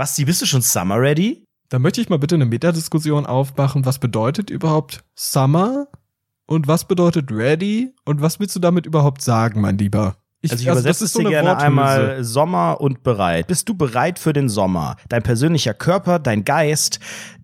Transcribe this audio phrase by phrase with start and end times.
[0.00, 1.44] Basti, bist du schon Summer ready?
[1.68, 3.84] Da möchte ich mal bitte eine Metadiskussion aufmachen.
[3.84, 5.88] Was bedeutet überhaupt Summer?
[6.46, 7.92] Und was bedeutet ready?
[8.06, 10.16] Und was willst du damit überhaupt sagen, mein Lieber?
[10.40, 11.66] Ich, also ich also übersetze es dir gerne Worthülse.
[11.66, 13.46] einmal Sommer und bereit.
[13.48, 14.96] Bist du bereit für den Sommer?
[15.10, 16.98] Dein persönlicher Körper, dein Geist,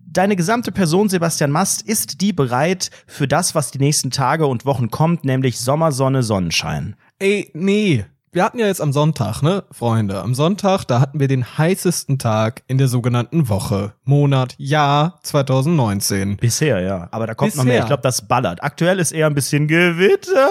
[0.07, 4.65] deine gesamte Person, Sebastian Mast, ist die bereit für das, was die nächsten Tage und
[4.65, 6.95] Wochen kommt, nämlich Sommer, Sonne, Sonnenschein?
[7.19, 11.27] Ey, nee wir hatten ja jetzt am Sonntag, ne, Freunde, am Sonntag, da hatten wir
[11.27, 16.37] den heißesten Tag in der sogenannten Woche, Monat, Jahr 2019.
[16.37, 17.07] Bisher, ja.
[17.11, 17.63] Aber da kommt Bisher.
[17.63, 17.79] noch mehr.
[17.81, 18.63] Ich glaube, das ballert.
[18.63, 20.49] Aktuell ist eher ein bisschen Gewitter.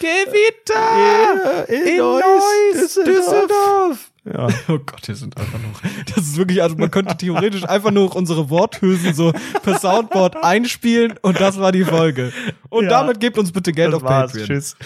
[0.00, 1.68] Gewitter!
[1.68, 3.04] in, in Neuss, Düsseldorf.
[3.04, 4.11] Düsseldorf.
[4.24, 4.48] Ja.
[4.68, 5.72] Oh Gott, wir sind einfach nur.
[6.14, 11.14] Das ist wirklich, also man könnte theoretisch einfach nur unsere Worthülsen so per Soundboard einspielen
[11.22, 12.32] und das war die Folge.
[12.68, 14.32] Und ja, damit gebt uns bitte Geld auf war's.
[14.32, 14.46] Patreon.
[14.46, 14.76] Tschüss.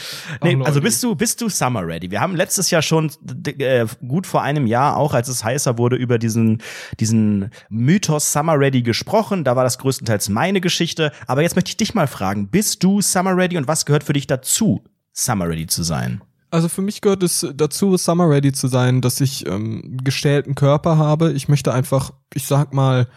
[0.42, 2.10] Nee, also bist du, bist du Summer Ready?
[2.10, 3.12] Wir haben letztes Jahr schon
[3.46, 6.62] äh, gut vor einem Jahr, auch als es heißer wurde, über diesen,
[6.98, 9.44] diesen Mythos Summer Ready gesprochen.
[9.44, 11.12] Da war das größtenteils meine Geschichte.
[11.26, 14.14] Aber jetzt möchte ich dich mal fragen, bist du Summer Ready und was gehört für
[14.14, 16.22] dich dazu, Summer Ready zu sein?
[16.50, 20.96] Also für mich gehört es dazu, Summer Ready zu sein, dass ich ähm, gestählten Körper
[20.96, 21.32] habe.
[21.32, 23.08] Ich möchte einfach, ich sag mal,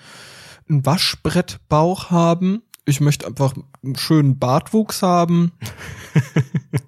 [0.67, 2.63] einen Waschbrettbauch haben.
[2.85, 5.51] Ich möchte einfach einen schönen Bartwuchs haben.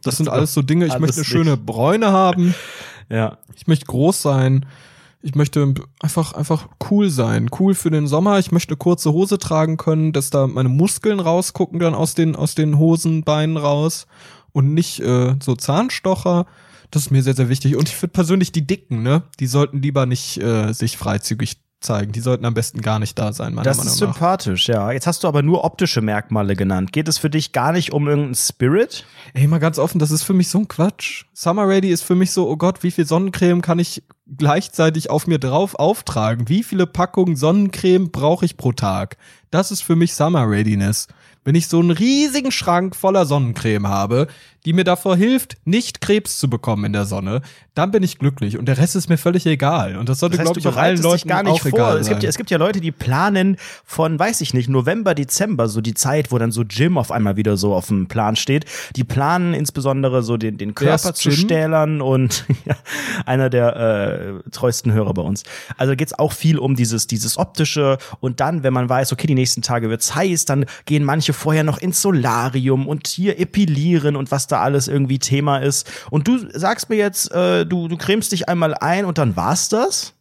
[0.04, 0.86] Das sind alles so Dinge.
[0.86, 1.30] Ich möchte eine nicht.
[1.30, 2.56] schöne Bräune haben.
[3.10, 3.40] Ja.
[3.56, 4.66] Ich möchte groß sein.
[5.22, 7.50] Ich möchte einfach, einfach cool sein.
[7.60, 8.40] Cool für den Sommer.
[8.40, 12.38] Ich möchte eine kurze Hose tragen können, dass da meine Muskeln rausgucken dann aus den,
[12.38, 14.08] aus den Hosenbeinen raus
[14.54, 16.46] und nicht äh, so Zahnstocher.
[16.90, 17.76] Das ist mir sehr, sehr wichtig.
[17.78, 22.12] Und ich finde persönlich die Dicken, ne, die sollten lieber nicht äh, sich freizügig zeigen.
[22.12, 23.92] Die sollten am besten gar nicht da sein, meiner das Meinung nach.
[23.92, 24.92] Das ist sympathisch, ja.
[24.92, 26.94] Jetzt hast du aber nur optische Merkmale genannt.
[26.94, 29.06] Geht es für dich gar nicht um irgendeinen Spirit?
[29.34, 31.26] Ey, mal ganz offen, das ist für mich so ein Quatsch.
[31.34, 34.04] Summer Ready ist für mich so, oh Gott, wie viel Sonnencreme kann ich
[34.38, 36.48] gleichzeitig auf mir drauf auftragen?
[36.48, 39.18] Wie viele Packungen Sonnencreme brauche ich pro Tag?
[39.50, 41.08] Das ist für mich Summer Readiness
[41.44, 44.28] wenn ich so einen riesigen Schrank voller Sonnencreme habe,
[44.66, 47.42] die mir davor hilft, nicht Krebs zu bekommen in der Sonne,
[47.74, 49.98] dann bin ich glücklich und der Rest ist mir völlig egal.
[49.98, 51.70] Und das sollte, glaube ich, auch allen Leuten gar nicht auch vor.
[51.70, 55.68] egal es gibt, es gibt ja Leute, die planen von, weiß ich nicht, November, Dezember,
[55.68, 58.66] so die Zeit, wo dann so Gym auf einmal wieder so auf dem Plan steht.
[58.96, 62.76] Die planen insbesondere so den, den Körper zu stählern und ja,
[63.26, 65.44] einer der äh, treuesten Hörer bei uns.
[65.78, 69.36] Also geht's auch viel um dieses, dieses optische und dann, wenn man weiß, okay, die
[69.36, 74.30] nächsten Tage wird's heiß, dann gehen manche vorher noch ins Solarium und hier epilieren und
[74.30, 75.90] was da alles irgendwie Thema ist.
[76.10, 79.70] Und du sagst mir jetzt, äh, du, du cremst dich einmal ein und dann war's
[79.70, 80.14] das?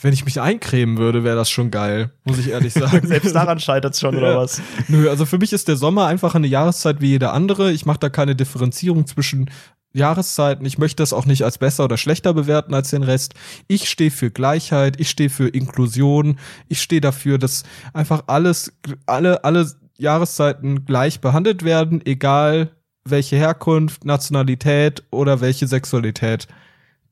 [0.00, 3.06] Wenn ich mich eincremen würde, wäre das schon geil, muss ich ehrlich sagen.
[3.06, 4.60] Selbst daran scheitert es schon, oder was?
[4.88, 7.72] Nö, also für mich ist der Sommer einfach eine Jahreszeit wie jede andere.
[7.72, 9.50] Ich mache da keine Differenzierung zwischen
[9.92, 10.64] Jahreszeiten.
[10.66, 13.34] Ich möchte das auch nicht als besser oder schlechter bewerten als den Rest.
[13.66, 18.72] Ich stehe für Gleichheit, ich stehe für Inklusion, ich stehe dafür, dass einfach alles,
[19.06, 22.70] alle, alle Jahreszeiten gleich behandelt werden, egal
[23.04, 26.46] welche Herkunft, Nationalität oder welche Sexualität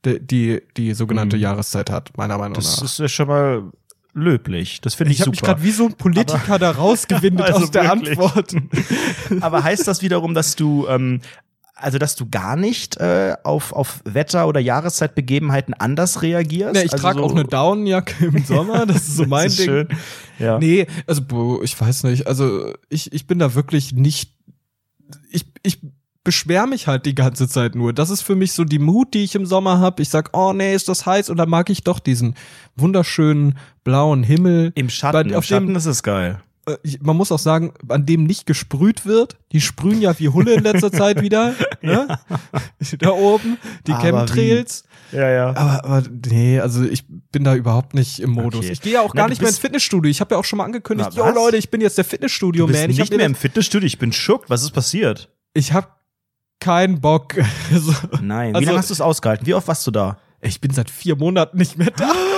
[0.05, 1.43] die, die, die sogenannte mhm.
[1.43, 2.83] Jahreszeit hat, meiner Meinung das nach.
[2.83, 3.63] Das ist schon mal
[4.15, 4.81] löblich.
[4.81, 5.35] Das finde ich, ich super.
[5.35, 8.19] Ich habe mich gerade wie so ein Politiker Aber, da rausgewindet also aus der wirklich.
[8.19, 8.55] Antwort.
[9.41, 11.21] Aber heißt das wiederum, dass du ähm,
[11.81, 16.75] also dass du gar nicht äh, auf, auf Wetter- oder Jahreszeitbegebenheiten anders reagierst?
[16.75, 19.61] Nee, ich also trage so auch eine Daunenjacke im Sommer, das ist so mein ist
[19.61, 19.67] Ding.
[19.67, 19.89] Schön.
[20.39, 20.59] Ja.
[20.59, 24.33] Nee, also boah, ich weiß nicht, also ich, ich bin da wirklich nicht
[25.31, 25.81] ich, ich
[26.25, 27.93] beschwer mich halt die ganze Zeit nur.
[27.93, 30.03] Das ist für mich so die Mut, die ich im Sommer habe.
[30.03, 32.35] Ich sag, oh nee, ist das heiß und dann mag ich doch diesen
[32.77, 34.73] wunderschönen blauen Himmel.
[34.75, 36.43] Im Schatten, auf im Schatten dem, ist es geil.
[36.67, 39.37] Äh, man muss auch sagen, an dem nicht gesprüht wird.
[39.53, 41.55] Die sprühen ja wie Hulle in letzter Zeit wieder.
[41.81, 42.19] Ne?
[42.99, 44.85] Da oben, die aber Chemtrails.
[44.85, 44.88] Wie?
[45.13, 45.49] Ja, ja.
[45.49, 48.65] Aber, aber nee, also ich bin da überhaupt nicht im Modus.
[48.65, 48.73] Okay.
[48.73, 50.11] Ich gehe ja auch gar Na, nicht mehr ins Fitnessstudio.
[50.11, 52.91] Ich habe ja auch schon mal angekündigt, yo Leute, ich bin jetzt der Fitnessstudio-Man.
[52.91, 54.45] Ich nicht mehr im Fitnessstudio, ich bin schock.
[54.49, 55.31] Was ist passiert?
[55.55, 55.89] Ich habe
[56.61, 57.35] keinen Bock.
[57.73, 57.93] so.
[58.21, 59.47] Nein, wie also, lange hast du es ausgehalten?
[59.47, 60.19] Wie oft warst du da?
[60.41, 62.13] Ich bin seit vier Monaten nicht mehr da.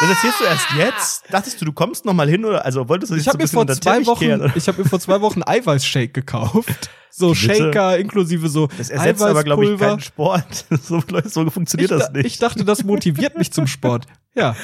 [0.00, 1.24] Das erzählst du erst jetzt?
[1.32, 3.38] Dachtest du, du kommst noch mal hin oder also wolltest du dich ich hab so
[3.38, 6.90] mir vor zwei Wochen, kehren, Ich habe mir vor zwei Wochen Eiweißshake gekauft.
[7.10, 7.54] So Bitte?
[7.54, 10.66] Shaker inklusive so Das ersetzt aber glaube ich keinen Sport.
[10.82, 12.26] So, so funktioniert ich das nicht.
[12.26, 14.06] Ich dachte, das motiviert mich zum Sport.
[14.34, 14.54] Ja,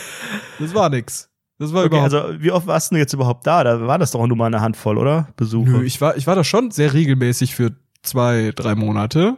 [0.61, 1.31] das war nix.
[1.59, 2.15] Das war okay, überhaupt.
[2.15, 3.65] Also wie oft warst du jetzt überhaupt da?
[3.65, 5.29] Da war das doch nur mal eine Handvoll, oder?
[5.37, 5.71] Besuche.
[5.71, 7.73] Nö, ich war ich war da schon sehr regelmäßig für
[8.03, 9.37] zwei, drei Monate.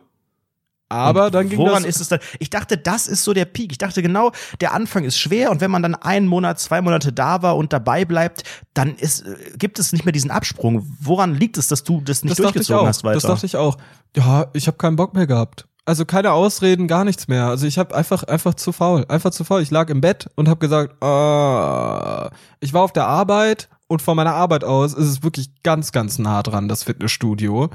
[0.88, 2.20] Aber und dann ging woran das ist es dann?
[2.38, 3.72] Ich dachte, das ist so der Peak.
[3.72, 4.30] Ich dachte genau,
[4.60, 7.72] der Anfang ist schwer und wenn man dann einen Monat, zwei Monate da war und
[7.72, 8.44] dabei bleibt,
[8.74, 10.86] dann ist, äh, gibt es nicht mehr diesen Absprung.
[11.00, 13.14] Woran liegt es, dass du das nicht das durchgezogen hast weiter?
[13.14, 13.76] Das dachte ich auch.
[14.16, 15.66] Ja, ich habe keinen Bock mehr gehabt.
[15.84, 17.46] Also keine Ausreden, gar nichts mehr.
[17.46, 19.62] Also ich habe einfach einfach zu faul, einfach zu faul.
[19.62, 24.16] Ich lag im Bett und habe gesagt, äh, ich war auf der Arbeit und von
[24.16, 27.70] meiner Arbeit aus ist es wirklich ganz ganz nah dran das Fitnessstudio.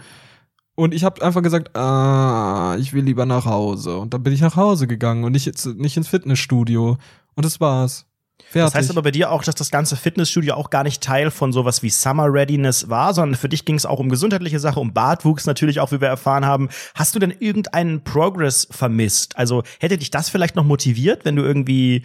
[0.75, 3.97] Und ich habe einfach gesagt, ah, ich will lieber nach Hause.
[3.97, 6.97] Und dann bin ich nach Hause gegangen und nicht, nicht ins Fitnessstudio.
[7.35, 8.05] Und das war's.
[8.51, 8.73] Fertig.
[8.73, 11.53] Das heißt aber bei dir auch, dass das ganze Fitnessstudio auch gar nicht Teil von
[11.53, 14.93] sowas wie Summer Readiness war, sondern für dich ging es auch um gesundheitliche Sache, um
[14.93, 16.69] Bartwuchs natürlich auch, wie wir erfahren haben.
[16.95, 19.37] Hast du denn irgendeinen Progress vermisst?
[19.37, 22.03] Also hätte dich das vielleicht noch motiviert, wenn du irgendwie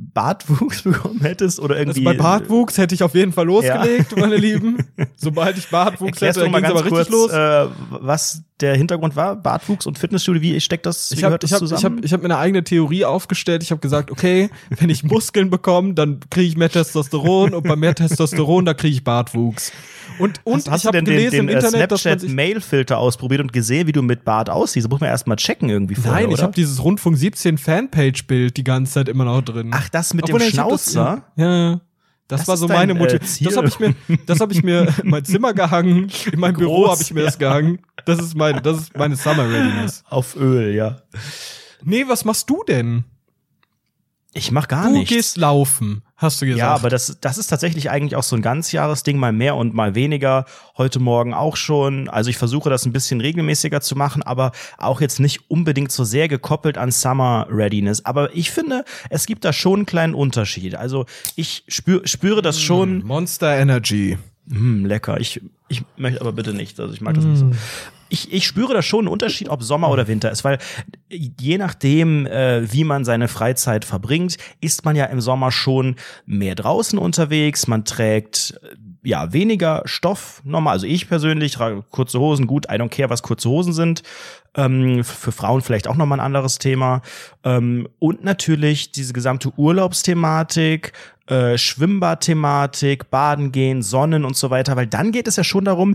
[0.00, 2.06] Bartwuchs bekommen hättest oder irgendwie.
[2.06, 4.18] Also bei Bartwuchs hätte ich auf jeden Fall losgelegt, ja.
[4.18, 4.78] meine Lieben.
[5.16, 7.32] Sobald ich Bartwuchs Erklärst hätte, ging aber richtig kurz, los.
[7.32, 11.52] Äh, was der Hintergrund war, Bartwuchs und Fitnessstudio, wie steckt das, wie ich hab, ich
[11.52, 13.62] hab, Ich habe ich hab mir eine eigene Theorie aufgestellt.
[13.62, 17.76] Ich habe gesagt, okay, wenn ich Muskeln bekomme, dann kriege ich mehr Testosteron und bei
[17.76, 19.72] mehr Testosteron, da kriege ich Bartwuchs.
[20.18, 23.40] Und, und hast, hast ich habe gelesen den, den, im Internet, Snapchat Mail Filter ausprobiert
[23.40, 24.84] und gesehen, wie du mit Bart aussiehst.
[24.84, 28.56] Das muss man erstmal checken irgendwie vorher, Nein, ich habe dieses Rundfunk 17 Fanpage Bild
[28.56, 29.70] die ganze Zeit immer noch drin.
[29.72, 31.22] Ach, das mit Obwohl, dem Schnauzer?
[31.36, 31.80] Das, ja.
[32.30, 33.48] Das, das war so dein, meine Motivation.
[33.48, 33.94] Äh, das habe ich mir,
[34.26, 36.08] das habe ich mir in mein Zimmer gehangen.
[36.30, 37.26] In meinem Groß, Büro habe ich mir ja.
[37.26, 37.80] das gehangen.
[38.04, 40.04] Das ist meine, das ist meine Summer Readiness.
[40.08, 41.02] Auf Öl, ja.
[41.82, 43.04] Nee, was machst du denn?
[44.32, 45.08] Ich mach gar du nichts.
[45.08, 46.60] Du gehst laufen, hast du gesagt.
[46.60, 49.96] Ja, aber das, das ist tatsächlich eigentlich auch so ein Ganzjahresding, mal mehr und mal
[49.96, 50.44] weniger.
[50.78, 52.08] Heute Morgen auch schon.
[52.08, 56.04] Also ich versuche das ein bisschen regelmäßiger zu machen, aber auch jetzt nicht unbedingt so
[56.04, 58.04] sehr gekoppelt an Summer Readiness.
[58.04, 60.76] Aber ich finde, es gibt da schon einen kleinen Unterschied.
[60.76, 63.04] Also ich spür, spüre das schon.
[63.04, 64.16] Monster Energy.
[64.46, 65.18] Mm, lecker.
[65.18, 66.78] Ich, ich möchte aber bitte nicht.
[66.78, 67.30] Also ich mag das mm.
[67.30, 67.50] nicht so
[68.10, 70.58] ich, ich spüre da schon einen Unterschied, ob Sommer oder Winter ist, weil
[71.08, 75.96] je nachdem, äh, wie man seine Freizeit verbringt, ist man ja im Sommer schon
[76.26, 80.74] mehr draußen unterwegs, man trägt äh, ja weniger Stoff normal.
[80.74, 84.02] Also ich persönlich trage kurze Hosen, gut, I don't care, was kurze Hosen sind.
[84.56, 87.02] Ähm, für Frauen vielleicht auch nochmal ein anderes Thema.
[87.44, 90.92] Ähm, und natürlich diese gesamte Urlaubsthematik,
[91.26, 95.94] äh, Schwimmbadthematik, Baden gehen, Sonnen und so weiter, weil dann geht es ja schon darum,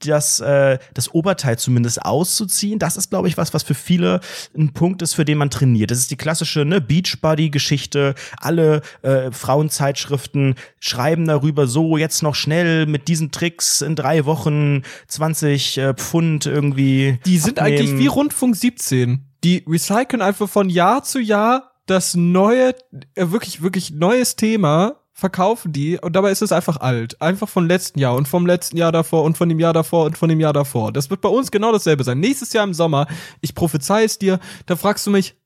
[0.00, 2.78] das, äh, das Oberteil zumindest auszuziehen.
[2.78, 4.20] Das ist, glaube ich, was, was für viele
[4.56, 5.90] ein Punkt ist, für den man trainiert.
[5.90, 8.14] Das ist die klassische ne, Beachbody-Geschichte.
[8.38, 14.82] Alle äh, Frauenzeitschriften schreiben darüber, so jetzt noch schnell mit diesen Tricks in drei Wochen
[15.08, 17.18] 20 äh, Pfund irgendwie.
[17.24, 17.78] Die sind abnehmen.
[17.78, 19.26] eigentlich wie Rundfunk 17.
[19.42, 22.74] Die recyceln einfach von Jahr zu Jahr das neue,
[23.14, 27.20] äh, wirklich, wirklich neues Thema verkaufen die und dabei ist es einfach alt.
[27.22, 30.18] Einfach von letzten Jahr und vom letzten Jahr davor und von dem Jahr davor und
[30.18, 30.92] von dem Jahr davor.
[30.92, 32.18] Das wird bei uns genau dasselbe sein.
[32.18, 33.06] Nächstes Jahr im Sommer,
[33.40, 35.36] ich prophezei es dir, da fragst du mich,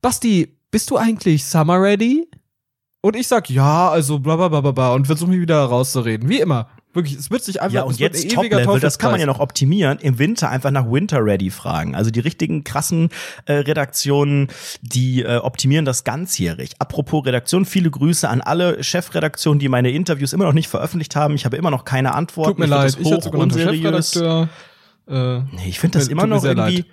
[0.00, 2.28] Basti, bist du eigentlich Summer ready?
[3.00, 6.28] Und ich sag, ja, also bla bla bla bla und versuche mich wieder rauszureden.
[6.28, 6.68] Wie immer.
[6.96, 7.74] Wirklich, es wird sich einfach.
[7.74, 9.98] Ja, und jetzt Top-Level, das kann man ja noch optimieren.
[9.98, 11.94] Im Winter einfach nach Winter Ready fragen.
[11.94, 13.10] Also die richtigen krassen
[13.44, 14.48] äh, Redaktionen,
[14.80, 16.72] die äh, optimieren das ganzjährig.
[16.78, 21.34] Apropos Redaktion, viele Grüße an alle Chefredaktionen, die meine Interviews immer noch nicht veröffentlicht haben.
[21.34, 22.48] Ich habe immer noch keine Antwort.
[22.48, 24.48] Tut mir ich leid, ich hatte sogar noch Chefredakteur.
[25.08, 26.76] Äh, nee, ich finde das immer noch irgendwie.
[26.76, 26.86] Leid.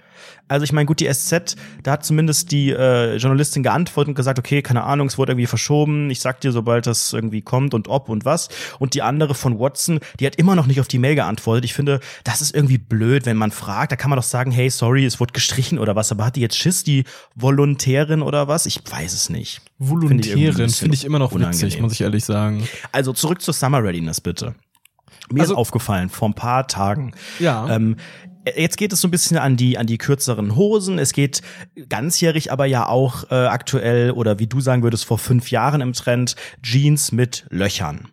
[0.47, 4.39] Also ich meine, gut, die SZ, da hat zumindest die äh, Journalistin geantwortet und gesagt,
[4.39, 6.09] okay, keine Ahnung, es wurde irgendwie verschoben.
[6.09, 8.49] Ich sag dir, sobald das irgendwie kommt und ob und was.
[8.77, 11.65] Und die andere von Watson, die hat immer noch nicht auf die Mail geantwortet.
[11.65, 13.93] Ich finde, das ist irgendwie blöd, wenn man fragt.
[13.93, 16.11] Da kann man doch sagen, hey, sorry, es wurde gestrichen oder was.
[16.11, 18.65] Aber hat die jetzt Schiss, die Volontärin oder was?
[18.65, 19.61] Ich weiß es nicht.
[19.79, 21.61] Volontärin finde ich, find ich, immer noch unangenehm.
[21.61, 22.67] witzig, muss ich ehrlich sagen.
[22.91, 24.55] Also zurück zur Summer Readiness, bitte.
[25.31, 27.13] Mir also, ist aufgefallen, vor ein paar Tagen.
[27.39, 27.67] Ja.
[27.69, 27.95] Ähm,
[28.45, 30.99] Jetzt geht es so ein bisschen an die an die kürzeren Hosen.
[30.99, 31.41] Es geht
[31.89, 35.93] ganzjährig, aber ja auch äh, aktuell oder wie du sagen würdest vor fünf Jahren im
[35.93, 38.09] Trend Jeans mit Löchern,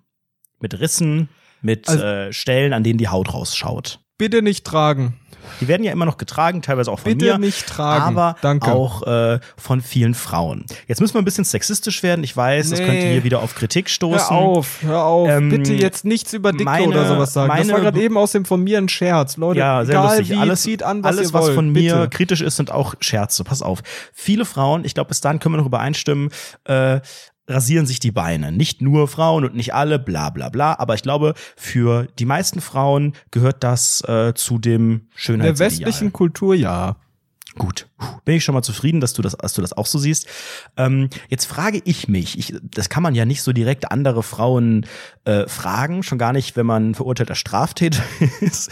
[0.60, 1.28] mit Rissen,
[1.62, 4.00] mit also, äh, Stellen, an denen die Haut rausschaut.
[4.18, 5.19] Bitte nicht tragen.
[5.61, 7.38] Die werden ja immer noch getragen, teilweise auch von Bitte mir.
[7.38, 8.16] nicht tragen.
[8.16, 8.73] Aber Danke.
[8.73, 10.64] auch äh, von vielen Frauen.
[10.87, 12.25] Jetzt müssen wir ein bisschen sexistisch werden.
[12.25, 12.76] Ich weiß, nee.
[12.76, 14.30] das könnte hier wieder auf Kritik stoßen.
[14.30, 15.28] Hör auf, hör auf.
[15.28, 17.49] Ähm, Bitte jetzt nichts über Dicke meine, oder sowas sagen.
[17.49, 19.37] Meine, das war gerade eben aus dem von mir ein Scherz.
[19.37, 20.30] Leute, ja, sehr egal lustig.
[20.30, 22.09] wie, alles, zieht an, was alles, was wollt, von mir bitte.
[22.11, 23.45] kritisch ist, sind auch Scherze.
[23.45, 23.80] Pass auf.
[24.12, 26.30] Viele Frauen, ich glaube, bis dahin können wir noch übereinstimmen,
[26.64, 27.00] äh,
[27.50, 28.52] rasieren sich die Beine.
[28.52, 30.78] Nicht nur Frauen und nicht alle, bla bla bla.
[30.78, 35.54] Aber ich glaube, für die meisten Frauen gehört das äh, zu dem Schönheitsideal.
[35.54, 36.97] Der westlichen Kultur ja.
[37.59, 37.88] Gut,
[38.25, 40.28] bin ich schon mal zufrieden, dass du das, dass du das auch so siehst.
[40.76, 44.87] Ähm, jetzt frage ich mich, ich, das kann man ja nicht so direkt andere Frauen
[45.25, 48.04] äh, fragen, schon gar nicht, wenn man verurteilter Straftäter
[48.40, 48.71] ist.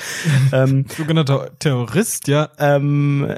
[0.52, 2.50] ähm, Sogenannter Terrorist, ja.
[2.58, 3.34] Ähm,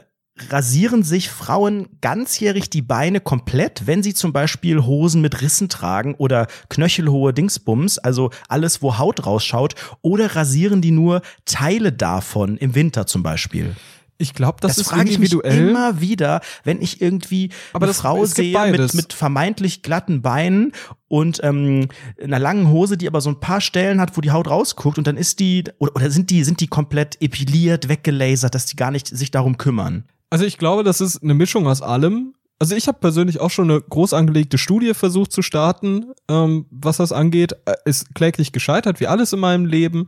[0.49, 6.15] rasieren sich Frauen ganzjährig die Beine komplett, wenn sie zum Beispiel Hosen mit Rissen tragen
[6.15, 12.75] oder knöchelhohe Dingsbums, also alles, wo Haut rausschaut, oder rasieren die nur Teile davon im
[12.75, 13.77] Winter zum Beispiel?
[14.19, 15.51] Ich glaube, das, das ist frage individuell.
[15.55, 19.81] Ich mich immer wieder, wenn ich irgendwie Aber eine das- Frau sehe mit, mit vermeintlich
[19.83, 20.73] glatten Beinen
[21.09, 21.89] und ähm,
[22.23, 25.07] einer langen Hose, die aber so ein paar Stellen hat, wo die Haut rausguckt und
[25.07, 28.91] dann ist die oder, oder sind die sind die komplett epiliert, weggelasert, dass die gar
[28.91, 30.05] nicht sich darum kümmern.
[30.31, 32.35] Also ich glaube, das ist eine Mischung aus allem.
[32.59, 36.99] Also ich habe persönlich auch schon eine groß angelegte Studie versucht zu starten, ähm, was
[36.99, 37.55] das angeht.
[37.65, 40.07] Äh, Ist kläglich gescheitert, wie alles in meinem Leben.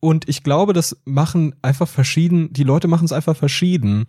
[0.00, 4.06] Und ich glaube, das machen einfach verschieden, die Leute machen es einfach verschieden.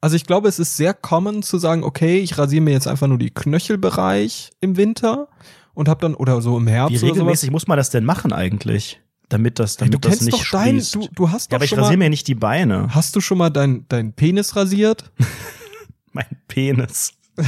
[0.00, 3.08] Also ich glaube, es ist sehr common zu sagen, okay, ich rasiere mir jetzt einfach
[3.08, 5.28] nur die Knöchelbereich im Winter
[5.72, 9.00] und hab dann, oder so im Herbst Wie regelmäßig muss man das denn machen eigentlich,
[9.34, 10.94] damit das damit du das kennst nicht doch dein, sprießt?
[10.94, 12.88] du, du hast ja, doch aber ich rasiere mir nicht die Beine.
[12.94, 15.10] hast du schon mal dein, dein Penis rasiert?
[16.12, 17.12] Mein Penis.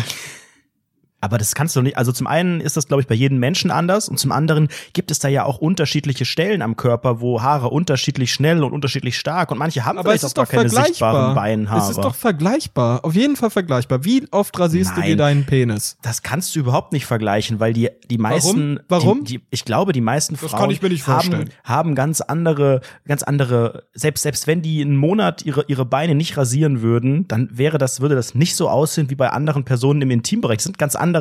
[1.26, 1.98] Aber das kannst du nicht.
[1.98, 5.10] Also zum einen ist das, glaube ich, bei jedem Menschen anders und zum anderen gibt
[5.10, 9.50] es da ja auch unterschiedliche Stellen am Körper, wo Haare unterschiedlich schnell und unterschiedlich stark
[9.50, 11.34] und manche haben Aber vielleicht es auch ist gar doch keine sichtbaren.
[11.34, 11.82] Beinhaare.
[11.82, 13.04] Es ist doch vergleichbar.
[13.04, 14.04] Auf jeden Fall vergleichbar.
[14.04, 15.10] Wie oft rasierst du Nein.
[15.10, 15.96] dir deinen Penis?
[16.02, 19.24] das kannst du überhaupt nicht vergleichen, weil die die meisten Warum?
[19.24, 22.20] Die, die, ich glaube, die meisten Das Frauen kann ich mir nicht haben, haben ganz
[22.20, 27.26] andere ganz andere selbst selbst wenn die einen Monat ihre ihre Beine nicht rasieren würden,
[27.26, 30.58] dann wäre das würde das nicht so aussehen wie bei anderen Personen im Intimbereich.
[30.58, 31.15] Das sind ganz andere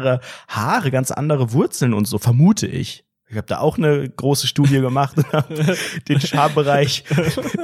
[0.47, 3.05] Haare, ganz andere Wurzeln und so vermute ich.
[3.27, 5.27] Ich habe da auch eine große Studie gemacht und
[6.09, 7.03] den Schambereich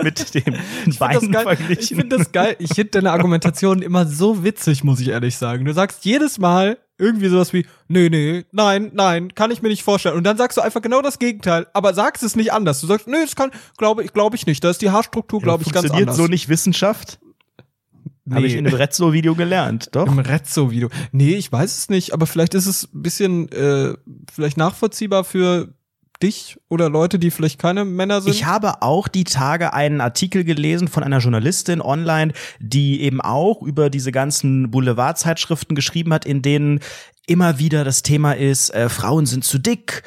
[0.02, 0.56] mit dem
[0.88, 1.20] das geil.
[1.22, 1.98] Ich verglichen.
[1.98, 2.56] finde das geil.
[2.58, 5.66] Ich finde deine Argumentation immer so witzig, muss ich ehrlich sagen.
[5.66, 9.84] Du sagst jedes Mal irgendwie sowas wie, nee, nee, nein, nein, kann ich mir nicht
[9.84, 10.16] vorstellen.
[10.16, 12.82] Und dann sagst du einfach genau das Gegenteil, aber sagst es nicht anders.
[12.82, 14.64] Du sagst, nee, das kann, glaube ich, glaube ich nicht.
[14.64, 16.18] Da ist die Haarstruktur, glaube ich, ganz Funktioniert anders.
[16.18, 17.20] so nicht Wissenschaft?
[18.36, 20.08] Habe ich in einem Rezzo-Video gelernt, doch?
[20.08, 20.90] Im Rezzo-Video.
[21.12, 23.96] Nee, ich weiß es nicht, aber vielleicht ist es ein bisschen äh,
[24.32, 25.74] vielleicht nachvollziehbar für
[26.22, 28.34] dich oder Leute, die vielleicht keine Männer sind.
[28.34, 33.62] Ich habe auch die Tage einen Artikel gelesen von einer Journalistin online, die eben auch
[33.62, 36.80] über diese ganzen Boulevardzeitschriften geschrieben hat, in denen
[37.28, 40.04] immer wieder das Thema ist, äh, Frauen sind zu dick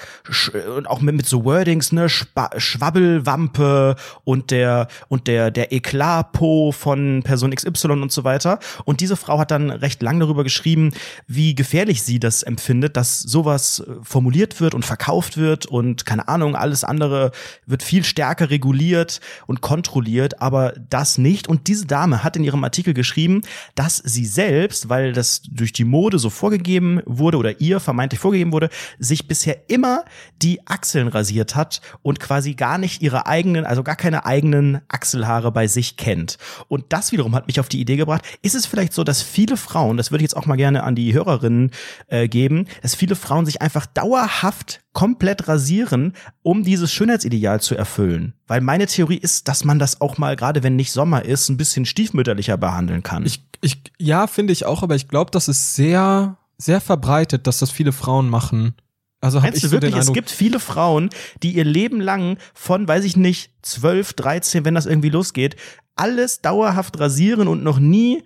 [0.76, 6.72] und auch mit, mit so Wordings, ne, Spa Schwabbelwampe und der und der der Eklatpo
[6.72, 8.58] von Person XY und so weiter.
[8.84, 10.92] Und diese Frau hat dann recht lang darüber geschrieben,
[11.26, 16.28] wie gefährlich sie das empfindet, dass sowas äh, formuliert wird und verkauft wird und keine
[16.28, 17.32] Ahnung, alles andere
[17.66, 21.48] wird viel stärker reguliert und kontrolliert, aber das nicht.
[21.48, 23.42] Und diese Dame hat in ihrem Artikel geschrieben,
[23.74, 28.52] dass sie selbst, weil das durch die Mode so vorgegeben wurde oder ihr vermeintlich vorgegeben
[28.52, 30.04] wurde, sich bisher immer
[30.42, 35.52] die Achseln rasiert hat und quasi gar nicht ihre eigenen, also gar keine eigenen Achselhaare
[35.52, 36.38] bei sich kennt.
[36.68, 39.56] Und das wiederum hat mich auf die Idee gebracht, ist es vielleicht so, dass viele
[39.56, 41.70] Frauen, das würde ich jetzt auch mal gerne an die Hörerinnen
[42.08, 45.93] äh, geben, dass viele Frauen sich einfach dauerhaft komplett rasieren,
[46.42, 48.34] um dieses Schönheitsideal zu erfüllen.
[48.46, 51.56] Weil meine Theorie ist, dass man das auch mal, gerade wenn nicht Sommer ist, ein
[51.56, 53.26] bisschen stiefmütterlicher behandeln kann.
[53.26, 57.58] Ich, ich, ja, finde ich auch, aber ich glaube, das ist sehr, sehr verbreitet, dass
[57.58, 58.74] das viele Frauen machen.
[59.20, 61.08] Also habe Meinst ich du so wirklich, es gibt viele Frauen,
[61.42, 65.56] die ihr Leben lang von, weiß ich nicht, 12, 13, wenn das irgendwie losgeht,
[65.96, 68.22] alles dauerhaft rasieren und noch nie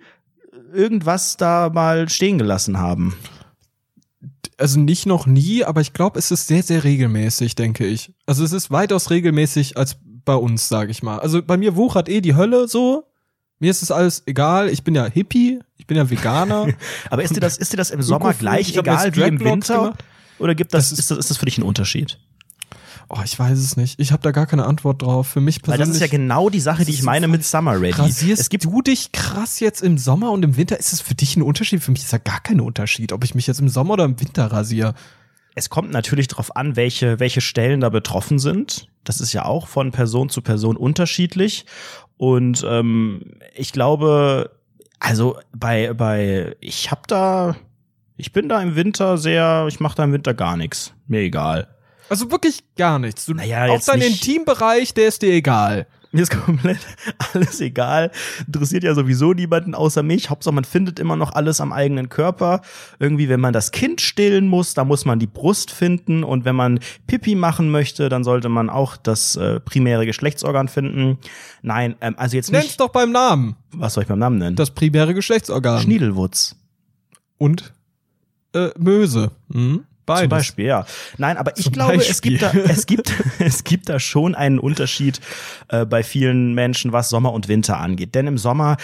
[0.73, 3.15] irgendwas da mal stehen gelassen haben.
[4.59, 8.13] Also nicht noch nie, aber ich glaube, es ist sehr, sehr regelmäßig, denke ich.
[8.25, 11.19] Also es ist weitaus regelmäßig als bei uns, sage ich mal.
[11.19, 13.05] Also bei mir wuchert eh die Hölle so.
[13.59, 14.69] Mir ist es alles egal.
[14.69, 16.67] Ich bin ja Hippie, ich bin ja Veganer.
[17.09, 19.75] Aber ist dir das, ist dir das im Sommer gleich egal wie im Winter?
[19.75, 20.03] gemacht.
[20.39, 22.17] Oder gibt das, Das ist- ist, das, ist das für dich ein Unterschied?
[23.09, 23.99] Oh, ich weiß es nicht.
[23.99, 25.27] Ich habe da gar keine Antwort drauf.
[25.27, 25.87] Für mich Weil persönlich.
[25.87, 27.93] das ist ja genau die Sache, die ich meine mit Summer Ready.
[27.93, 30.79] Rasierst es gibt du dich krass jetzt im Sommer und im Winter?
[30.79, 31.83] Ist es für dich ein Unterschied?
[31.83, 34.19] Für mich ist da gar kein Unterschied, ob ich mich jetzt im Sommer oder im
[34.19, 34.93] Winter rasiere.
[35.55, 38.87] Es kommt natürlich darauf an, welche, welche Stellen da betroffen sind.
[39.03, 41.65] Das ist ja auch von Person zu Person unterschiedlich.
[42.17, 44.51] Und ähm, ich glaube,
[44.99, 47.55] also bei, bei, ich hab da,
[48.17, 50.93] ich bin da im Winter sehr, ich mache da im Winter gar nichts.
[51.07, 51.67] Mir egal.
[52.09, 53.25] Also wirklich gar nichts.
[53.25, 55.87] Du, Naja, auch dein nicht- Intimbereich, der ist dir egal.
[56.11, 56.79] Mir ist komplett
[57.35, 58.09] alles egal.
[58.47, 60.31] Interessiert ja sowieso niemanden außer mich.
[60.31, 62.61] Hauptsache, man findet immer noch alles am eigenen Körper.
[62.97, 66.23] Irgendwie, wenn man das Kind stillen muss, da muss man die Brust finden.
[66.23, 71.19] Und wenn man Pipi machen möchte, dann sollte man auch das äh, primäre Geschlechtsorgan finden.
[71.61, 72.79] Nein, ähm, also jetzt Nenn's nicht.
[72.79, 73.55] doch beim Namen.
[73.71, 74.55] Was soll ich beim Namen nennen?
[74.55, 75.79] Das primäre Geschlechtsorgan.
[75.79, 76.55] Schniedelwutz.
[77.37, 77.71] Und
[78.55, 79.29] äh, Möse.
[79.49, 79.85] Mhm.
[80.09, 80.21] Beides.
[80.21, 80.85] Zum Beispiel, ja.
[81.17, 82.11] Nein, aber ich Zum glaube, Beispiel.
[82.11, 85.19] es gibt da, es gibt, es gibt da schon einen Unterschied
[85.69, 88.15] äh, bei vielen Menschen, was Sommer und Winter angeht.
[88.15, 88.77] Denn im Sommer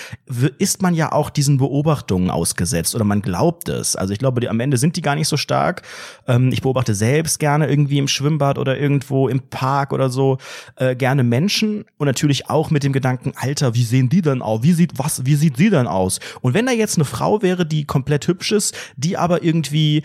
[0.58, 3.96] ist man ja auch diesen Beobachtungen ausgesetzt oder man glaubt es.
[3.96, 5.82] Also ich glaube, die, am Ende sind die gar nicht so stark.
[6.27, 10.38] Ähm, ich beobachte selbst gerne irgendwie im Schwimmbad oder irgendwo im Park oder so
[10.75, 14.63] äh, gerne Menschen und natürlich auch mit dem Gedanken, Alter, wie sehen die denn aus?
[14.63, 15.25] Wie sieht was?
[15.25, 16.20] Wie sieht sie denn aus?
[16.41, 20.03] Und wenn da jetzt eine Frau wäre, die komplett hübsch ist, die aber irgendwie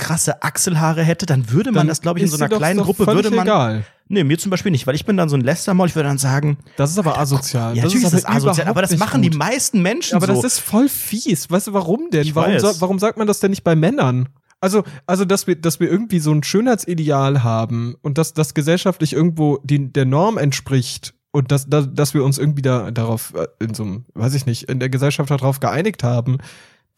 [0.00, 3.06] krasse Achselhaare hätte, dann würde man dann das, glaube ich, in so einer kleinen Gruppe
[3.06, 3.46] würde man.
[3.46, 3.84] Egal.
[4.08, 6.18] Nee, mir zum Beispiel nicht, weil ich bin dann so ein Lästermaul, ich würde dann
[6.18, 6.58] sagen.
[6.76, 7.76] Das ist aber asozial.
[7.76, 9.32] Ja, das natürlich ist, das asozial, aber das machen gut.
[9.32, 10.32] die meisten Menschen aber so.
[10.32, 11.48] Aber das ist voll fies.
[11.48, 12.34] Weißt du, warum denn?
[12.34, 14.28] warum, sa warum sagt man das denn nicht bei Männern?
[14.60, 19.12] Also, also, dass wir, dass wir irgendwie so ein Schönheitsideal haben und dass das gesellschaftlich
[19.12, 23.46] irgendwo die, der Norm entspricht und dass, dass, dass wir uns irgendwie da, darauf, äh,
[23.64, 26.38] in so einem, weiß ich nicht, in der Gesellschaft darauf geeinigt haben,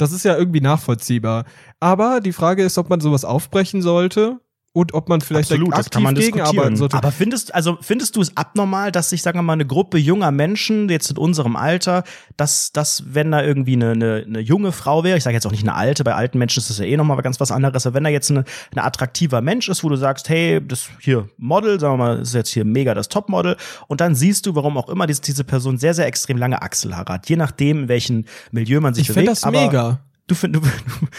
[0.02, 1.44] das ist ja irgendwie nachvollziehbar.
[1.80, 4.40] Aber die Frage ist, ob man sowas aufbrechen sollte
[4.74, 6.96] und ob man vielleicht Absolut, aktiv das kann man gegenarbeiten sollte.
[6.96, 10.30] Aber findest, also findest du es abnormal, dass sich, sagen wir mal, eine Gruppe junger
[10.30, 12.04] Menschen, jetzt in unserem Alter,
[12.38, 15.50] dass, dass wenn da irgendwie eine, eine, eine junge Frau wäre, ich sage jetzt auch
[15.50, 17.96] nicht eine alte, bei alten Menschen ist das ja eh nochmal ganz was anderes, aber
[17.96, 21.78] wenn da jetzt eine, ein attraktiver Mensch ist, wo du sagst, hey, das hier Model,
[21.78, 24.88] sagen wir mal, ist jetzt hier mega das Topmodel, und dann siehst du, warum auch
[24.88, 28.80] immer diese, diese Person sehr, sehr extrem lange Achselhaare hat, je nachdem, in welchem Milieu
[28.80, 29.32] man sich ich bewegt.
[29.32, 30.00] Ich finde das mega.
[30.26, 30.60] Du, du, du,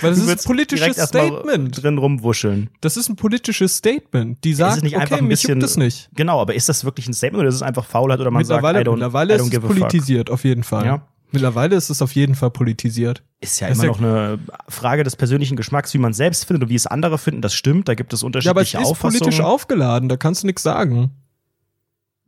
[0.01, 1.83] Weil das ist ein politisches Statement.
[1.83, 2.69] Drin rumwuscheln.
[2.81, 4.43] Das ist ein politisches Statement.
[4.43, 6.10] Die sagt, nicht okay, ein bisschen, das nicht.
[6.15, 8.79] Genau, aber ist das wirklich ein Statement oder ist es einfach Faulheit oder man mittlerweile,
[8.79, 10.86] sagt, I don't, mittlerweile I don't ist es politisiert, auf jeden Fall.
[10.86, 11.07] Ja.
[11.33, 13.24] Mittlerweile ist es auf jeden Fall politisiert.
[13.41, 16.69] Ist ja das immer noch eine Frage des persönlichen Geschmacks, wie man selbst findet und
[16.69, 17.41] wie es andere finden.
[17.41, 20.48] Das stimmt, da gibt es unterschiedliche ja, aber es ist politisch aufgeladen, da kannst du
[20.48, 21.10] nichts sagen.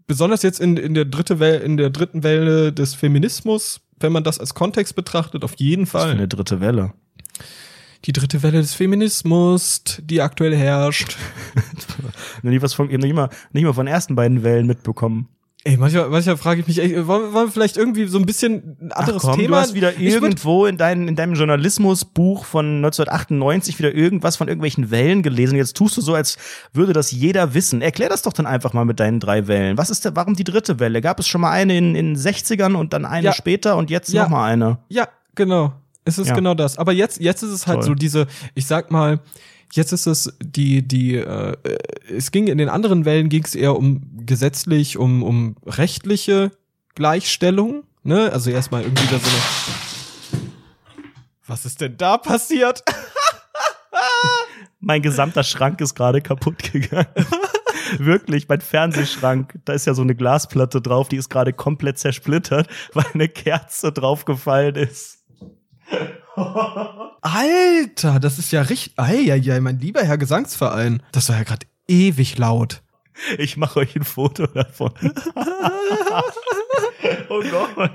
[0.08, 4.24] Besonders jetzt in, in, der dritte Welle, in der dritten Welle des Feminismus, wenn man
[4.24, 6.02] das als Kontext betrachtet, auf jeden Fall.
[6.02, 6.94] Das ist eine dritte Welle
[8.06, 11.18] die dritte Welle des Feminismus, die aktuell herrscht.
[12.44, 15.28] nie was von, nicht mal, nicht mal von den ersten beiden Wellen mitbekommen.
[15.68, 18.78] Ey, manchmal, manchmal frage ich mich, ey, wollen, wollen wir vielleicht irgendwie so ein bisschen
[18.80, 19.58] ein anderes Ach komm, Thema?
[19.58, 24.92] Du hast wieder irgendwo in, dein, in deinem Journalismusbuch von 1998 wieder irgendwas von irgendwelchen
[24.92, 25.56] Wellen gelesen.
[25.56, 26.38] Jetzt tust du so, als
[26.72, 27.82] würde das jeder wissen.
[27.82, 29.76] Erklär das doch dann einfach mal mit deinen drei Wellen.
[29.76, 31.02] Was ist der, warum die dritte Welle?
[31.02, 33.34] Gab es schon mal eine in, in 60ern und dann eine ja.
[33.34, 34.22] später und jetzt ja.
[34.22, 34.78] noch mal eine?
[34.90, 35.74] Ja, genau.
[36.04, 36.36] Es ist ja.
[36.36, 36.78] genau das.
[36.78, 37.88] Aber jetzt, jetzt ist es halt Toll.
[37.88, 39.20] so diese, ich sag mal,
[39.74, 41.56] jetzt ist es die, die, äh,
[42.10, 46.52] es ging in den anderen Wellen ging es eher um gesetzlich, um, um rechtliche
[46.96, 47.84] Gleichstellung.
[48.04, 48.32] Ne?
[48.32, 50.50] Also erstmal irgendwie da so eine.
[51.48, 52.84] Was ist denn da passiert?
[54.80, 57.08] mein gesamter Schrank ist gerade kaputt gegangen.
[58.00, 62.68] Wirklich, mein Fernsehschrank, da ist ja so eine Glasplatte drauf, die ist gerade komplett zersplittert,
[62.94, 65.24] weil eine Kerze draufgefallen ist.
[66.36, 68.94] Alter, das ist ja richtig.
[68.98, 71.02] Eieiei, mein lieber Herr Gesangsverein.
[71.12, 72.82] Das war ja gerade ewig laut.
[73.38, 74.92] Ich mache euch ein Foto davon.
[77.30, 77.92] oh Gott.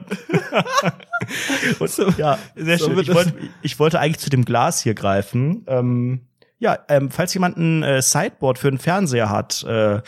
[1.78, 2.98] Und, so, ja, sehr so schön.
[3.00, 5.64] Ich wollte, ich wollte eigentlich zu dem Glas hier greifen.
[5.66, 6.22] Ähm,
[6.58, 10.00] ja, ähm, falls jemand ein äh, Sideboard für einen Fernseher hat, äh,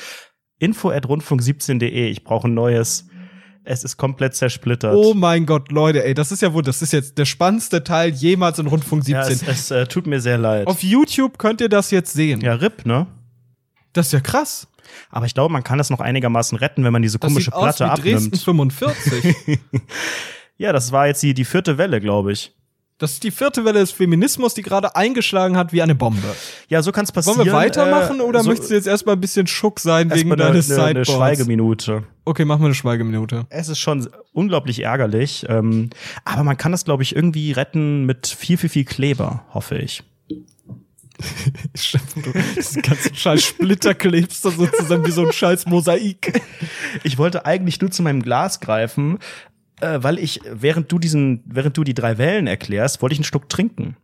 [0.58, 2.08] info at rundfunk17.de.
[2.08, 3.08] Ich brauche ein neues.
[3.64, 4.94] Es ist komplett zersplittert.
[4.94, 8.10] Oh mein Gott, Leute, ey, das ist ja wohl, das ist jetzt der spannendste Teil
[8.10, 9.14] jemals in Rundfunk 17.
[9.14, 10.66] Ja, es, es äh, tut mir sehr leid.
[10.66, 12.40] Auf YouTube könnt ihr das jetzt sehen.
[12.40, 13.06] Ja, RIP, ne?
[13.92, 14.66] Das ist ja krass.
[15.10, 17.86] Aber ich glaube, man kann das noch einigermaßen retten, wenn man diese komische das sieht
[17.86, 18.32] Platte aus wie abnimmt.
[18.32, 19.36] Dresden 45.
[20.56, 22.52] ja, das war jetzt die, die vierte Welle, glaube ich.
[23.02, 26.36] Das ist die vierte Welle des Feminismus, die gerade eingeschlagen hat wie eine Bombe.
[26.68, 27.38] Ja, so kann es passieren.
[27.38, 30.30] Wollen wir weitermachen äh, oder so möchtest du jetzt erstmal ein bisschen Schuck sein wegen
[30.30, 31.10] eine, deines eine, Sideboards?
[31.10, 32.04] Eine Schweigeminute.
[32.24, 33.46] Okay, machen wir eine Schweigeminute.
[33.50, 35.90] Es ist schon unglaublich ärgerlich, ähm,
[36.24, 40.04] aber man kann das, glaube ich, irgendwie retten mit viel, viel, viel Kleber, hoffe ich.
[42.14, 46.40] du diesen ganzen scheiß Splitter klebst da sozusagen wie so ein scheiß Mosaik.
[47.02, 49.18] Ich wollte eigentlich nur zu meinem Glas greifen,
[49.82, 53.24] äh, weil ich, während du diesen, während du die drei Wellen erklärst, wollte ich einen
[53.24, 53.96] Schluck trinken.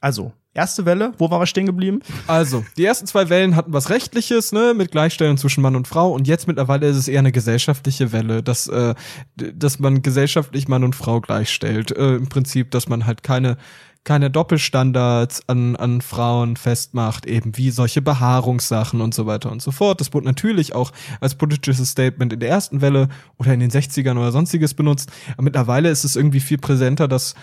[0.00, 2.00] Also, erste Welle, wo waren wir stehen geblieben?
[2.26, 6.12] Also, die ersten zwei Wellen hatten was Rechtliches, ne, mit Gleichstellung zwischen Mann und Frau.
[6.12, 8.94] Und jetzt mittlerweile ist es eher eine gesellschaftliche Welle, dass, äh,
[9.36, 11.90] dass man gesellschaftlich Mann und Frau gleichstellt.
[11.90, 13.56] Äh, Im Prinzip, dass man halt keine
[14.06, 19.72] keine Doppelstandards an, an Frauen festmacht, eben wie solche Behaarungssachen und so weiter und so
[19.72, 20.00] fort.
[20.00, 24.16] Das wurde natürlich auch als politisches Statement in der ersten Welle oder in den 60ern
[24.16, 25.10] oder sonstiges benutzt.
[25.32, 27.34] Aber mittlerweile ist es irgendwie viel präsenter, dass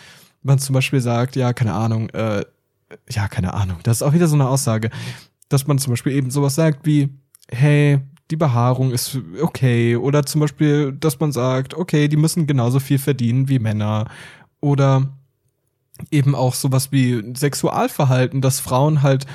[0.41, 2.45] man zum Beispiel sagt, ja, keine Ahnung, äh,
[3.09, 4.89] ja, keine Ahnung, das ist auch wieder so eine Aussage,
[5.49, 7.09] dass man zum Beispiel eben sowas sagt wie,
[7.51, 7.99] hey,
[8.31, 9.97] die Behaarung ist okay.
[9.97, 14.09] Oder zum Beispiel, dass man sagt, okay, die müssen genauso viel verdienen wie Männer.
[14.61, 15.11] Oder
[16.11, 19.25] eben auch sowas wie Sexualverhalten, dass Frauen halt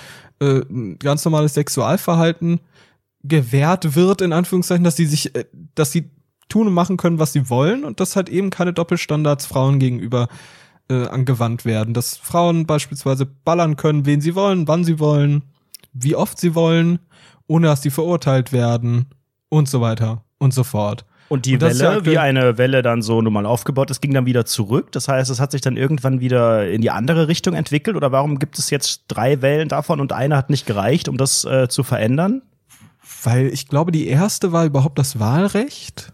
[0.40, 0.62] äh,
[0.98, 2.60] ganz normales Sexualverhalten
[3.22, 5.44] gewährt wird, in Anführungszeichen, dass die sich, äh,
[5.74, 6.10] dass sie
[6.48, 10.28] tun und machen können, was sie wollen und dass halt eben keine Doppelstandards Frauen gegenüber
[10.88, 11.94] äh, angewandt werden.
[11.94, 15.42] Dass Frauen beispielsweise ballern können, wen sie wollen, wann sie wollen,
[15.92, 17.00] wie oft sie wollen,
[17.46, 19.06] ohne dass sie verurteilt werden
[19.48, 21.04] und so weiter und so fort.
[21.28, 24.26] Und die und Welle, ja wie eine Welle dann so normal aufgebaut ist, ging dann
[24.26, 24.92] wieder zurück.
[24.92, 27.96] Das heißt, es hat sich dann irgendwann wieder in die andere Richtung entwickelt.
[27.96, 31.44] Oder warum gibt es jetzt drei Wellen davon und eine hat nicht gereicht, um das
[31.44, 32.42] äh, zu verändern?
[33.22, 36.12] Weil ich glaube, die erste war überhaupt das Wahlrecht.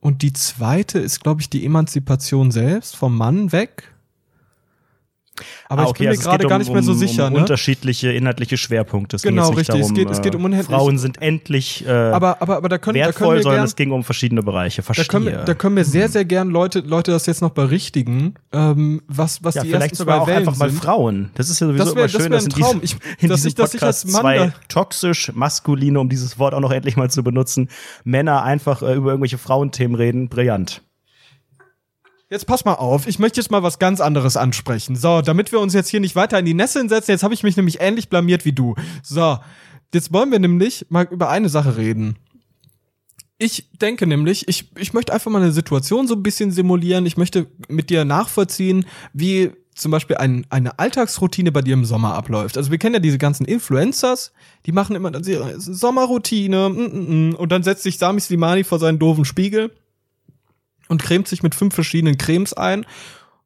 [0.00, 3.92] Und die zweite ist, glaube ich, die Emanzipation selbst vom Mann weg.
[5.68, 7.24] Aber ah, okay, ich bin mir also gerade gar nicht mehr so sicher.
[7.24, 7.40] Um, um ne?
[7.40, 9.16] unterschiedliche inhaltliche Schwerpunkte.
[9.16, 9.66] Es genau, richtig.
[9.66, 10.76] Darum, es, geht, es geht um unendlich.
[10.76, 13.64] Frauen sind endlich äh, aber, aber, aber da können, wertvoll, da können wir sondern gern,
[13.66, 14.82] es ging um verschiedene Bereiche.
[14.82, 15.04] Verstehe.
[15.04, 18.34] Da können, wir, da können wir sehr, sehr gern Leute, Leute das jetzt noch berichtigen,
[18.52, 21.30] ähm, was, was ja, die vielleicht sogar auch einfach mal Frauen.
[21.34, 22.80] Das ist ja sowieso das wär, immer schön, das dass ein Traum.
[22.82, 26.60] Ich, in dass ich, dass ich als Mann zwei toxisch maskuline, um dieses Wort auch
[26.60, 27.68] noch endlich mal zu benutzen,
[28.04, 30.28] Männer einfach äh, über irgendwelche Frauenthemen reden.
[30.28, 30.82] Brillant.
[32.28, 34.96] Jetzt pass mal auf, ich möchte jetzt mal was ganz anderes ansprechen.
[34.96, 37.44] So, damit wir uns jetzt hier nicht weiter in die Nesseln setzen, jetzt habe ich
[37.44, 38.74] mich nämlich ähnlich blamiert wie du.
[39.02, 39.38] So,
[39.94, 42.16] jetzt wollen wir nämlich mal über eine Sache reden.
[43.38, 47.06] Ich denke nämlich, ich, ich möchte einfach mal eine Situation so ein bisschen simulieren.
[47.06, 52.14] Ich möchte mit dir nachvollziehen, wie zum Beispiel ein, eine Alltagsroutine bei dir im Sommer
[52.14, 52.56] abläuft.
[52.56, 54.32] Also wir kennen ja diese ganzen Influencers,
[54.64, 58.64] die machen immer dann ihre Sommerroutine mm, mm, mm, und dann setzt sich Sami Slimani
[58.64, 59.70] vor seinen doofen Spiegel
[60.88, 62.86] und cremt sich mit fünf verschiedenen Cremes ein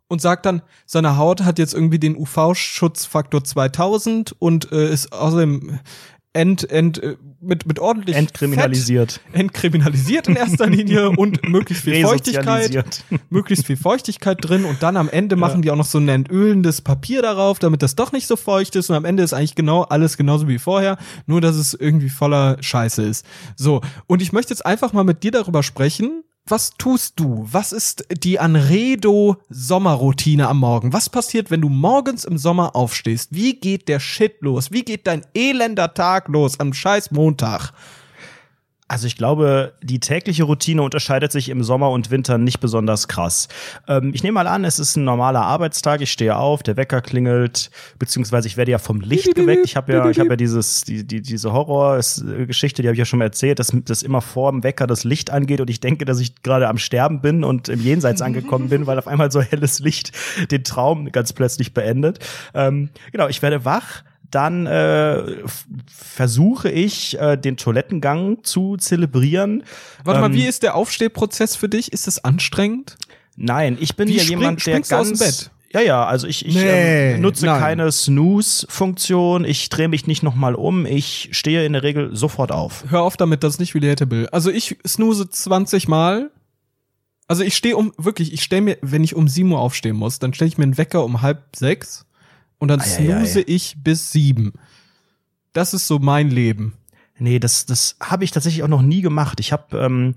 [0.08, 5.78] und sagt dann, seine Haut hat jetzt irgendwie den UV-Schutzfaktor 2000 und äh, ist außerdem
[6.32, 9.12] ent, ent, äh, mit, mit ordentlich entkriminalisiert.
[9.12, 14.96] Fett, entkriminalisiert in erster Linie und möglichst viel Feuchtigkeit, möglichst viel Feuchtigkeit drin und dann
[14.96, 15.40] am Ende ja.
[15.40, 18.76] machen die auch noch so ein entölendes Papier darauf, damit das doch nicht so feucht
[18.76, 22.10] ist und am Ende ist eigentlich genau alles genauso wie vorher, nur dass es irgendwie
[22.10, 23.24] voller Scheiße ist.
[23.56, 27.46] So, und ich möchte jetzt einfach mal mit dir darüber sprechen, was tust du?
[27.50, 30.92] Was ist die Anredo Sommerroutine am Morgen?
[30.92, 33.28] Was passiert, wenn du morgens im Sommer aufstehst?
[33.32, 34.72] Wie geht der Shit los?
[34.72, 37.72] Wie geht dein elender Tag los am scheiß Montag?
[38.90, 43.46] Also ich glaube, die tägliche Routine unterscheidet sich im Sommer und Winter nicht besonders krass.
[43.86, 46.00] Ähm, ich nehme mal an, es ist ein normaler Arbeitstag.
[46.00, 49.64] Ich stehe auf, der Wecker klingelt, beziehungsweise ich werde ja vom Licht geweckt.
[49.64, 53.04] Ich habe ja, ich habe ja dieses, die, die, diese Horrorgeschichte, die habe ich ja
[53.04, 56.04] schon mal erzählt, dass, dass immer vor dem Wecker das Licht angeht und ich denke,
[56.04, 59.40] dass ich gerade am Sterben bin und im Jenseits angekommen bin, weil auf einmal so
[59.40, 60.10] helles Licht
[60.50, 62.18] den Traum ganz plötzlich beendet.
[62.54, 65.22] Ähm, genau, ich werde wach dann äh,
[65.86, 69.64] versuche ich, äh, den Toilettengang zu zelebrieren.
[70.04, 71.92] Warte ähm, mal, wie ist der Aufstehprozess für dich?
[71.92, 72.96] Ist es anstrengend?
[73.36, 75.50] Nein, ich bin wie ja spring, jemand, der ganz aus dem Bett?
[75.72, 77.60] Ja, ja, also ich, ich nee, ähm, nutze nein.
[77.60, 82.84] keine Snooze-Funktion, ich drehe mich nicht nochmal um, ich stehe in der Regel sofort auf.
[82.88, 84.28] Hör auf damit, das ist nicht relatable.
[84.32, 86.30] Also ich snooze 20 Mal.
[87.28, 90.18] Also ich stehe um, wirklich, ich stelle mir, wenn ich um 7 Uhr aufstehen muss,
[90.18, 92.04] dann stelle ich mir einen Wecker um halb sechs
[92.60, 94.52] und dann snooze ich bis sieben.
[95.52, 96.74] Das ist so mein Leben.
[97.18, 99.40] Nee, das, das habe ich tatsächlich auch noch nie gemacht.
[99.40, 100.14] Ich habe ähm,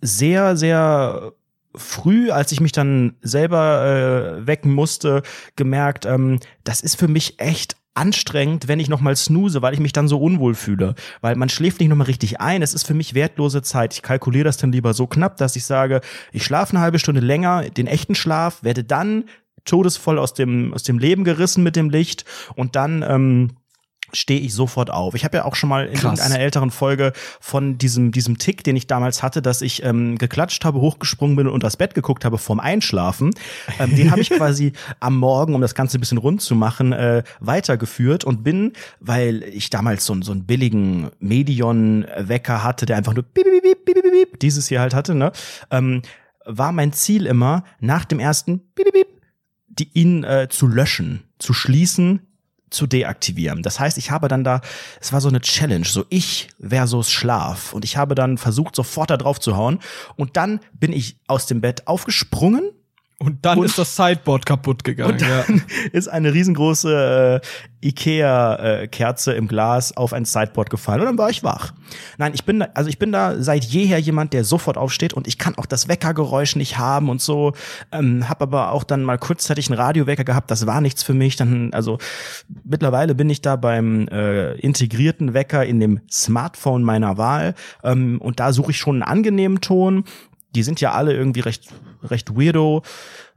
[0.00, 1.32] sehr, sehr
[1.74, 5.22] früh, als ich mich dann selber äh, wecken musste,
[5.56, 9.80] gemerkt, ähm, das ist für mich echt anstrengend, wenn ich noch mal snooze, weil ich
[9.80, 12.62] mich dann so unwohl fühle, weil man schläft nicht noch mal richtig ein.
[12.62, 13.94] Es ist für mich wertlose Zeit.
[13.94, 16.00] Ich kalkuliere das dann lieber so knapp, dass ich sage,
[16.32, 19.24] ich schlafe eine halbe Stunde länger, den echten Schlaf, werde dann
[19.64, 23.50] todesvoll aus dem, aus dem Leben gerissen mit dem Licht und dann ähm,
[24.12, 25.14] stehe ich sofort auf.
[25.14, 26.18] Ich habe ja auch schon mal in Krass.
[26.18, 30.64] irgendeiner älteren Folge von diesem diesem Tick, den ich damals hatte, dass ich ähm, geklatscht
[30.64, 33.30] habe, hochgesprungen bin und das Bett geguckt habe vorm Einschlafen.
[33.78, 36.92] Ähm, den habe ich quasi am Morgen, um das Ganze ein bisschen rund zu machen,
[36.92, 43.14] äh, weitergeführt und bin, weil ich damals so, so einen billigen Medion-Wecker hatte, der einfach
[43.14, 45.32] nur bip, bip, bip, bip, bip, dieses hier halt hatte, ne,
[45.70, 46.02] ähm,
[46.44, 49.06] war mein Ziel immer nach dem ersten bip, bip,
[49.80, 52.20] die, ihn äh, zu löschen, zu schließen,
[52.70, 53.62] zu deaktivieren.
[53.62, 54.60] Das heißt, ich habe dann da,
[55.00, 57.72] es war so eine Challenge, so ich versus Schlaf.
[57.72, 59.80] Und ich habe dann versucht, sofort da drauf zu hauen.
[60.16, 62.70] Und dann bin ich aus dem Bett aufgesprungen
[63.22, 65.12] und dann und, ist das Sideboard kaputt gegangen.
[65.12, 65.64] Und dann ja.
[65.92, 71.28] ist eine riesengroße äh, Ikea-Kerze äh, im Glas auf ein Sideboard gefallen und dann war
[71.28, 71.74] ich wach.
[72.16, 75.28] Nein, ich bin da, also ich bin da seit jeher jemand, der sofort aufsteht und
[75.28, 77.52] ich kann auch das Weckergeräusch nicht haben und so.
[77.92, 80.50] Ähm, hab aber auch dann mal kurzzeitig einen Radiowecker gehabt.
[80.50, 81.36] Das war nichts für mich.
[81.36, 81.98] Dann also
[82.64, 87.54] mittlerweile bin ich da beim äh, integrierten Wecker in dem Smartphone meiner Wahl
[87.84, 90.04] ähm, und da suche ich schon einen angenehmen Ton
[90.54, 91.68] die sind ja alle irgendwie recht,
[92.02, 92.82] recht weirdo.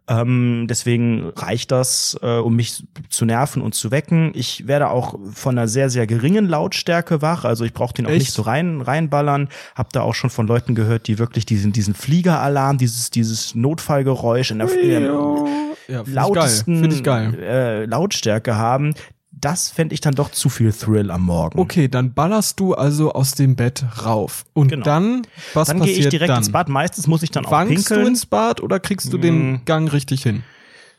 [0.06, 4.32] Ähm, deswegen reicht das, äh, um mich zu nerven und zu wecken.
[4.36, 7.46] Ich werde auch von einer sehr, sehr geringen Lautstärke wach.
[7.46, 8.20] Also ich brauche den auch Echt?
[8.20, 9.48] nicht so rein, reinballern.
[9.76, 14.52] Hab da auch schon von Leuten gehört, die wirklich diesen, diesen Fliegeralarm, dieses, dieses Notfallgeräusch
[14.52, 15.46] in der, in der
[15.88, 17.06] ja, lautesten.
[17.06, 18.96] Äh, Lautstärke haben
[19.40, 21.60] das fände ich dann doch zu viel Thrill am Morgen.
[21.60, 24.46] Okay, dann ballerst du also aus dem Bett rauf.
[24.54, 24.86] Und genau.
[24.86, 26.38] dann, was dann passiert gehe ich direkt dann?
[26.38, 26.70] ins Bad.
[26.70, 28.02] Meistens muss ich dann Wankst auch pinkeln.
[28.02, 29.62] du ins Bad oder kriegst du den hm.
[29.66, 30.44] Gang richtig hin?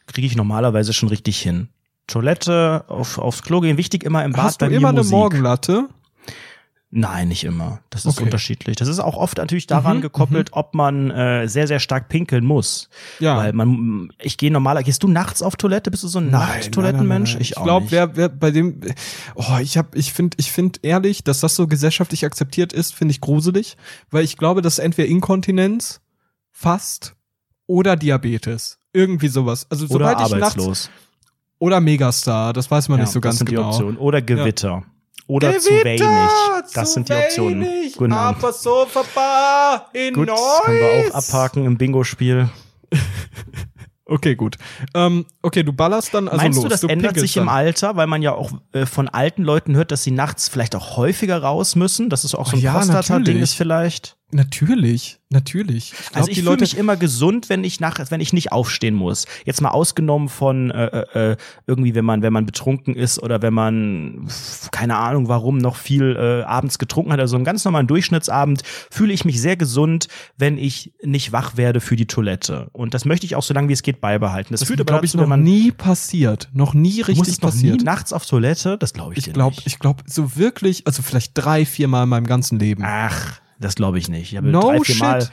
[0.06, 1.68] Kriege ich normalerweise schon richtig hin.
[2.06, 4.42] Toilette, auf, aufs Klo gehen, wichtig immer im Bad.
[4.42, 5.88] Hast du immer eine Morgenlatte?
[6.96, 7.80] Nein, nicht immer.
[7.90, 8.22] Das ist okay.
[8.22, 8.76] unterschiedlich.
[8.76, 10.58] Das ist auch oft natürlich daran mhm, gekoppelt, mhm.
[10.58, 12.88] ob man äh, sehr, sehr stark pinkeln muss.
[13.18, 13.36] Ja.
[13.36, 15.90] Weil man, ich gehe normaler, gehst du nachts auf Toilette?
[15.90, 17.34] Bist du so ein Nachttoilettenmensch?
[17.40, 18.80] Ich, ich glaube, wer, wer bei dem,
[19.34, 23.10] oh, ich habe, ich finde, ich finde ehrlich, dass das so gesellschaftlich akzeptiert ist, finde
[23.10, 23.76] ich gruselig,
[24.12, 26.00] weil ich glaube, dass entweder Inkontinenz,
[26.52, 27.16] fast
[27.66, 29.66] oder Diabetes, irgendwie sowas.
[29.68, 30.66] Also sobald oder ich arbeitslos.
[30.66, 30.90] nachts
[31.58, 33.76] oder Megastar, das weiß man ja, nicht so ganz genau.
[33.98, 34.68] Oder Gewitter.
[34.68, 34.93] Ja.
[35.26, 36.72] Oder Gewitter, zu wenig.
[36.74, 37.62] Das zu sind die Optionen.
[37.62, 38.00] Wenig.
[38.12, 42.48] Aber so vorbei in Gut, können wir auch abhaken im Bingo-Spiel.
[44.06, 44.58] Okay, gut.
[44.92, 46.64] Ähm, okay, du ballerst dann also Meinst los.
[46.64, 47.44] du, das du ändert sich dann.
[47.44, 50.76] im Alter, weil man ja auch äh, von alten Leuten hört, dass sie nachts vielleicht
[50.76, 52.10] auch häufiger raus müssen?
[52.10, 54.18] Das ist auch so ein ja, Prostata-Ding ist vielleicht.
[54.34, 55.92] Natürlich, natürlich.
[55.92, 58.96] Ich glaub, also ich fühle mich immer gesund, wenn ich nach, wenn ich nicht aufstehen
[58.96, 59.26] muss.
[59.44, 61.36] Jetzt mal ausgenommen von äh, äh, äh,
[61.68, 64.26] irgendwie, wenn man, wenn man betrunken ist oder wenn man
[64.72, 67.20] keine Ahnung, warum noch viel äh, abends getrunken hat.
[67.20, 71.80] Also einen ganz normalen Durchschnittsabend fühle ich mich sehr gesund, wenn ich nicht wach werde
[71.80, 72.70] für die Toilette.
[72.72, 74.52] Und das möchte ich auch so lange wie es geht beibehalten.
[74.52, 77.78] Das, das führt aber dazu, noch wenn man nie passiert, noch nie richtig noch passiert.
[77.78, 79.28] Nie nachts auf Toilette, das glaube ich.
[79.28, 82.82] Ich glaube, ich glaube so wirklich, also vielleicht drei, vier Mal in meinem ganzen Leben.
[82.84, 83.43] Ach.
[83.58, 84.32] Das glaube ich nicht.
[84.32, 85.28] Ich habe no drei, vier Mal,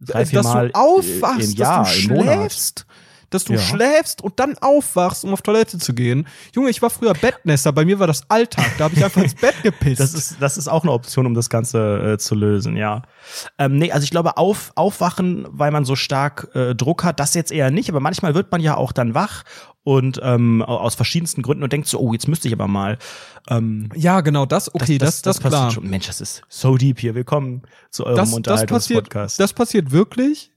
[0.00, 2.86] drei, vier dass Mal du aufwachst, im Jahr, dass du schläfst,
[3.34, 3.58] dass du ja.
[3.58, 6.26] schläfst und dann aufwachst, um auf Toilette zu gehen.
[6.54, 9.34] Junge, ich war früher Bettnässer, bei mir war das Alltag, da habe ich einfach ins
[9.34, 10.00] Bett gepisst.
[10.00, 13.02] Das ist, das ist auch eine Option, um das Ganze äh, zu lösen, ja.
[13.58, 17.34] Ähm, nee, also ich glaube, auf, aufwachen, weil man so stark äh, Druck hat, das
[17.34, 19.44] jetzt eher nicht, aber manchmal wird man ja auch dann wach
[19.84, 22.98] und ähm, aus verschiedensten Gründen und denkt so, oh, jetzt müsste ich aber mal.
[23.48, 25.70] Ähm, ja, genau, das, okay, das, das, das, das klar.
[25.70, 25.88] Schon.
[25.88, 27.14] Mensch, das ist so deep hier.
[27.14, 29.12] Willkommen zu eurem das, Unterhaltungspodcast.
[29.12, 30.50] Das, passiert, das passiert wirklich,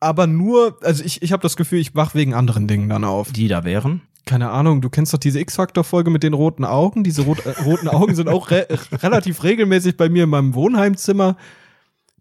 [0.00, 3.32] aber nur, also ich, ich habe das Gefühl, ich wach wegen anderen Dingen dann auf.
[3.32, 4.02] Die da wären?
[4.26, 7.04] Keine Ahnung, du kennst doch diese X-Factor-Folge mit den roten Augen.
[7.04, 11.36] Diese rot, äh, roten Augen sind auch re relativ regelmäßig bei mir in meinem Wohnheimzimmer.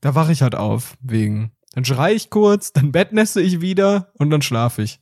[0.02, 1.52] Da wache ich halt auf, wegen.
[1.74, 5.00] Dann schrei ich kurz, dann bettnässe ich wieder und dann schlafe ich.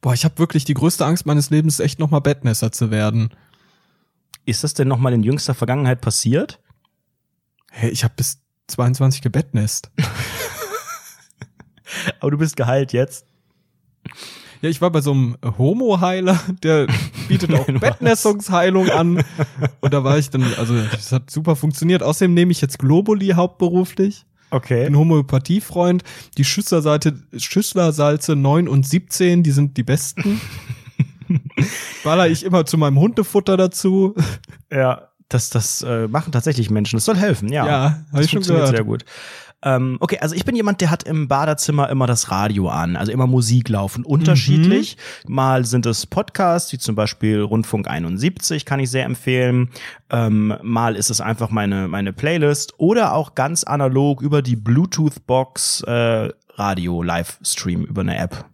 [0.00, 3.30] Boah, ich habe wirklich die größte Angst meines Lebens, echt nochmal Bettnässer zu werden.
[4.46, 6.58] Ist das denn nochmal in jüngster Vergangenheit passiert?
[7.70, 9.90] Hey, ich habe bis 22 gebettnässt.
[12.20, 13.26] Aber du bist geheilt jetzt.
[14.62, 16.86] Ja, ich war bei so einem Homo-Heiler, der
[17.28, 19.24] bietet auch Bettnässungsheilung an.
[19.80, 22.02] Und da war ich dann, also das hat super funktioniert.
[22.02, 24.26] Außerdem nehme ich jetzt Globuli hauptberuflich.
[24.50, 24.84] Okay.
[24.84, 26.02] Bin Homöopathiefreund.
[26.36, 30.40] Die Schüsslerseite, Schüsslersalze 9 und 17, die sind die besten.
[32.04, 34.14] Baller ich immer zu meinem Hundefutter dazu.
[34.70, 36.96] Ja, das, das äh, machen tatsächlich Menschen.
[36.96, 37.66] Das soll helfen, ja.
[37.66, 38.68] Ja, habe ich schon gehört.
[38.68, 39.04] Sehr gut.
[39.62, 43.12] Ähm, okay, also ich bin jemand, der hat im Badezimmer immer das Radio an, also
[43.12, 44.96] immer Musik laufen, unterschiedlich.
[45.26, 45.34] Mhm.
[45.34, 49.70] Mal sind es Podcasts, wie zum Beispiel Rundfunk 71, kann ich sehr empfehlen.
[50.10, 55.82] Ähm, mal ist es einfach meine, meine Playlist oder auch ganz analog über die Bluetooth-Box
[55.82, 58.49] äh, Radio-Livestream über eine App.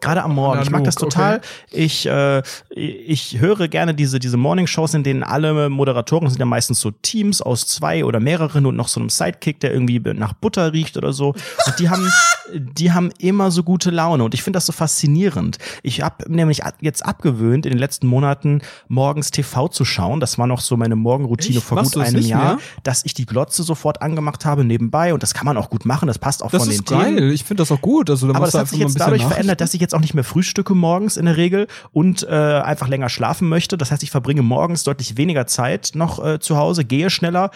[0.00, 0.62] Gerade am Morgen.
[0.62, 1.36] Ich mag das total.
[1.36, 1.46] Okay.
[1.70, 6.80] Ich, äh, ich höre gerne diese, diese Morning-Shows, in denen alle Moderatoren sind ja meistens
[6.80, 10.72] so Teams aus zwei oder mehreren und noch so einem Sidekick, der irgendwie nach Butter
[10.72, 11.28] riecht oder so.
[11.66, 12.08] Und die haben,
[12.54, 14.24] die haben immer so gute Laune.
[14.24, 15.58] Und ich finde das so faszinierend.
[15.82, 20.20] Ich habe nämlich jetzt abgewöhnt, in den letzten Monaten morgens TV zu schauen.
[20.20, 22.58] Das war noch so meine Morgenroutine vor gut einem Jahr, mehr?
[22.82, 25.14] dass ich die Glotze sofort angemacht habe nebenbei.
[25.14, 26.06] Und das kann man auch gut machen.
[26.06, 27.14] Das passt auch das von den geil.
[27.16, 27.32] Themen.
[27.32, 28.10] Ich finde das auch gut.
[28.10, 30.74] Also, Aber das hat sich jetzt dadurch verändert, dass ich jetzt auch nicht mehr frühstücke
[30.74, 33.76] morgens in der Regel und äh, einfach länger schlafen möchte.
[33.76, 37.50] Das heißt, ich verbringe morgens deutlich weniger Zeit noch äh, zu Hause, gehe schneller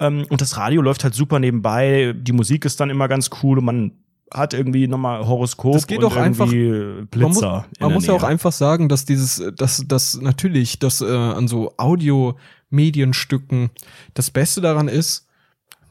[0.00, 2.14] ähm, und das Radio läuft halt super nebenbei.
[2.16, 3.92] Die Musik ist dann immer ganz cool und man
[4.32, 7.10] hat irgendwie nochmal Horoskop das geht und doch einfach, Blitzer.
[7.12, 11.06] Man muss, man muss ja auch einfach sagen, dass dieses, dass das natürlich, dass äh,
[11.06, 13.70] an so Audio-Medienstücken
[14.14, 15.23] das Beste daran ist,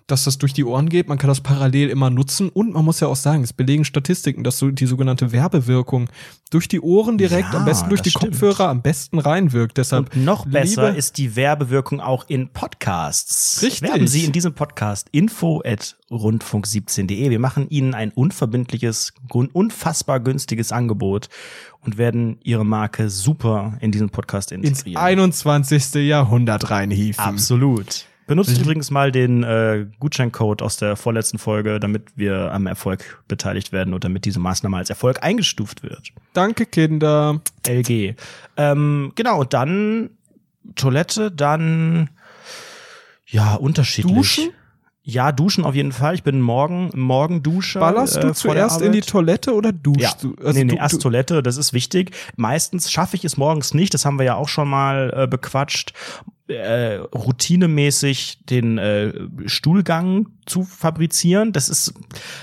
[0.08, 1.08] dass das durch die Ohren geht.
[1.08, 2.50] Man kann das parallel immer nutzen.
[2.50, 6.10] Und man muss ja auch sagen, es belegen Statistiken, dass so die sogenannte Werbewirkung
[6.52, 8.34] durch die Ohren direkt, Ja, am besten durch die stimmt.
[8.34, 9.78] Kopfhörer, am besten reinwirkt.
[9.78, 13.62] Deshalb Und noch besser ist die Werbewirkung auch in Podcasts.
[13.62, 13.82] Richtig.
[13.82, 17.30] Werben Sie in diesem Podcast info at rundfunk17.de.
[17.30, 21.30] Wir machen Ihnen ein unverbindliches, unfassbar günstiges Angebot
[21.82, 25.02] und werden Ihre Marke super in diesen Podcast ins integrieren.
[25.02, 25.96] 21.
[25.96, 27.24] Jahrhundert reinhieven.
[27.24, 28.06] Absolut.
[28.28, 33.72] Benutzt übrigens mal den äh, Gutscheincode aus der vorletzten Folge, damit wir am Erfolg beteiligt
[33.72, 36.10] werden und damit diese Maßnahme als Erfolg eingestuft wird.
[36.34, 37.42] Danke, Kinder.
[37.68, 38.16] LG.
[38.58, 40.12] Ähm, genau, und dann
[40.76, 42.10] Toilette, dann
[43.26, 44.16] ja, unterschiedlich.
[44.16, 44.52] Duschen?
[45.06, 46.16] Ja, duschen auf jeden Fall.
[46.16, 47.82] Ich bin morgen Morgenduscher.
[47.82, 49.02] Ballerst du äh, zuerst in die.
[49.02, 50.36] Toilette oder duschst Ja, du?
[50.54, 52.16] nee, nee, du, erst Toilette, das ist wichtig.
[52.38, 55.92] Meistens schaffe ich es morgens nicht, das haben wir ja auch schon mal äh, bequatscht,
[56.54, 59.14] äh, routinemäßig den äh,
[59.46, 61.52] Stuhlgang zu fabrizieren.
[61.54, 61.94] Das ist,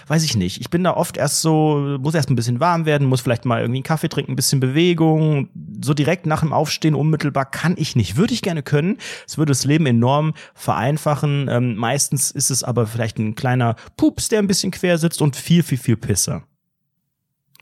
[0.06, 0.60] weiß ich nicht.
[0.60, 3.60] Ich bin da oft erst so, muss erst ein bisschen warm werden, muss vielleicht mal
[3.60, 5.48] irgendwie einen Kaffee trinken, ein bisschen Bewegung.
[5.82, 8.16] So direkt nach dem Aufstehen unmittelbar kann ich nicht.
[8.16, 8.98] Würde ich gerne können.
[9.26, 11.48] Es würde das Leben enorm vereinfachen.
[11.50, 15.36] Ähm, meistens ist es aber vielleicht ein kleiner Pups, der ein bisschen quer sitzt und
[15.36, 16.42] viel, viel, viel Pisse.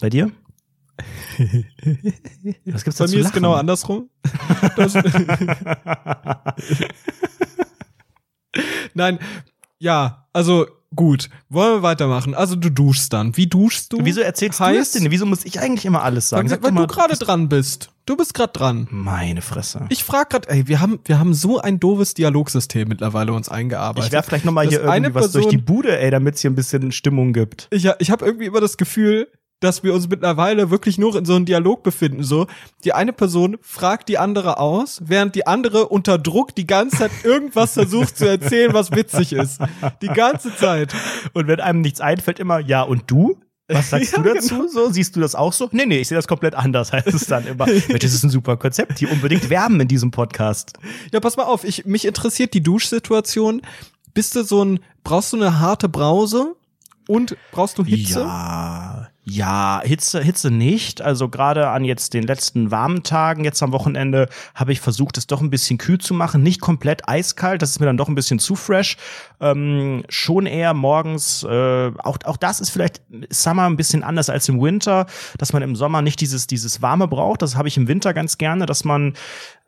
[0.00, 0.30] Bei dir?
[2.66, 4.08] Was gibt's bei mir ist genau andersrum.
[8.94, 9.18] Nein,
[9.78, 11.28] ja, also gut.
[11.48, 12.34] Wollen wir weitermachen?
[12.34, 13.36] Also du duschst dann.
[13.36, 13.98] Wie duschst du?
[14.02, 14.92] Wieso erzählst du Heiß?
[14.92, 15.10] das denn?
[15.10, 16.50] Wieso muss ich eigentlich immer alles sagen?
[16.50, 17.90] Weil, weil mal, du gerade dran bist.
[18.06, 18.88] Du bist gerade dran.
[18.90, 19.84] Meine Fresse.
[19.90, 24.06] Ich frag grad, ey, wir haben, wir haben so ein doofes Dialogsystem mittlerweile uns eingearbeitet.
[24.08, 26.10] Ich werf vielleicht noch mal dass hier irgendwie eine was durch Person- die Bude, ey,
[26.10, 27.68] damit es hier ein bisschen Stimmung gibt.
[27.70, 29.28] ich, ich habe irgendwie immer das Gefühl,
[29.60, 32.22] dass wir uns mittlerweile wirklich nur in so einem Dialog befinden.
[32.22, 32.46] So,
[32.84, 37.10] die eine Person fragt die andere aus, während die andere unter Druck die ganze Zeit
[37.24, 39.60] irgendwas versucht zu erzählen, was witzig ist.
[40.02, 40.94] Die ganze Zeit.
[41.32, 43.38] Und wenn einem nichts einfällt, immer, ja, und du?
[43.68, 44.68] Was sagst Ja, du dazu?
[44.68, 45.68] So, siehst du das auch so?
[45.72, 47.66] Nee, nee, ich sehe das komplett anders, heißt es dann immer.
[47.88, 48.98] Mensch, das ist ein super Konzept.
[48.98, 50.74] Hier unbedingt werben in diesem Podcast.
[51.12, 53.62] Ja, pass mal auf, ich, mich interessiert die Duschsituation.
[54.14, 56.54] Bist du so ein, brauchst du eine harte Brause?
[57.06, 58.20] Und brauchst du Hitze?
[58.20, 61.02] Ja, ja, Hitze, Hitze nicht.
[61.02, 65.26] Also gerade an jetzt den letzten warmen Tagen, jetzt am Wochenende, habe ich versucht, es
[65.26, 66.42] doch ein bisschen kühl zu machen.
[66.42, 68.96] Nicht komplett eiskalt, das ist mir dann doch ein bisschen zu fresh.
[69.40, 74.48] Ähm, schon eher morgens, äh, auch, auch das ist vielleicht Summer ein bisschen anders als
[74.48, 77.42] im Winter, dass man im Sommer nicht dieses, dieses Warme braucht.
[77.42, 79.14] Das habe ich im Winter ganz gerne, dass man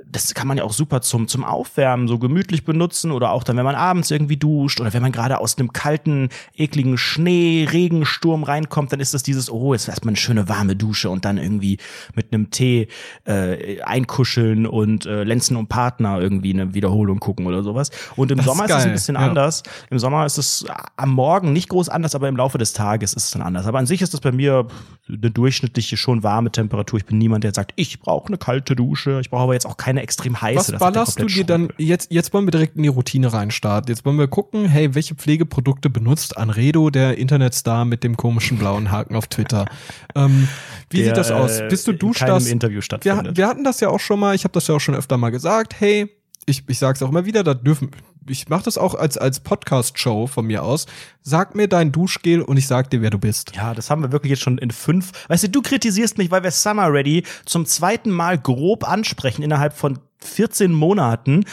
[0.07, 3.57] das kann man ja auch super zum, zum Aufwärmen so gemütlich benutzen oder auch dann,
[3.57, 8.43] wenn man abends irgendwie duscht oder wenn man gerade aus einem kalten, ekligen Schnee, Regensturm
[8.43, 11.79] reinkommt, dann ist das dieses, oh, jetzt erstmal eine schöne warme Dusche und dann irgendwie
[12.15, 12.89] mit einem Tee
[13.25, 17.91] äh, einkuscheln und äh, Lenzen und Partner irgendwie eine Wiederholung gucken oder sowas.
[18.17, 19.21] Und im Das Sommer ist es ein bisschen ja.
[19.21, 19.63] anders.
[19.91, 20.65] Im Sommer ist es
[20.97, 23.67] am Morgen nicht groß anders, aber im Laufe des Tages ist es dann anders.
[23.67, 24.67] Aber an sich ist das bei mir
[25.09, 26.99] eine durchschnittliche, schon warme Temperatur.
[26.99, 29.21] Ich bin niemand, der sagt, ich brauche eine kalte Dusche.
[29.21, 30.59] Ich brauche aber jetzt auch keine extrem heiße.
[30.59, 33.93] Was das ballerst du dir dann, jetzt, jetzt wollen wir direkt in die Routine reinstarten.
[33.93, 38.91] Jetzt wollen wir gucken, hey, welche Pflegeprodukte benutzt Anredo, der Internetstar mit dem komischen blauen
[38.91, 39.67] Haken auf Twitter?
[40.15, 40.49] ähm,
[40.91, 41.61] wie Der, sieht das aus?
[41.69, 42.47] Bist du duscht das?
[42.47, 43.37] Interview Wir, stattfindet.
[43.37, 45.31] wir hatten das ja auch schon mal, ich habe das ja auch schon öfter mal
[45.31, 46.11] gesagt, hey,
[46.47, 47.91] ich, ich sag's auch immer wieder, da dürfen,
[48.29, 50.87] ich mache das auch als, als Podcast-Show von mir aus.
[51.23, 53.55] Sag mir dein Duschgel und ich sag dir, wer du bist.
[53.57, 55.13] Ja, das haben wir wirklich jetzt schon in fünf.
[55.29, 59.73] Weißt du, du kritisierst mich, weil wir Summer Ready zum zweiten Mal grob ansprechen innerhalb
[59.73, 61.45] von 14 Monaten.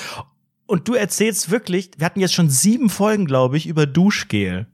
[0.65, 4.67] Und du erzählst wirklich, wir hatten jetzt schon sieben Folgen, glaube ich, über Duschgel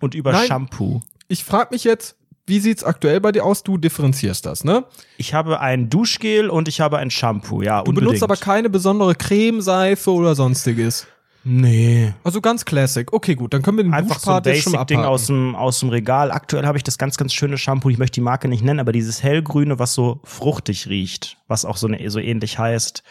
[0.00, 0.46] und über Nein.
[0.46, 1.02] Shampoo.
[1.28, 2.16] Ich frag mich jetzt,
[2.46, 3.62] wie sieht's aktuell bei dir aus?
[3.62, 4.84] Du differenzierst das, ne?
[5.16, 7.82] Ich habe ein Duschgel und ich habe ein Shampoo, ja.
[7.82, 11.06] Du benutzt aber keine besondere Creme, Seife oder sonstiges.
[11.44, 12.14] Nee.
[12.24, 13.12] Also ganz Classic.
[13.12, 16.32] Okay, gut, dann können wir den Einfach so ein Basic-Ding aus dem, aus dem Regal.
[16.32, 17.90] Aktuell habe ich das ganz, ganz schöne Shampoo.
[17.90, 21.76] Ich möchte die Marke nicht nennen, aber dieses hellgrüne, was so fruchtig riecht, was auch
[21.76, 23.02] so, ne, so ähnlich heißt.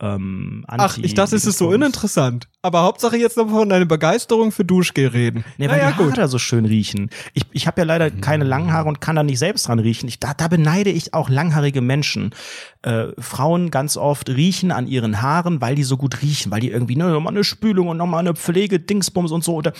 [0.00, 2.48] Ähm, Ach, ich dachte, es ist so uninteressant.
[2.62, 5.44] Aber Hauptsache jetzt noch von deiner Begeisterung für Duschgel reden.
[5.58, 6.18] Nee, weil naja, die Haare gut.
[6.18, 7.10] da so schön riechen.
[7.34, 10.08] Ich, ich habe ja leider keine langen Haare und kann da nicht selbst dran riechen.
[10.08, 12.34] Ich, da, da beneide ich auch langhaarige Menschen.
[12.82, 16.70] Äh, Frauen ganz oft riechen an ihren Haaren, weil die so gut riechen, weil die
[16.70, 19.56] irgendwie ne, nochmal eine Spülung und nochmal eine Pflege, Dingsbums und so.
[19.56, 19.72] Und da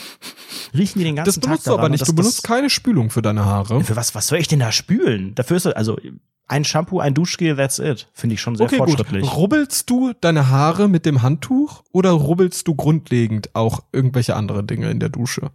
[0.76, 1.81] riechen die den ganzen Das Tag benutzt du daran.
[1.81, 2.00] aber nicht.
[2.02, 3.85] das, Du benutzt das, keine Spülung für deine Haare.
[3.85, 5.35] Für was, was soll ich denn da spülen?
[5.37, 5.96] Dafür ist es, also
[6.48, 8.08] ein Shampoo, ein Duschgel, that's it.
[8.14, 8.88] Finde ich schon sehr Okay, gut.
[8.88, 9.37] fortschrittlich.
[9.37, 14.90] Rubbelst du deine Haare mit dem Handtuch oder rubbelst du grundlegend auch irgendwelche andere Dinge
[14.90, 15.50] in der Dusche?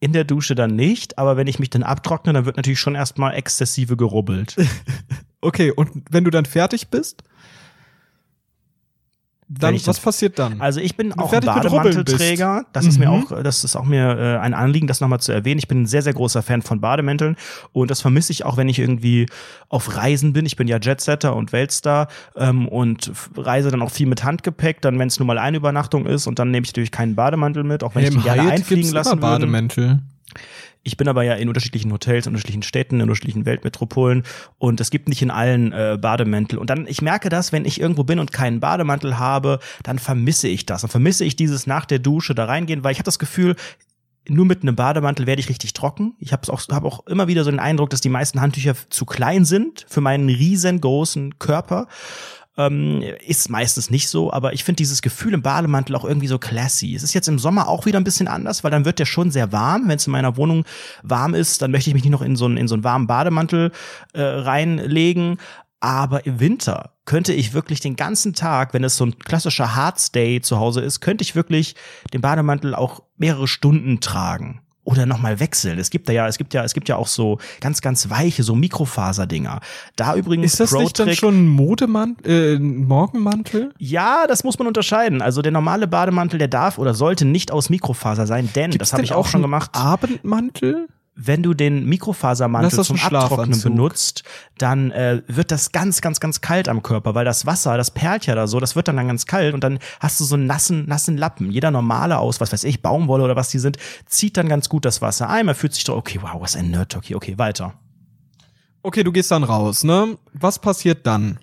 [0.00, 2.94] In der Dusche dann nicht, aber wenn ich mich dann abtrockne, dann wird natürlich schon
[2.94, 4.56] erstmal exzessive gerubbelt.
[5.40, 7.22] Okay, und wenn du dann fertig bist?
[9.50, 10.60] Dann, was das, passiert dann?
[10.60, 12.66] Also ich bin auch Bademantelträger.
[12.72, 13.24] Das ist mir Mhm.
[13.24, 15.58] auch, das ist auch mir äh, ein Anliegen, das nochmal zu erwähnen.
[15.58, 17.36] Ich bin ein sehr, sehr großer Fan von Bademänteln
[17.72, 19.26] und das vermisse ich auch, wenn ich irgendwie
[19.70, 20.44] auf Reisen bin.
[20.44, 24.82] Ich bin ja Jetsetter und Weltstar ähm, und reise dann auch viel mit Handgepäck.
[24.82, 27.64] Dann, wenn es nur mal eine Übernachtung ist und dann nehme ich natürlich keinen Bademantel
[27.64, 29.20] mit, auch wenn ich Im den gerne Hyatt einfliegen lassen würde.
[29.22, 30.00] Bademäntel.
[30.88, 34.24] Ich bin aber ja in unterschiedlichen Hotels, in unterschiedlichen Städten, in unterschiedlichen Weltmetropolen
[34.56, 36.58] und es gibt nicht in allen äh, Bademäntel.
[36.58, 40.48] Und dann, ich merke das, wenn ich irgendwo bin und keinen Bademantel habe, dann vermisse
[40.48, 40.80] ich das.
[40.80, 43.54] Dann vermisse ich dieses nach der Dusche da reingehen, weil ich habe das Gefühl,
[44.28, 46.14] nur mit einem Bademantel werde ich richtig trocken.
[46.18, 49.04] Ich habe auch, hab auch immer wieder so den Eindruck, dass die meisten Handtücher zu
[49.04, 51.86] klein sind für meinen riesengroßen Körper.
[52.58, 56.38] Ähm, ist meistens nicht so, aber ich finde dieses Gefühl im Bademantel auch irgendwie so
[56.38, 56.94] classy.
[56.94, 59.30] Es ist jetzt im Sommer auch wieder ein bisschen anders, weil dann wird der schon
[59.30, 59.84] sehr warm.
[59.86, 60.64] Wenn es in meiner Wohnung
[61.04, 63.06] warm ist, dann möchte ich mich nicht noch in so einen, in so einen warmen
[63.06, 63.70] Bademantel
[64.12, 65.38] äh, reinlegen.
[65.80, 70.40] Aber im Winter könnte ich wirklich den ganzen Tag, wenn es so ein klassischer Hardstay
[70.40, 71.76] zu Hause ist, könnte ich wirklich
[72.12, 74.60] den Bademantel auch mehrere Stunden tragen.
[74.88, 75.78] Oder nochmal wechseln.
[75.78, 78.42] Es gibt da ja, es gibt ja, es gibt ja auch so ganz, ganz weiche,
[78.42, 79.60] so Mikrofaserdinger.
[79.96, 83.74] Da übrigens Ist das nicht dann schon ein Modemantel, äh, Morgenmantel?
[83.76, 85.20] ja, das muss man unterscheiden.
[85.20, 88.92] Also der normale Bademantel, der darf oder sollte nicht aus Mikrofaser sein, denn Gibt's das
[88.94, 89.72] habe ich auch schon gemacht.
[89.74, 90.88] Abendmantel?
[91.20, 94.22] Wenn du den Mikrofasermantel zum Abtrocknen benutzt,
[94.56, 98.26] dann äh, wird das ganz, ganz, ganz kalt am Körper, weil das Wasser, das perlt
[98.26, 100.46] ja da so, das wird dann, dann ganz kalt und dann hast du so einen
[100.46, 101.50] nassen, nassen Lappen.
[101.50, 104.84] Jeder normale aus, was weiß ich, Baumwolle oder was die sind, zieht dann ganz gut
[104.84, 105.46] das Wasser ein.
[105.46, 107.74] Man fühlt sich so, okay, wow, was ein Nerd, okay, okay, weiter.
[108.84, 110.16] Okay, du gehst dann raus, ne?
[110.34, 111.38] Was passiert dann?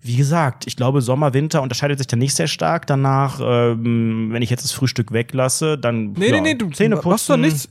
[0.00, 2.86] Wie gesagt, ich glaube, Sommer, Winter unterscheidet sich dann nicht sehr stark.
[2.86, 6.96] Danach, ähm, wenn ich jetzt das Frühstück weglasse, dann Nee, ja, nee, nee, du Zähne
[6.96, 7.40] machst doch putzen.
[7.40, 7.68] nichts.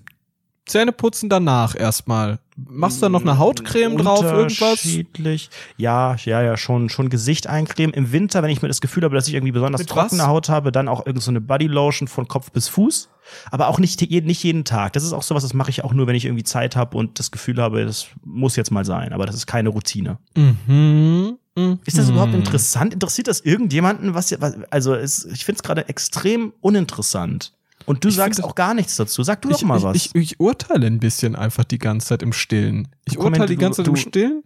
[0.68, 2.39] Zähne putzen danach erstmal.
[2.57, 4.84] Machst du dann noch eine Hautcreme drauf, irgendwas?
[4.84, 5.49] Unterschiedlich.
[5.78, 7.93] Ja, ja, ja, schon, schon Gesicht eincremen.
[7.93, 10.28] Im Winter, wenn ich mir das Gefühl habe, dass ich irgendwie besonders Mit trockene was?
[10.28, 13.09] Haut habe, dann auch irgend so eine Bodylotion von Kopf bis Fuß.
[13.51, 14.93] Aber auch nicht, nicht jeden Tag.
[14.93, 17.20] Das ist auch sowas, das mache ich auch nur, wenn ich irgendwie Zeit habe und
[17.20, 19.13] das Gefühl habe, das muss jetzt mal sein.
[19.13, 20.18] Aber das ist keine Routine.
[20.36, 21.38] Mhm.
[21.55, 21.80] mhm.
[21.86, 22.93] Ist das überhaupt interessant?
[22.93, 24.13] Interessiert das irgendjemanden?
[24.13, 27.53] Was, was also es, ich finde es gerade extrem uninteressant.
[27.88, 29.24] Und du Ich sagst find auch gar nichts dazu.
[29.24, 29.96] Sag du Ich, doch mal ich, was.
[29.96, 32.90] ich, urteile ein bisschen einfach die ganze Zeit im Stillen.
[33.06, 34.44] Ich urteile die ganze Zeit du- im Stillen.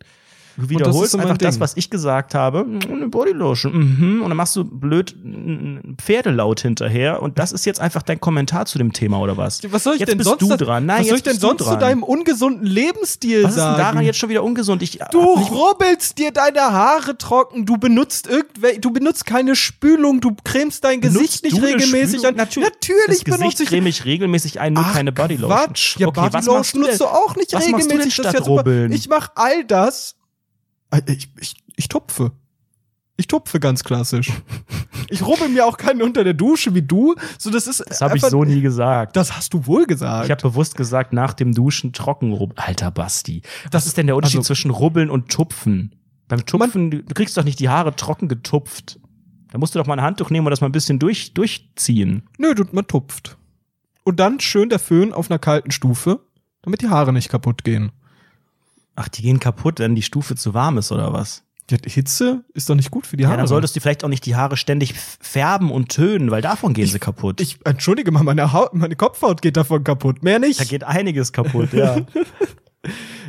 [0.57, 2.65] Du wiederholst einfach das, was ich gesagt habe.
[2.89, 3.73] Eine Bodylotion.
[3.73, 4.21] Mhm.
[4.21, 7.21] Und dann machst du blöd ein Pferdelaut hinterher.
[7.21, 9.61] Und das ist jetzt einfach dein Kommentar zu dem Thema, oder was?
[9.71, 10.85] Was soll ich jetzt denn bist sonst du dran.
[10.85, 13.77] Nein, was soll ich denn sonst zu deinem ungesunden Lebensstil Was ist denn sagen?
[13.77, 14.81] daran jetzt schon wieder ungesund?
[14.81, 20.35] Ich, Du rubbelst dir deine Haare trocken, du benutzt irgendwel du benutzt keine Spülung, du
[20.43, 22.35] cremst dein Gesicht Benutzt nicht regelmäßig an.
[22.35, 25.49] Natürlich, Natürlich das Gesicht benutze ich creme ich regelmäßig ein, nur Ach, keine Bodylotion.
[25.49, 25.97] Quatsch.
[25.97, 28.17] Ja, okay, was machst Bodylotion du nutzt du auch nicht was machst du denn regelmäßig.
[28.17, 28.61] das ist statt ja super.
[28.61, 28.91] rubbeln?
[28.91, 30.15] Ich mach all das.
[30.91, 32.31] Äh, Ich, ich, ich tupfe.
[33.17, 34.31] Ich tupfe ganz klassisch.
[35.09, 37.15] ich rubbel mir auch keinen unter der Dusche wie du.
[37.37, 39.15] So, das ist Das habe ich so nie gesagt.
[39.15, 40.25] Das hast du wohl gesagt.
[40.25, 42.57] Ich habe bewusst gesagt, nach dem Duschen trocken rubbeln.
[42.57, 43.41] Alter Basti.
[43.71, 45.95] Was ist denn der Unterschied also- zwischen rubbeln und tupfen?
[46.27, 48.99] Beim Tupfen, du kriegst doch nicht die Haare trocken getupft.
[49.51, 52.23] Da musst du doch mal ein Handtuch nehmen und das mal ein bisschen durch, durchziehen.
[52.37, 53.37] Nö, du, man tupft.
[54.05, 56.21] Und dann schön der Föhn auf einer kalten Stufe,
[56.61, 57.91] damit die Haare nicht kaputt gehen.
[58.95, 61.43] Ach, die gehen kaputt, wenn die Stufe zu warm ist oder was?
[61.69, 63.37] Die Hitze ist doch nicht gut für die Ja, Haare.
[63.37, 66.87] dann solltest du vielleicht auch nicht die Haare ständig färben und tönen, weil davon gehen
[66.87, 67.39] sie kaputt.
[67.39, 70.21] ich entschuldige mal, meine Haut, meine Kopfhaut geht davon kaputt.
[70.23, 70.59] Mehr nicht.
[70.59, 71.97] da geht einiges kaputt, ja.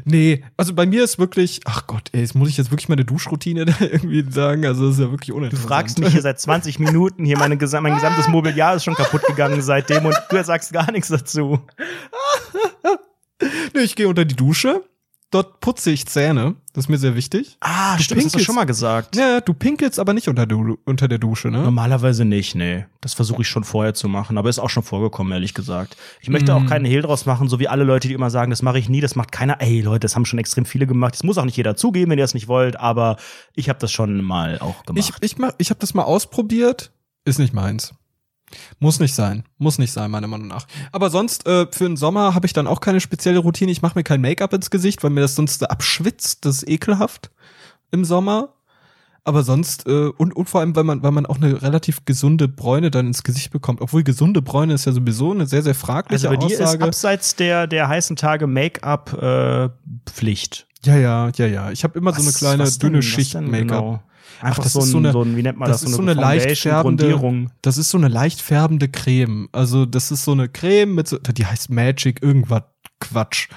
[0.05, 3.05] Nee, also bei mir ist wirklich, ach Gott, ey, jetzt muss ich jetzt wirklich meine
[3.05, 4.65] Duschroutine da irgendwie sagen.
[4.67, 5.69] Also das ist ja wirklich Du uninteressant.
[5.69, 9.61] fragst mich hier seit 20 Minuten, hier meine, mein gesamtes Mobiliar ist schon kaputt gegangen
[9.63, 11.61] seitdem und du sagst gar nichts dazu.
[13.75, 14.85] Nee, ich gehe unter die Dusche.
[15.33, 16.55] Dort putze ich Zähne.
[16.75, 17.57] Das ist mir sehr wichtig.
[17.61, 19.17] Ah, Du stimmt, das hast du pinkelst- schon mal gesagt.
[19.17, 21.59] Ja, du pinkelst aber nicht unter, du, unter der Dusche, ne?
[21.63, 22.87] Normalerweise nicht, nee.
[23.01, 25.97] Das versuche ich schon vorher zu machen, aber ist auch schon vorgekommen, ehrlich gesagt.
[26.21, 26.67] Ich möchte auch Mm.
[26.67, 29.01] keinen Hehl draus machen, so wie alle Leute, die immer sagen, das mache ich nie,
[29.01, 29.61] das macht keiner.
[29.61, 31.15] Ey, Leute, das haben schon extrem viele gemacht.
[31.15, 33.17] Das muss auch nicht jeder zugeben, wenn ihr das nicht wollt, aber
[33.55, 35.13] ich habe das schon mal auch gemacht.
[35.21, 36.93] Ich, ich, mach- ich habe das mal ausprobiert.
[37.25, 37.95] Ist nicht meins.
[38.79, 39.45] Muss nicht sein.
[39.59, 40.67] Muss nicht sein, meiner Meinung nach.
[40.93, 43.71] Aber sonst, äh, für den Sommer habe ich dann auch keine spezielle Routine.
[43.73, 46.45] Ich mache mir kein Make-up ins Gesicht, weil mir das sonst abschwitzt.
[46.45, 47.31] Das ist ekelhaft
[47.91, 48.55] im Sommer.
[49.25, 52.49] Aber sonst, äh, und, und vor allem, weil man, weil man auch eine relativ gesunde
[52.49, 53.81] Bräune dann ins Gesicht bekommt.
[53.81, 57.37] Obwohl gesunde Bräune ist ja sowieso eine sehr, sehr fragliche also bei dir ist abseits
[57.37, 59.69] der, der heißen Tage Make-up äh,
[60.11, 60.67] Pflicht.
[60.85, 61.71] ja, ja, ja, ja.
[61.71, 62.89] Ich habe immer so eine Was- kleine was denn?
[62.89, 63.69] dünne Was Schicht denn Make-up.
[63.69, 64.03] genau?
[64.43, 65.97] Einfach das so, ist ein, so eine- so ein, wie nennt man das, das ist
[65.97, 67.51] so eine leicht färbende-.
[67.63, 69.49] Das ist so eine leicht färbende Creme.
[69.53, 72.63] Also, das ist so eine Creme mit so, die heißt Magic, irgendwas
[73.01, 73.49] Quatsch.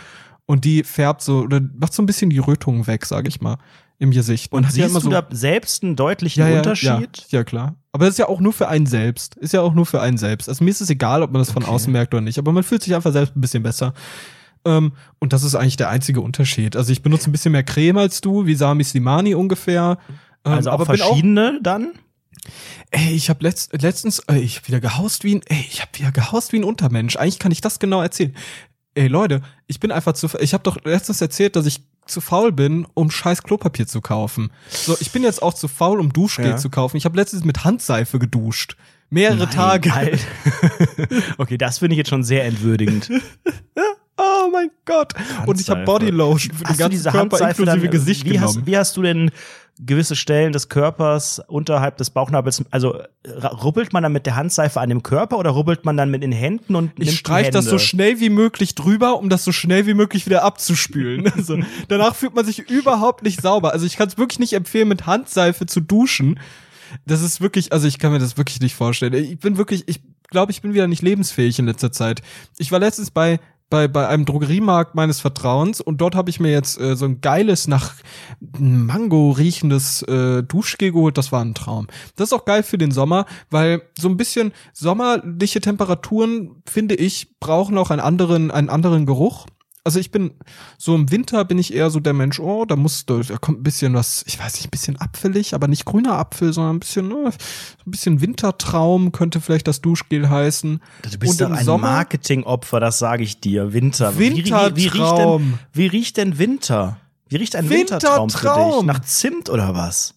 [0.45, 3.57] Und die färbt so, oder macht so ein bisschen die Rötung weg, sag ich mal.
[3.97, 4.51] im Gesicht.
[4.51, 7.25] Man und siehst ja du so, da selbst einen deutlichen ja, ja, Unterschied?
[7.29, 7.75] Ja, ja, klar.
[7.91, 9.35] Aber das ist ja auch nur für einen selbst.
[9.37, 10.49] Ist ja auch nur für einen selbst.
[10.49, 11.71] Also mir ist es egal, ob man das von okay.
[11.71, 13.93] außen merkt oder nicht, aber man fühlt sich einfach selbst ein bisschen besser.
[14.65, 16.75] Ähm, und das ist eigentlich der einzige Unterschied.
[16.75, 19.97] Also ich benutze ein bisschen mehr Creme als du, wie Sami Slimani ungefähr.
[20.45, 21.93] Ähm, also auch aber verschiedene auch, dann?
[22.91, 25.91] Ey, ich habe letzt, letztens, ey, ich habe wieder gehaust wie ein, ey, ich habe
[25.93, 27.15] wieder gehaust wie ein Untermensch.
[27.15, 28.35] Eigentlich kann ich das genau erzählen.
[28.93, 32.51] Ey Leute, ich bin einfach zu, ich habe doch letztens erzählt, dass ich zu faul
[32.51, 34.51] bin, um scheiß Klopapier zu kaufen.
[34.69, 36.57] So, ich bin jetzt auch zu faul, um Duschgel ja.
[36.57, 36.97] zu kaufen.
[36.97, 38.77] Ich habe letztens mit Handseife geduscht.
[39.09, 40.19] Mehrere Nein, Tage.
[41.37, 43.09] okay, das finde ich jetzt schon sehr entwürdigend.
[44.17, 45.15] oh mein Gott.
[45.15, 45.49] Handseife.
[45.49, 48.47] Und ich habe Bodylotion für den ganzen Körper Handseife inklusive dann, Gesicht wie genommen.
[48.47, 49.31] Hast, wie hast du denn
[49.77, 52.97] gewisse Stellen des Körpers unterhalb des Bauchnabels, also
[53.63, 56.31] rubbelt man dann mit der Handseife an dem Körper oder rubbelt man dann mit den
[56.31, 59.93] Händen und Ich streich das so schnell wie möglich drüber, um das so schnell wie
[59.93, 61.31] möglich wieder abzuspülen.
[61.35, 61.59] Also,
[61.89, 63.73] danach fühlt man sich überhaupt nicht sauber.
[63.73, 66.39] Also ich kann es wirklich nicht empfehlen, mit Handseife zu duschen.
[67.05, 69.13] Das ist wirklich, also ich kann mir das wirklich nicht vorstellen.
[69.13, 72.21] Ich bin wirklich, ich glaube, ich bin wieder nicht lebensfähig in letzter Zeit.
[72.57, 73.39] Ich war letztens bei
[73.69, 77.21] bei, bei einem Drogeriemarkt meines Vertrauens und dort habe ich mir jetzt äh, so ein
[77.21, 77.93] geiles, nach
[78.57, 81.17] Mango riechendes äh, Duschgel geholt.
[81.17, 81.87] Das war ein Traum.
[82.15, 87.39] Das ist auch geil für den Sommer, weil so ein bisschen sommerliche Temperaturen, finde ich,
[87.39, 89.45] brauchen auch einen anderen, einen anderen Geruch
[89.85, 90.33] also ich bin
[90.77, 93.63] so im Winter bin ich eher so der Mensch, oh, da muss da kommt ein
[93.63, 97.07] bisschen was, ich weiß nicht, ein bisschen apfelig, aber nicht grüner Apfel, sondern ein bisschen
[97.07, 100.81] ne, ein bisschen Wintertraum könnte vielleicht das Duschgel heißen.
[101.03, 103.73] Du bist doch ein Sommer, Marketingopfer, das sage ich dir.
[103.73, 104.17] Winter.
[104.17, 105.59] Wintertraum.
[105.71, 106.97] Wie, wie, wie, riecht denn, wie riecht denn Winter?
[107.29, 108.85] Wie riecht ein Wintertraum, Wintertraum für dich?
[108.87, 110.15] Nach Zimt oder was?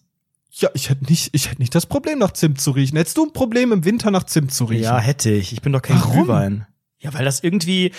[0.51, 2.97] Ja, ich hätte nicht, ich hätte nicht das Problem nach Zimt zu riechen.
[2.97, 4.83] Hättest du ein Problem im Winter nach Zimt zu riechen?
[4.83, 5.53] Ja, hätte ich.
[5.53, 6.13] Ich bin doch kein Warum?
[6.13, 6.65] Glühwein.
[6.99, 7.93] Ja, weil das irgendwie,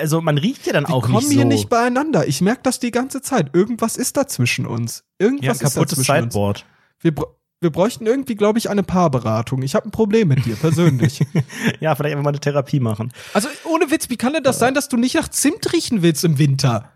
[0.00, 1.20] also man riecht ja dann die auch nicht so.
[1.20, 2.26] kommen hier nicht beieinander.
[2.26, 3.54] Ich merke das die ganze Zeit.
[3.54, 5.04] Irgendwas ist da zwischen uns.
[5.18, 6.58] Irgendwas ja, ist da zwischen Sideboard.
[6.58, 6.64] Uns.
[7.02, 7.14] Wir,
[7.60, 9.62] wir bräuchten irgendwie, glaube ich, eine Paarberatung.
[9.62, 11.20] Ich habe ein Problem mit dir persönlich.
[11.80, 13.12] ja, vielleicht einfach mal eine Therapie machen.
[13.34, 16.24] Also ohne Witz, wie kann denn das sein, dass du nicht nach Zimt riechen willst
[16.24, 16.90] im Winter?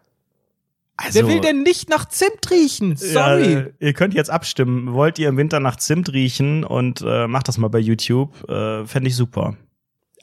[0.96, 2.96] Also, Wer will denn nicht nach Zimt riechen?
[2.96, 3.52] Sorry.
[3.52, 4.92] Ja, ihr könnt jetzt abstimmen.
[4.94, 6.62] Wollt ihr im Winter nach Zimt riechen?
[6.64, 8.48] Und äh, macht das mal bei YouTube.
[8.48, 9.57] Äh, Fände ich super.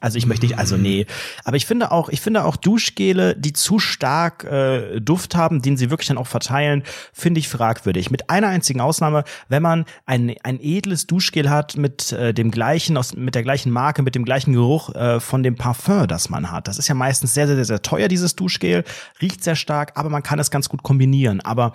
[0.02, 1.06] Also ich möchte nicht, also nee.
[1.44, 5.76] Aber ich finde auch, ich finde auch Duschgele, die zu stark äh, Duft haben, den
[5.76, 6.82] sie wirklich dann auch verteilen,
[7.12, 8.10] finde ich fragwürdig.
[8.10, 12.96] Mit einer einzigen Ausnahme, wenn man ein, ein edles Duschgel hat mit äh, dem gleichen,
[12.96, 16.50] aus, mit der gleichen Marke, mit dem gleichen Geruch äh, von dem Parfum, das man
[16.50, 16.66] hat.
[16.66, 18.82] Das ist ja meistens sehr, sehr, sehr, sehr teuer, dieses Duschgel,
[19.20, 21.40] riecht sehr stark, aber man kann es ganz gut kombinieren.
[21.42, 21.74] Aber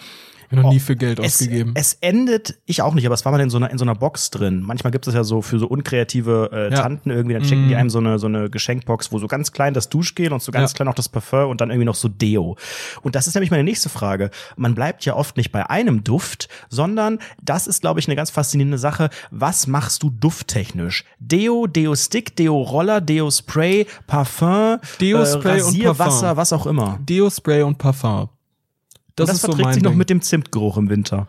[0.50, 1.74] ich noch nie für Geld es, ausgegeben.
[1.76, 3.96] Es endet, ich auch nicht, aber es war mal in so einer, in so einer
[3.96, 4.62] Box drin.
[4.62, 6.82] Manchmal gibt es ja so für so unkreative äh, ja.
[6.82, 7.68] Tanten irgendwie, dann schenken mm.
[7.68, 7.80] die mhm.
[7.80, 10.72] einem so eine, so eine Geschenkbox, wo so ganz klein das Duschgel und so ganz
[10.72, 10.76] ja.
[10.76, 12.56] klein auch das Parfum und dann irgendwie noch so Deo.
[13.02, 14.30] Und das ist nämlich meine nächste Frage.
[14.56, 18.30] Man bleibt ja oft nicht bei einem Duft, sondern das ist, glaube ich, eine ganz
[18.30, 19.10] faszinierende Sache.
[19.32, 21.04] Was machst du dufttechnisch?
[21.20, 26.38] Deo, Deo-Stick, Deo-Roller, Deo-Spray, Parfum, Deo-Spray äh, und Parfum.
[26.38, 27.00] was auch immer.
[27.02, 28.30] Deo-Spray und Parfum.
[29.18, 29.92] Das, das verträgt so sich Ding.
[29.92, 31.28] noch mit dem Zimtgeruch im Winter.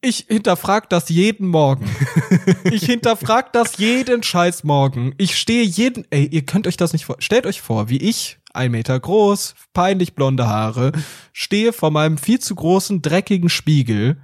[0.00, 1.88] Ich hinterfrag das jeden Morgen.
[2.64, 5.14] ich hinterfrag das jeden scheiß Morgen.
[5.18, 8.38] Ich stehe jeden, ey, ihr könnt euch das nicht vor, stellt euch vor, wie ich,
[8.52, 10.92] ein Meter groß, peinlich blonde Haare,
[11.32, 14.20] stehe vor meinem viel zu großen, dreckigen Spiegel,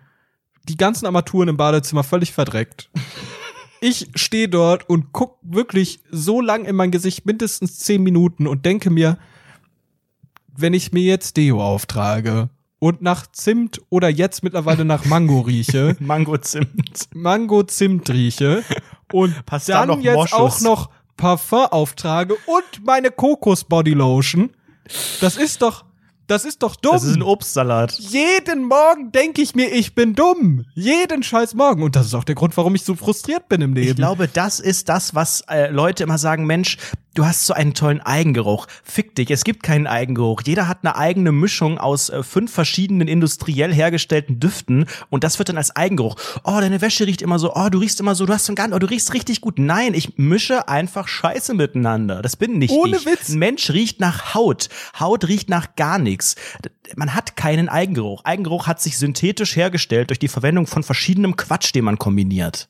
[0.69, 2.91] die ganzen Armaturen im Badezimmer völlig verdreckt.
[3.81, 8.65] Ich stehe dort und guck wirklich so lang in mein Gesicht, mindestens zehn Minuten und
[8.65, 9.19] denke mir,
[10.61, 15.97] wenn ich mir jetzt Deo auftrage und nach Zimt oder jetzt mittlerweile nach Mango rieche.
[16.01, 17.09] Mango-Zimt.
[17.15, 18.63] Mango-Zimt rieche
[19.13, 20.39] und Passt dann da jetzt Moschus.
[20.39, 24.51] auch noch Parfum auftrage und meine Kokos Body Lotion.
[25.21, 25.85] Das ist doch
[26.29, 26.93] das ist doch dumm.
[26.93, 27.93] Das ist ein Obstsalat.
[27.99, 30.67] Jeden Morgen denke ich mir, ich bin dumm.
[30.75, 31.83] Jeden scheiß Morgen.
[31.83, 33.89] Und das ist auch der Grund, warum ich so frustriert bin im Leben.
[33.89, 36.77] Ich glaube, das ist das, was äh, Leute immer sagen, Mensch,
[37.19, 38.67] du hast so einen tollen Eigengeruch.
[38.85, 40.43] Fick dich, es gibt keinen Eigengeruch.
[40.47, 45.49] Jeder hat eine eigene Mischung aus äh, fünf verschiedenen industriell hergestellten Düften und das wird
[45.49, 46.15] dann als Eigengeruch.
[46.45, 48.57] Oh, deine Wäsche riecht immer so, oh, du riechst immer so, du hast so ein
[48.57, 49.59] ganz, oh, du riechst richtig gut.
[49.59, 52.23] Nein, ich mische einfach Scheiße miteinander.
[52.23, 53.07] Das bin nicht Ohne ich.
[53.07, 53.31] Witz.
[53.31, 54.69] Ein Mensch riecht nach Haut.
[55.01, 56.37] Haut riecht nach gar nichts.
[56.95, 58.25] Man hat keinen Eigengeruch.
[58.25, 62.69] Eigengeruch hat sich synthetisch hergestellt durch die Verwendung von verschiedenem Quatsch, den man kombiniert.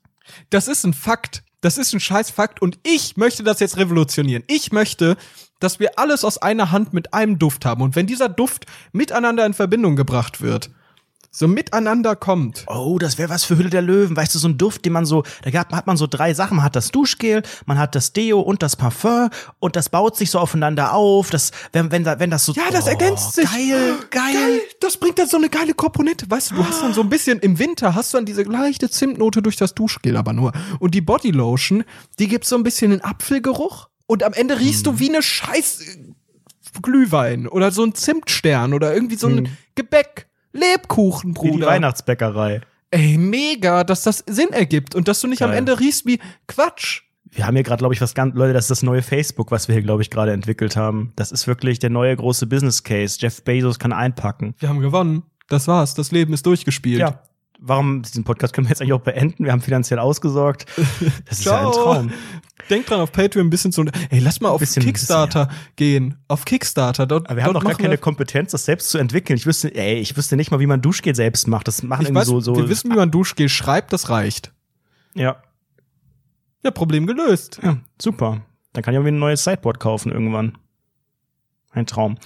[0.49, 1.42] Das ist ein Fakt.
[1.61, 4.44] Das ist ein scheiß Fakt und ich möchte das jetzt revolutionieren.
[4.46, 5.16] Ich möchte,
[5.59, 9.44] dass wir alles aus einer Hand mit einem Duft haben und wenn dieser Duft miteinander
[9.44, 10.70] in Verbindung gebracht wird,
[11.39, 12.64] so miteinander kommt.
[12.66, 14.16] Oh, das wäre was für Hülle der Löwen.
[14.16, 16.57] Weißt du, so ein Duft, den man so, da gab, hat man so drei Sachen.
[16.57, 20.30] Man hat das Duschgel, man hat das Deo und das Parfum und das baut sich
[20.30, 21.30] so aufeinander auf.
[21.30, 22.53] Das, wenn, wenn, wenn das so.
[22.53, 23.51] Ja, das oh, ergänzt sich.
[23.51, 24.61] Geil, geil, geil.
[24.80, 26.28] Das bringt dann so eine geile Komponente.
[26.28, 28.91] Weißt du, du hast dann so ein bisschen im Winter hast du dann diese leichte
[28.91, 30.53] Zimtnote durch das Duschgel aber nur.
[30.80, 31.84] Und die Bodylotion,
[32.18, 33.89] die gibt so ein bisschen einen Apfelgeruch.
[34.07, 34.95] Und am Ende riechst hm.
[34.95, 35.82] du wie eine scheiß
[36.82, 39.57] Glühwein oder so ein Zimtstern oder irgendwie so ein hm.
[39.74, 40.27] Gebäck.
[40.53, 41.53] Lebkuchen, Bruder.
[41.53, 42.61] Wie die Weihnachtsbäckerei.
[42.90, 45.51] Ey, mega, dass das Sinn ergibt und dass du nicht Geil.
[45.51, 47.03] am Ende riechst wie Quatsch.
[47.30, 49.68] Wir haben hier gerade, glaube ich, was ganz, Leute, das ist das neue Facebook, was
[49.68, 51.12] wir hier, glaube ich, gerade entwickelt haben.
[51.16, 53.18] Das ist wirklich der neue große Business Case.
[53.20, 54.55] Jeff Bezos kann einpacken.
[54.59, 55.24] Wir haben gewonnen.
[55.49, 55.94] Das war's.
[55.94, 57.01] Das Leben ist durchgespielt.
[57.01, 57.22] Ja.
[57.61, 59.44] Warum, diesen Podcast können wir jetzt eigentlich auch beenden.
[59.44, 60.66] Wir haben finanziell ausgesorgt.
[61.26, 62.12] Das ist ja ein Traum.
[62.70, 63.84] Denk dran, auf Patreon ein bisschen zu.
[64.11, 65.72] Ey, lass mal auf bisschen, Kickstarter bisschen, ja.
[65.76, 66.14] gehen.
[66.28, 67.06] Auf Kickstarter.
[67.06, 69.36] Dort, Aber wir haben doch gar keine Kompetenz, das selbst zu entwickeln.
[69.36, 71.68] Ich wüsste, ey, ich wüsste nicht mal, wie man Duschgel selbst macht.
[71.68, 72.56] Das machen ich irgendwie weiß, so, so.
[72.56, 74.52] Wir wissen, wie man Duschgel schreibt, das reicht.
[75.14, 75.42] Ja.
[76.62, 77.61] Ja, Problem gelöst.
[77.62, 78.42] Ja, super.
[78.72, 80.59] Dann kann ich auch wieder ein neues Sideboard kaufen irgendwann.
[81.70, 82.18] Ein Traum.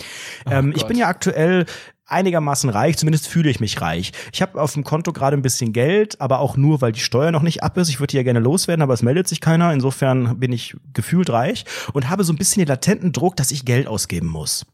[0.50, 1.66] ähm, ich bin ja aktuell
[2.06, 4.12] einigermaßen reich, zumindest fühle ich mich reich.
[4.32, 7.30] Ich habe auf dem Konto gerade ein bisschen Geld, aber auch nur, weil die Steuer
[7.30, 7.88] noch nicht ab ist.
[7.88, 9.72] Ich würde die ja gerne loswerden, aber es meldet sich keiner.
[9.72, 13.64] Insofern bin ich gefühlt reich und habe so ein bisschen den latenten Druck, dass ich
[13.64, 14.66] Geld ausgeben muss.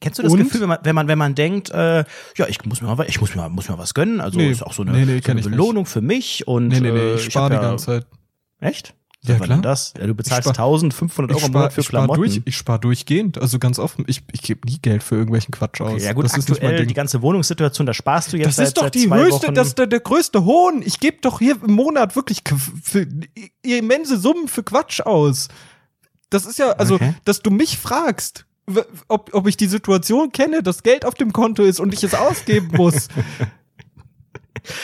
[0.00, 0.38] Kennst du das und?
[0.38, 2.04] Gefühl, wenn man, wenn man, wenn man denkt, äh,
[2.36, 4.62] ja, ich muss mir mal, ich muss mir, muss mir was gönnen, also nee, ist
[4.62, 7.02] auch so eine, nee, nee, so eine Belohnung für mich und nee, nee, nee, ich,
[7.02, 8.06] äh, ich spare die ganze Zeit.
[8.60, 8.94] Echt?
[9.26, 9.58] Ja, klar.
[9.62, 9.94] das?
[9.98, 12.20] Ja, du bezahlst 1500 Euro im Monat für ich Klamotten.
[12.20, 14.04] Durch, ich spare durchgehend, also ganz offen.
[14.06, 15.92] Ich, ich gebe nie Geld für irgendwelchen Quatsch aus.
[15.92, 18.66] Okay, ja gut, das aktuell ist die ganze Wohnungssituation, da sparst du jetzt Das seit,
[18.68, 19.54] ist doch die höchste, Wochen.
[19.54, 20.82] das ist der, der größte Hohn.
[20.84, 22.42] Ich gebe doch hier im Monat wirklich
[22.82, 23.06] für
[23.62, 25.48] immense Summen für Quatsch aus.
[26.28, 27.14] Das ist ja, also, okay.
[27.24, 28.44] dass du mich fragst,
[29.08, 32.14] ob, ob ich die Situation kenne, dass Geld auf dem Konto ist und ich es
[32.14, 33.08] ausgeben muss.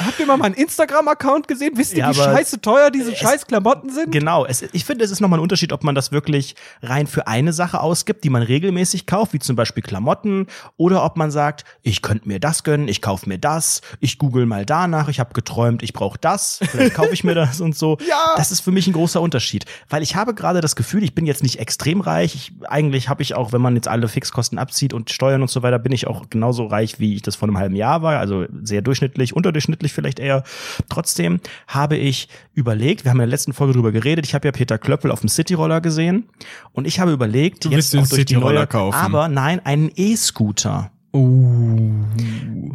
[0.05, 1.72] Habt ihr mal meinen Instagram-Account gesehen?
[1.76, 4.12] Wisst ihr, ja, wie scheiße teuer diese scheiß Klamotten sind?
[4.12, 4.45] Genau.
[4.45, 7.53] Es, ich finde, es ist nochmal ein Unterschied, ob man das wirklich rein für eine
[7.53, 12.03] Sache ausgibt, die man regelmäßig kauft, wie zum Beispiel Klamotten, oder ob man sagt, ich
[12.03, 15.83] könnte mir das gönnen, ich kaufe mir das, ich google mal danach, ich habe geträumt,
[15.83, 17.97] ich brauche das, vielleicht kaufe ich mir das und so.
[18.11, 18.35] Ja.
[18.37, 21.26] Das ist für mich ein großer Unterschied, weil ich habe gerade das Gefühl, ich bin
[21.26, 22.35] jetzt nicht extrem reich.
[22.35, 25.62] Ich, eigentlich habe ich auch, wenn man jetzt alle Fixkosten abzieht und Steuern und so
[25.62, 28.47] weiter, bin ich auch genauso reich, wie ich das vor einem halben Jahr war, also
[28.62, 30.42] sehr durchschnittlich, unterdurchschnittlich durchschnittlich vielleicht eher.
[30.88, 34.52] Trotzdem habe ich überlegt, wir haben in der letzten Folge drüber geredet, ich habe ja
[34.52, 36.28] Peter Klöppel auf dem Cityroller gesehen
[36.72, 38.96] und ich habe überlegt, du jetzt auch durch die neue, kaufen.
[38.96, 40.90] aber nein, einen E-Scooter.
[41.12, 41.90] Uh.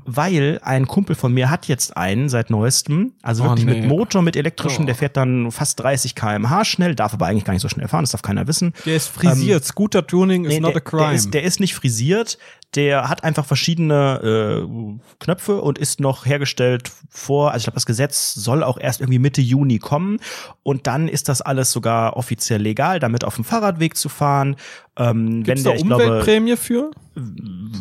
[0.07, 3.79] Weil ein Kumpel von mir hat jetzt einen seit neuestem, also oh, wirklich nee.
[3.79, 4.85] mit Motor, mit elektrischen, oh.
[4.85, 8.03] der fährt dann fast 30 kmh schnell, darf aber eigentlich gar nicht so schnell fahren,
[8.03, 8.73] das darf keiner wissen.
[8.85, 11.03] Der ist frisiert, ähm, Scooter-Tuning is nee, not der, a crime.
[11.07, 12.37] Der ist, der ist nicht frisiert,
[12.75, 17.85] der hat einfach verschiedene äh, Knöpfe und ist noch hergestellt vor, also ich glaube, das
[17.85, 20.19] Gesetz soll auch erst irgendwie Mitte Juni kommen
[20.61, 24.57] und dann ist das alles sogar offiziell legal, damit auf dem Fahrradweg zu fahren.
[24.97, 26.91] Ähm, Gibt's wenn der, da Umweltprämie glaube, für?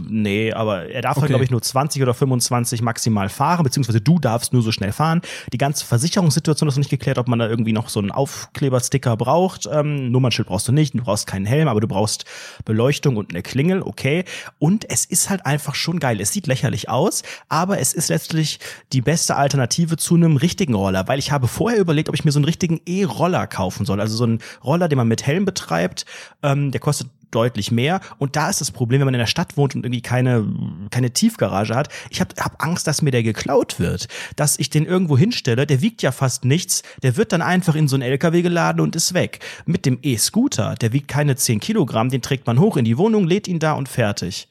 [0.08, 1.22] Nee, aber er darf okay.
[1.22, 4.92] halt, glaube ich, nur 20 oder 25 maximal fahren, beziehungsweise du darfst nur so schnell
[4.92, 5.22] fahren.
[5.52, 9.16] Die ganze Versicherungssituation ist noch nicht geklärt, ob man da irgendwie noch so einen Aufklebersticker
[9.16, 9.68] braucht.
[9.70, 12.26] Ähm, Nummernschild brauchst du nicht, du brauchst keinen Helm, aber du brauchst
[12.64, 14.24] Beleuchtung und eine Klingel, okay.
[14.60, 16.20] Und es ist halt einfach schon geil.
[16.20, 18.60] Es sieht lächerlich aus, aber es ist letztlich
[18.92, 22.30] die beste Alternative zu einem richtigen Roller, weil ich habe vorher überlegt, ob ich mir
[22.30, 24.00] so einen richtigen E-Roller kaufen soll.
[24.00, 26.06] Also so einen Roller, den man mit Helm betreibt.
[26.44, 27.03] Ähm, der kostet
[27.34, 28.00] deutlich mehr.
[28.18, 30.46] Und da ist das Problem, wenn man in der Stadt wohnt und irgendwie keine,
[30.90, 31.88] keine Tiefgarage hat.
[32.10, 34.08] Ich habe hab Angst, dass mir der geklaut wird.
[34.36, 37.88] Dass ich den irgendwo hinstelle, der wiegt ja fast nichts, der wird dann einfach in
[37.88, 39.40] so einen LKW geladen und ist weg.
[39.66, 43.26] Mit dem E-Scooter, der wiegt keine 10 Kilogramm, den trägt man hoch in die Wohnung,
[43.26, 44.48] lädt ihn da und fertig.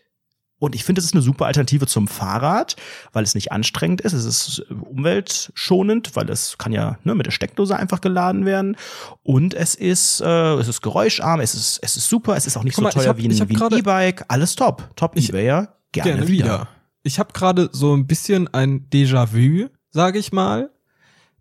[0.63, 2.77] Und ich finde, es ist eine super Alternative zum Fahrrad,
[3.11, 4.13] weil es nicht anstrengend ist.
[4.13, 8.77] Es ist umweltschonend, weil es kann ja ne, mit der Steckdose einfach geladen werden.
[9.23, 12.63] Und es ist, äh, es ist geräuscharm, es ist, es ist super, es ist auch
[12.63, 14.23] nicht Guck so teuer hab, wie ein, E-Bike.
[14.29, 14.89] Alles top.
[14.95, 15.75] Top ich, eBayer.
[15.91, 16.45] Gerne, gerne wieder.
[16.45, 16.67] wieder.
[17.03, 20.69] Ich habe gerade so ein bisschen ein Déjà-vu, sage ich mal.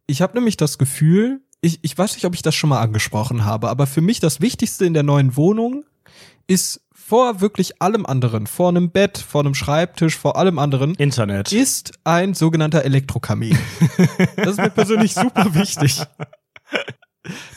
[0.08, 3.44] Ich habe nämlich das Gefühl, ich, ich weiß nicht, ob ich das schon mal angesprochen
[3.44, 5.84] habe, aber für mich das Wichtigste in der neuen Wohnung
[6.48, 6.80] ist
[7.12, 11.92] vor wirklich allem anderen, vor einem Bett, vor einem Schreibtisch, vor allem anderen, Internet, ist
[12.04, 13.58] ein sogenannter Elektrokamin.
[14.36, 16.02] das ist mir persönlich super wichtig.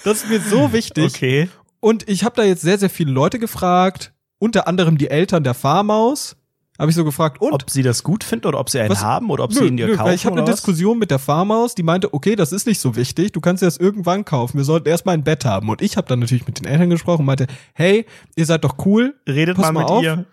[0.04, 1.06] Das ist mir so wichtig.
[1.16, 1.50] Okay.
[1.80, 5.54] Und ich habe da jetzt sehr, sehr viele Leute gefragt, unter anderem die Eltern der
[5.54, 6.36] Farmaus,
[6.78, 7.54] habe ich so gefragt, und?
[7.54, 9.04] Ob sie das gut finden oder ob sie einen was?
[9.04, 10.14] haben oder ob nö, sie ihn dir nö, kaufen.
[10.14, 10.56] Ich habe eine was?
[10.56, 13.68] Diskussion mit der Farmaus, die meinte, okay, das ist nicht so wichtig, du kannst dir
[13.68, 15.70] das irgendwann kaufen, wir sollten erstmal ein Bett haben.
[15.70, 18.06] Und ich habe dann natürlich mit den Eltern gesprochen und meinte, hey,
[18.36, 20.04] ihr seid doch cool, redet mal, mal mit auf.
[20.04, 20.26] ihr.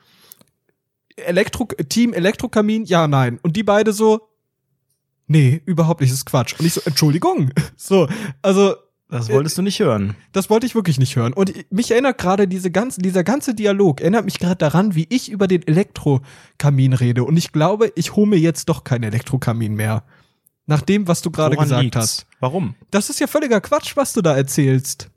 [1.16, 3.38] Elektro Team Elektrokamin, ja, nein.
[3.42, 4.28] Und die beide so,
[5.28, 6.58] Nee, überhaupt nicht, das ist Quatsch.
[6.58, 7.50] Und ich so, Entschuldigung.
[7.76, 8.06] So,
[8.42, 8.74] also
[9.18, 10.16] das wolltest du nicht hören.
[10.32, 11.34] Das wollte ich wirklich nicht hören.
[11.34, 15.30] Und mich erinnert gerade diese ganze, dieser ganze Dialog, erinnert mich gerade daran, wie ich
[15.30, 17.24] über den Elektrokamin rede.
[17.24, 20.04] Und ich glaube, ich hole mir jetzt doch keinen Elektrokamin mehr.
[20.66, 21.96] Nach dem, was du gerade gesagt liegt's?
[21.96, 22.26] hast.
[22.40, 22.74] Warum?
[22.90, 25.10] Das ist ja völliger Quatsch, was du da erzählst.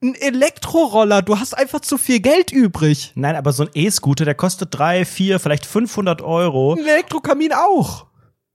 [0.00, 3.12] Ein Elektroroller, du hast einfach zu viel Geld übrig.
[3.16, 6.74] Nein, aber so ein E-Scooter, der kostet drei, vier, vielleicht 500 Euro.
[6.74, 8.06] Ein Elektrokamin auch.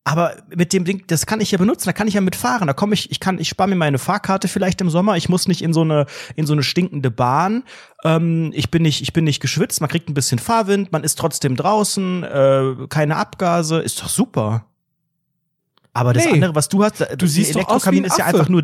[0.03, 2.65] Aber mit dem Ding, das kann ich ja benutzen, da kann ich ja mitfahren.
[2.65, 5.15] Da komme ich, ich kann, ich spare mir meine Fahrkarte vielleicht im Sommer.
[5.15, 7.63] Ich muss nicht in so eine, in so eine stinkende Bahn.
[8.03, 9.79] Ähm, ich bin nicht, ich bin nicht geschwitzt.
[9.79, 14.65] Man kriegt ein bisschen Fahrwind, man ist trotzdem draußen, äh, keine Abgase, ist doch super.
[15.93, 18.63] Aber das nee, andere, was du hast, du siehst Elektrokamin ist ja einfach nur.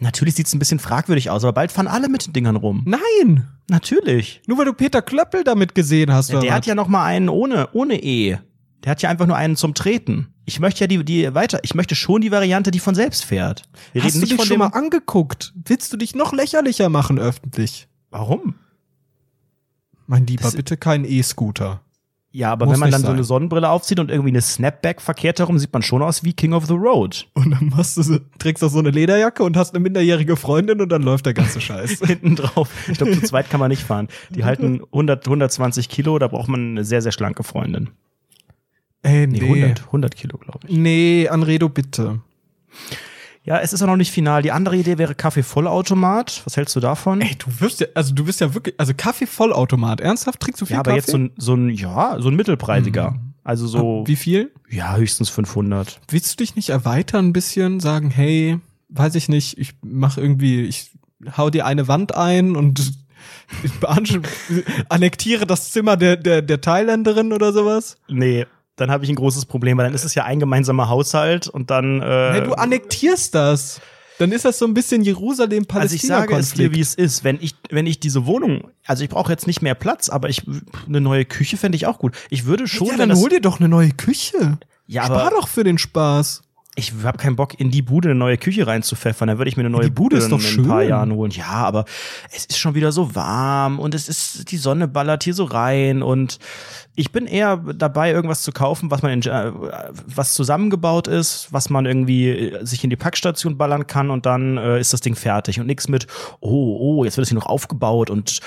[0.00, 2.84] Natürlich sieht's ein bisschen fragwürdig aus, aber bald fahren alle mit den Dingern rum.
[2.86, 4.42] Nein, natürlich.
[4.46, 6.30] Nur weil du Peter Klöppel damit gesehen hast.
[6.30, 8.38] Ja, der hat ja noch mal einen ohne ohne E.
[8.84, 10.34] Der hat ja einfach nur einen zum Treten.
[10.46, 13.64] Ich möchte ja die, die weiter, ich möchte schon die Variante, die von selbst fährt.
[13.92, 15.52] Wir Hast du dich schon mal angeguckt?
[15.64, 17.88] Willst du dich noch lächerlicher machen öffentlich?
[18.10, 18.54] Warum?
[20.06, 21.80] Mein Lieber, das bitte kein E-Scooter.
[22.30, 23.08] Ja, aber Muss wenn man dann sein.
[23.08, 26.32] so eine Sonnenbrille aufzieht und irgendwie eine Snapback verkehrt herum, sieht man schon aus wie
[26.32, 27.26] King of the Road.
[27.32, 30.80] Und dann machst du so, trägst du so eine Lederjacke und hast eine minderjährige Freundin
[30.80, 32.00] und dann läuft der ganze Scheiß.
[32.06, 32.68] Hinten drauf.
[32.88, 34.08] Ich glaube, zu zweit kann man nicht fahren.
[34.30, 37.88] Die halten 100, 120 Kilo, da braucht man eine sehr, sehr schlanke Freundin.
[39.02, 39.38] Ey, nee.
[39.38, 40.76] nee 100, 100 Kilo, glaube ich.
[40.76, 42.20] Nee, Anredo, bitte.
[43.46, 44.42] Ja, es ist auch noch nicht final.
[44.42, 46.42] Die andere Idee wäre Kaffee-Vollautomat.
[46.44, 47.20] Was hältst du davon?
[47.20, 50.00] Ey, du wirst ja, also du bist ja wirklich, also Kaffee-Vollautomat.
[50.00, 50.98] Ernsthaft trinkst du viel Ja, aber Kaffee?
[50.98, 53.12] jetzt so ein, so ein, ja, so ein mittelpreisiger.
[53.12, 53.34] Mhm.
[53.44, 54.02] Also so.
[54.06, 54.50] Wie viel?
[54.68, 56.00] Ja, höchstens 500.
[56.08, 57.78] Willst du dich nicht erweitern ein bisschen?
[57.78, 60.90] Sagen, hey, weiß ich nicht, ich mach irgendwie, ich
[61.36, 62.92] hau dir eine Wand ein und
[64.88, 67.96] annektiere das Zimmer der, der, der Thailänderin oder sowas?
[68.08, 68.46] Nee,
[68.76, 71.70] dann habe ich ein großes Problem, weil dann ist es ja ein gemeinsamer Haushalt und
[71.70, 72.02] dann.
[72.02, 73.80] Äh, hey, du annektierst das.
[74.18, 75.80] Dann ist das so ein bisschen Jerusalem-Palästina.
[75.82, 77.22] Also ich sage es dir, wie es ist.
[77.22, 80.42] Wenn ich, wenn ich diese Wohnung, also ich brauche jetzt nicht mehr Platz, aber ich
[80.86, 82.16] eine neue Küche fände ich auch gut.
[82.30, 82.88] Ich würde schon.
[82.88, 84.58] Ja, dann hol dir doch eine neue Küche.
[84.86, 86.42] Ja, aber Spar doch für den Spaß
[86.78, 89.28] ich habe keinen Bock, in die Bude eine neue Küche reinzupfeffern.
[89.28, 91.30] Da würde ich mir eine neue die Bude, Bude in, in ein paar Jahren holen.
[91.30, 91.86] Ja, aber
[92.30, 96.02] es ist schon wieder so warm und es ist, die Sonne ballert hier so rein
[96.02, 96.38] und
[96.96, 99.52] ich bin eher dabei, irgendwas zu kaufen, was man in, äh,
[100.06, 104.56] was zusammengebaut ist, was man irgendwie äh, sich in die Packstation ballern kann und dann
[104.56, 106.06] äh, ist das Ding fertig und nichts mit,
[106.40, 108.40] oh, oh, jetzt wird es hier noch aufgebaut und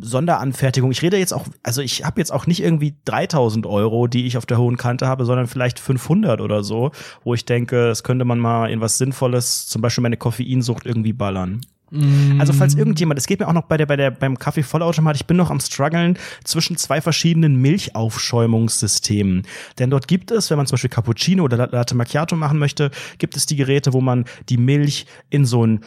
[0.00, 0.92] Sonderanfertigung.
[0.92, 4.38] Ich rede jetzt auch, also ich habe jetzt auch nicht irgendwie 3000 Euro, die ich
[4.38, 6.92] auf der hohen Kante habe, sondern vielleicht 500 oder so,
[7.24, 11.12] wo ich denke, das könnte man mal in was Sinnvolles, zum Beispiel meine Koffeinsucht irgendwie
[11.12, 11.60] ballern.
[11.90, 12.40] Mm.
[12.40, 15.26] Also falls irgendjemand, es geht mir auch noch bei der, bei der, beim Kaffee-Vollautomat, ich
[15.26, 19.46] bin noch am struggeln zwischen zwei verschiedenen Milchaufschäumungssystemen.
[19.78, 23.36] Denn dort gibt es, wenn man zum Beispiel Cappuccino oder Latte Macchiato machen möchte, gibt
[23.36, 25.80] es die Geräte, wo man die Milch in so ein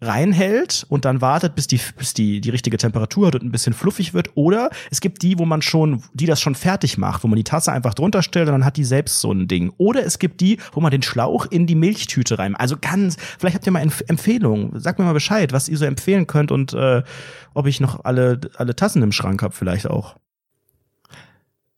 [0.00, 3.74] reinhält und dann wartet, bis die, bis die, die richtige Temperatur hat und ein bisschen
[3.74, 4.30] fluffig wird.
[4.34, 7.44] Oder es gibt die, wo man schon, die das schon fertig macht, wo man die
[7.44, 9.72] Tasse einfach drunter stellt und dann hat die selbst so ein Ding.
[9.76, 12.56] Oder es gibt die, wo man den Schlauch in die Milchtüte rein.
[12.56, 14.80] Also ganz, vielleicht habt ihr mal Empf Empfehlungen.
[14.80, 17.02] Sagt mir mal Bescheid, was ihr so empfehlen könnt und äh,
[17.52, 20.16] ob ich noch alle, alle Tassen im Schrank habe, vielleicht auch.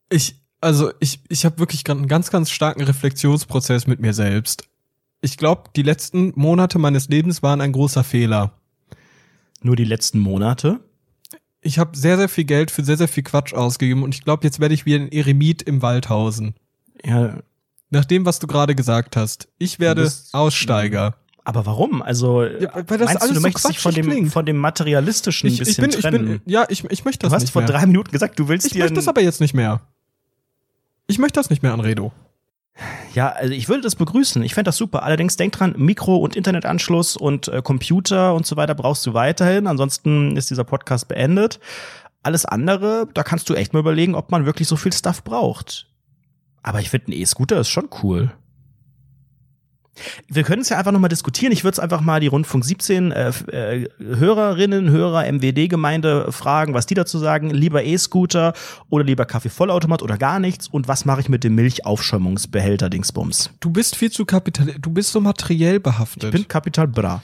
[0.09, 4.69] Ich, also ich, ich habe wirklich einen ganz, ganz starken Reflexionsprozess mit mir selbst
[5.23, 8.51] ich glaube, die letzten Monate meines Lebens waren ein großer Fehler.
[9.61, 10.81] Nur die letzten Monate?
[11.61, 14.43] Ich habe sehr, sehr viel Geld für sehr, sehr viel Quatsch ausgegeben und ich glaube,
[14.43, 16.55] jetzt werde ich wie ein Eremit im Waldhausen.
[17.05, 17.39] Ja.
[17.89, 19.47] Nach dem, was du gerade gesagt hast.
[19.59, 21.15] Ich werde Aussteiger.
[21.45, 22.01] Aber warum?
[22.01, 24.31] Also, ja, weil das meinst alles du, du so möchtest dich von dem, klingt.
[24.31, 26.33] von dem materialistischen ich, ein bisschen ich bin, trennen?
[26.33, 27.71] Ich bin, ja, ich, ich möchte das Du hast nicht vor mehr.
[27.71, 28.79] drei Minuten gesagt, du willst ich dir.
[28.79, 29.81] Ich möchte das aber jetzt nicht mehr.
[31.07, 32.11] Ich möchte das nicht mehr, Anredo.
[33.13, 34.41] Ja, also ich würde das begrüßen.
[34.43, 35.03] Ich fände das super.
[35.03, 39.67] Allerdings denk dran, Mikro- und Internetanschluss und äh, Computer und so weiter brauchst du weiterhin.
[39.67, 41.59] Ansonsten ist dieser Podcast beendet.
[42.23, 45.87] Alles andere, da kannst du echt mal überlegen, ob man wirklich so viel Stuff braucht.
[46.63, 48.31] Aber ich finde, ein E-Scooter ist schon cool.
[50.27, 51.51] Wir können es ja einfach nochmal diskutieren.
[51.51, 56.85] Ich würde es einfach mal die Rundfunk 17 äh, äh, Hörerinnen, Hörer, MWD-Gemeinde fragen, was
[56.85, 57.51] die dazu sagen.
[57.51, 58.53] Lieber E-Scooter
[58.89, 60.67] oder lieber Kaffee-Vollautomat oder gar nichts.
[60.67, 63.51] Und was mache ich mit dem Milchaufschäumungsbehälter Dingsbums?
[63.59, 66.23] Du bist viel zu kapital, du bist so materiell behaftet.
[66.23, 67.21] Ich bin kapital bra.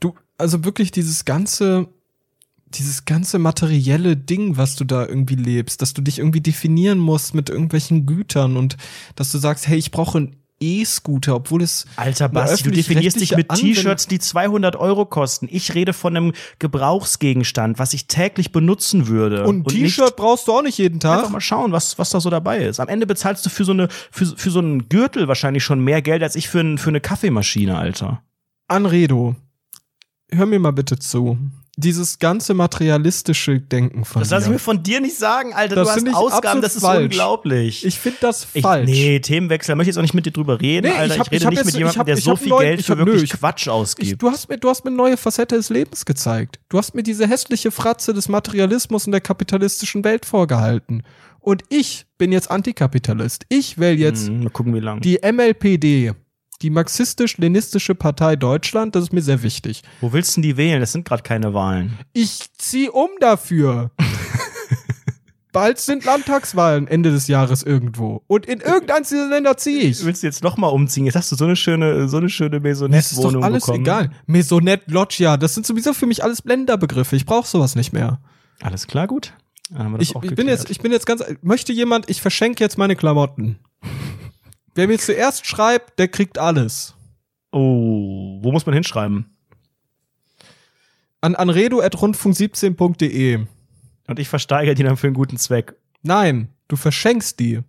[0.00, 1.88] Du, also wirklich dieses ganze,
[2.66, 7.34] dieses ganze materielle Ding, was du da irgendwie lebst, dass du dich irgendwie definieren musst
[7.34, 8.76] mit irgendwelchen Gütern und
[9.14, 10.30] dass du sagst, hey, ich brauche
[10.60, 15.48] E-Scooter, obwohl es Alter Basti, du definierst dich mit T-Shirts, die 200 Euro kosten.
[15.50, 19.46] Ich rede von einem Gebrauchsgegenstand, was ich täglich benutzen würde.
[19.46, 21.18] Und ein T-Shirt brauchst du auch nicht jeden Tag.
[21.18, 22.80] Einfach mal schauen, was, was da so dabei ist.
[22.80, 26.00] Am Ende bezahlst du für so eine, für, für so einen Gürtel wahrscheinlich schon mehr
[26.00, 28.22] Geld als ich für, ein, für eine Kaffeemaschine, Alter.
[28.68, 29.36] Anredo,
[30.30, 31.38] hör mir mal bitte zu
[31.78, 35.74] dieses ganze materialistische Denken von Das lass ich mir von dir nicht sagen, Alter.
[35.74, 37.04] Das du hast Ausgaben, das ist falsch.
[37.04, 37.84] unglaublich.
[37.84, 38.88] Ich finde das ich, falsch.
[38.88, 41.14] Nee, Themenwechsel, da möchte ich jetzt auch nicht mit dir drüber reden, nee, Alter.
[41.14, 42.82] Ich, hab, ich rede ich nicht jetzt, mit jemandem, hab, der so viel neuen, Geld
[42.82, 44.22] für wirklich nö, Quatsch ausgibt.
[44.22, 46.58] du, hast mir, du hast mir eine neue Facette des Lebens gezeigt.
[46.70, 51.02] Du hast mir diese hässliche Fratze des Materialismus und der kapitalistischen Welt vorgehalten.
[51.40, 53.44] Und ich bin jetzt Antikapitalist.
[53.50, 56.12] Ich wähle jetzt hm, gucken, die MLPD
[56.62, 59.82] die marxistisch-leninistische Partei Deutschland, das ist mir sehr wichtig.
[60.00, 60.80] Wo willst du denn die wählen?
[60.80, 61.98] Das sind gerade keine Wahlen.
[62.12, 63.90] Ich zieh um dafür.
[65.52, 68.22] Bald sind Landtagswahlen Ende des Jahres irgendwo.
[68.26, 70.04] Und in irgendeins dieser Länder ziehe ich.
[70.04, 71.06] Willst du jetzt noch mal umziehen?
[71.06, 73.84] Jetzt hast du so eine schöne, so eine schöne Maisonette-Wohnung alles bekommen.
[73.84, 74.10] egal.
[74.26, 77.16] Maisonette, Loggia, das sind sowieso für mich alles Blenderbegriffe.
[77.16, 78.20] Ich brauche sowas nicht mehr.
[78.60, 79.32] Alles klar, gut.
[79.98, 83.58] Ich, ich bin jetzt, ich bin jetzt ganz, möchte jemand, ich verschenke jetzt meine Klamotten.
[84.76, 86.94] Wer mir zuerst schreibt, der kriegt alles.
[87.50, 89.34] Oh, wo muss man hinschreiben?
[91.22, 93.46] An anredo.rundfunk17.de.
[94.06, 95.76] Und ich versteigere die dann für einen guten Zweck.
[96.02, 97.60] Nein, du verschenkst die.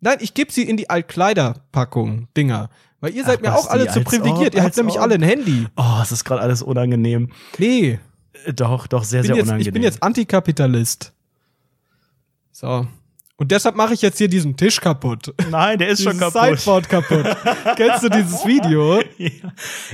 [0.00, 2.68] Nein, ich gebe sie in die Altkleiderpackung, Dinger.
[3.00, 4.48] Weil ihr seid Ach, mir auch alle zu privilegiert.
[4.48, 5.02] Ob, ihr habt nämlich ob.
[5.02, 5.66] alle ein Handy.
[5.76, 7.30] Oh, es ist gerade alles unangenehm.
[7.56, 7.98] Nee.
[8.54, 9.66] Doch, doch, sehr, sehr jetzt, unangenehm.
[9.66, 11.14] Ich bin jetzt Antikapitalist.
[12.52, 12.86] So.
[13.40, 15.32] Und deshalb mache ich jetzt hier diesen Tisch kaputt.
[15.50, 16.58] Nein, der ist schon kaputt.
[16.58, 17.24] Sideboard kaputt.
[17.76, 19.00] Kennst du dieses Video?
[19.16, 19.30] Ja.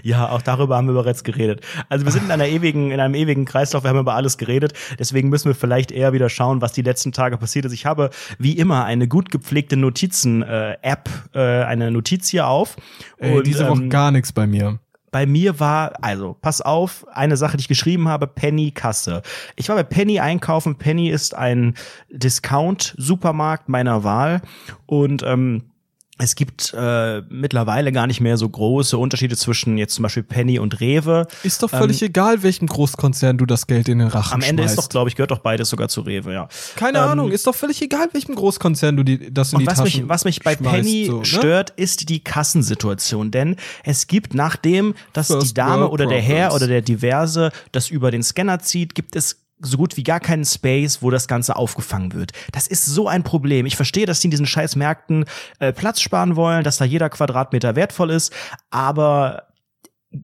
[0.03, 1.61] ja, auch darüber haben wir bereits geredet.
[1.89, 4.73] Also wir sind in einer ewigen, in einem ewigen Kreislauf, wir haben über alles geredet.
[4.99, 7.73] Deswegen müssen wir vielleicht eher wieder schauen, was die letzten Tage passiert ist.
[7.73, 12.75] Ich habe wie immer eine gut gepflegte Notizen-App, äh, äh, eine Notiz hier auf.
[13.19, 14.81] Ey, und, diese Woche ähm, gar nichts bei mir
[15.17, 19.23] bei mir war, also pass auf, eine Sache, die ich geschrieben habe, Penny Kasse.
[19.57, 20.77] Ich war bei Penny einkaufen.
[20.77, 21.73] Penny ist ein
[22.11, 24.43] Discount-Supermarkt meiner Wahl
[24.85, 25.71] und ähm,
[26.19, 30.59] es gibt äh, mittlerweile gar nicht mehr so große Unterschiede zwischen jetzt zum Beispiel Penny
[30.59, 31.27] und Rewe.
[31.43, 34.63] Ist doch völlig ähm, egal, welchem Großkonzern du das Geld in den Rachen Am Ende
[34.63, 34.79] schmeißt.
[34.79, 36.49] ist doch, glaube ich, gehört doch beides sogar zu Rewe, ja.
[36.77, 39.79] Keine ähm, Ahnung, ist doch völlig egal, welchem Großkonzern du die, das in die was
[39.79, 41.25] Taschen mich, Was mich bei schmeißt, Penny so, ne?
[41.27, 43.31] stört, ist die Kassensituation.
[43.31, 47.91] Denn es gibt, nachdem dass First die Dame oder der Herr oder der Diverse das
[47.91, 51.57] über den Scanner zieht, gibt es so gut wie gar keinen Space, wo das Ganze
[51.57, 52.33] aufgefangen wird.
[52.53, 53.67] Das ist so ein Problem.
[53.67, 55.25] Ich verstehe, dass die in diesen scheiß Märkten
[55.59, 58.33] äh, Platz sparen wollen, dass da jeder Quadratmeter wertvoll ist,
[58.71, 59.47] aber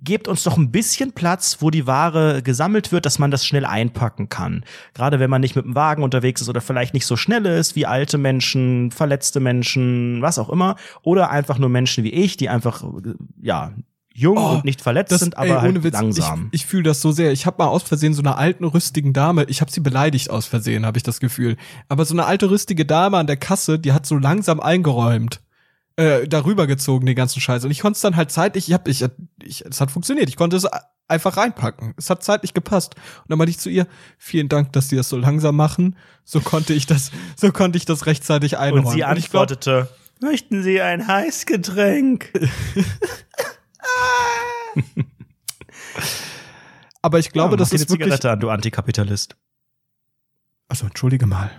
[0.00, 3.64] gebt uns doch ein bisschen Platz, wo die Ware gesammelt wird, dass man das schnell
[3.64, 4.64] einpacken kann.
[4.94, 7.76] Gerade wenn man nicht mit dem Wagen unterwegs ist oder vielleicht nicht so schnell ist
[7.76, 10.76] wie alte Menschen, verletzte Menschen, was auch immer.
[11.02, 12.84] Oder einfach nur Menschen wie ich, die einfach,
[13.40, 13.72] ja,
[14.14, 16.48] jung oh, und nicht verletzt das, sind, aber ey, halt Witz, langsam.
[16.52, 17.32] Ich, ich fühle das so sehr.
[17.32, 20.46] Ich habe mal aus Versehen so einer alten rüstigen Dame, ich habe sie beleidigt aus
[20.46, 21.56] Versehen, habe ich das Gefühl.
[21.88, 25.40] Aber so eine alte rüstige Dame an der Kasse, die hat so langsam eingeräumt.
[25.96, 27.66] Äh, darüber gezogen, den ganzen Scheiß.
[27.66, 29.04] Und ich konnte es dann halt zeitlich, ich hab, ich,
[29.42, 30.26] ich, es hat funktioniert.
[30.30, 30.66] Ich konnte es
[31.06, 31.92] einfach reinpacken.
[31.98, 32.94] Es hat zeitlich gepasst.
[32.94, 33.86] Und dann meinte ich zu ihr,
[34.16, 35.96] vielen Dank, dass Sie das so langsam machen.
[36.24, 38.86] So konnte ich das, so konnte ich das rechtzeitig einräumen.
[38.86, 39.88] Und sie antwortete,
[40.18, 42.32] glaub, möchten Sie ein Heißgetränk?
[47.02, 48.06] Aber ich glaube, ja, das ist wirklich.
[48.06, 49.36] Zigarette an, du Antikapitalist.
[50.68, 51.50] Also entschuldige mal.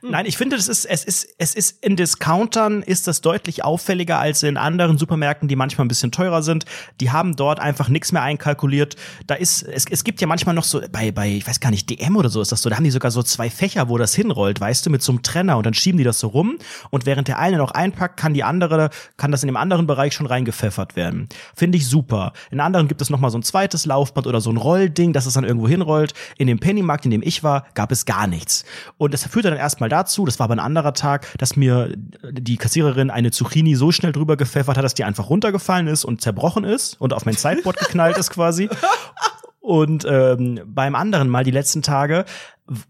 [0.00, 0.10] Hm.
[0.10, 4.18] Nein, ich finde, das ist, es ist, es ist in Discountern ist das deutlich auffälliger
[4.18, 6.64] als in anderen Supermärkten, die manchmal ein bisschen teurer sind.
[7.00, 8.96] Die haben dort einfach nichts mehr einkalkuliert.
[9.26, 11.90] Da ist, es, es gibt ja manchmal noch so, bei, bei, ich weiß gar nicht,
[11.90, 14.14] DM oder so ist das so, da haben die sogar so zwei Fächer, wo das
[14.14, 16.58] hinrollt, weißt du, mit so einem Trenner und dann schieben die das so rum
[16.90, 20.14] und während der eine noch einpackt, kann die andere, kann das in dem anderen Bereich
[20.14, 21.28] schon reingepfeffert werden.
[21.54, 22.32] Finde ich super.
[22.50, 25.26] In anderen gibt es noch mal so ein zweites Laufband oder so ein Rollding, das
[25.26, 26.14] es dann irgendwo hinrollt.
[26.38, 28.64] In dem Pennymarkt, in dem ich war, gab es gar nichts.
[28.98, 31.92] Und das führt dann dann erstmal dazu, das war aber ein anderer Tag, dass mir
[32.30, 36.20] die Kassiererin eine Zucchini so schnell drüber gepfeffert hat, dass die einfach runtergefallen ist und
[36.20, 38.68] zerbrochen ist und auf mein Sideboard geknallt ist quasi.
[39.60, 42.24] Und ähm, beim anderen Mal die letzten Tage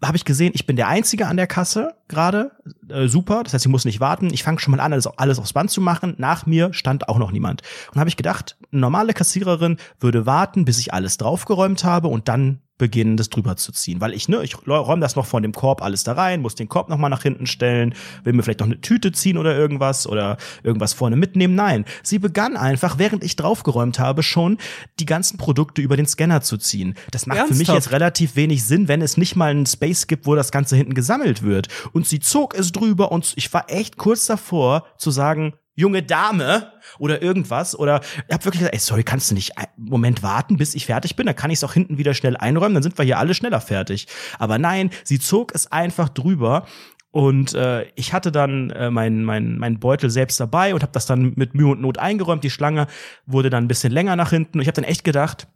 [0.05, 2.53] habe ich gesehen, ich bin der Einzige an der Kasse gerade.
[2.89, 4.33] Äh, super, das heißt, ich muss nicht warten.
[4.33, 6.15] Ich fange schon mal an, alles, alles aufs Band zu machen.
[6.19, 7.63] Nach mir stand auch noch niemand.
[7.93, 12.29] Und habe ich gedacht, eine normale Kassiererin würde warten, bis ich alles draufgeräumt habe und
[12.29, 14.01] dann beginnen, das drüber zu ziehen.
[14.01, 16.69] Weil ich, ne, ich räume das noch von dem Korb alles da rein, muss den
[16.69, 20.37] Korb nochmal nach hinten stellen, will mir vielleicht noch eine Tüte ziehen oder irgendwas oder
[20.63, 21.55] irgendwas vorne mitnehmen.
[21.55, 24.59] Nein, sie begann einfach, während ich draufgeräumt habe, schon
[24.99, 26.95] die ganzen Produkte über den Scanner zu ziehen.
[27.11, 27.59] Das macht Ernsthaft?
[27.59, 30.53] für mich jetzt relativ wenig Sinn, wenn es nicht mal einen Space gibt, wo das
[30.53, 31.69] Ganze hinten gesammelt wird.
[31.93, 36.73] Und sie zog es drüber und ich war echt kurz davor zu sagen, junge Dame
[36.99, 40.57] oder irgendwas oder ich habe wirklich gesagt, ey, sorry, kannst du nicht einen Moment warten,
[40.57, 42.99] bis ich fertig bin, dann kann ich es auch hinten wieder schnell einräumen, dann sind
[42.99, 44.07] wir hier alle schneller fertig.
[44.39, 46.67] Aber nein, sie zog es einfach drüber
[47.17, 51.07] und äh, ich hatte dann äh, meinen mein, mein Beutel selbst dabei und habe das
[51.07, 52.45] dann mit Mühe und Not eingeräumt.
[52.45, 52.89] Die Schlange
[53.25, 54.59] wurde dann ein bisschen länger nach hinten.
[54.59, 55.49] Und ich habe dann echt gedacht,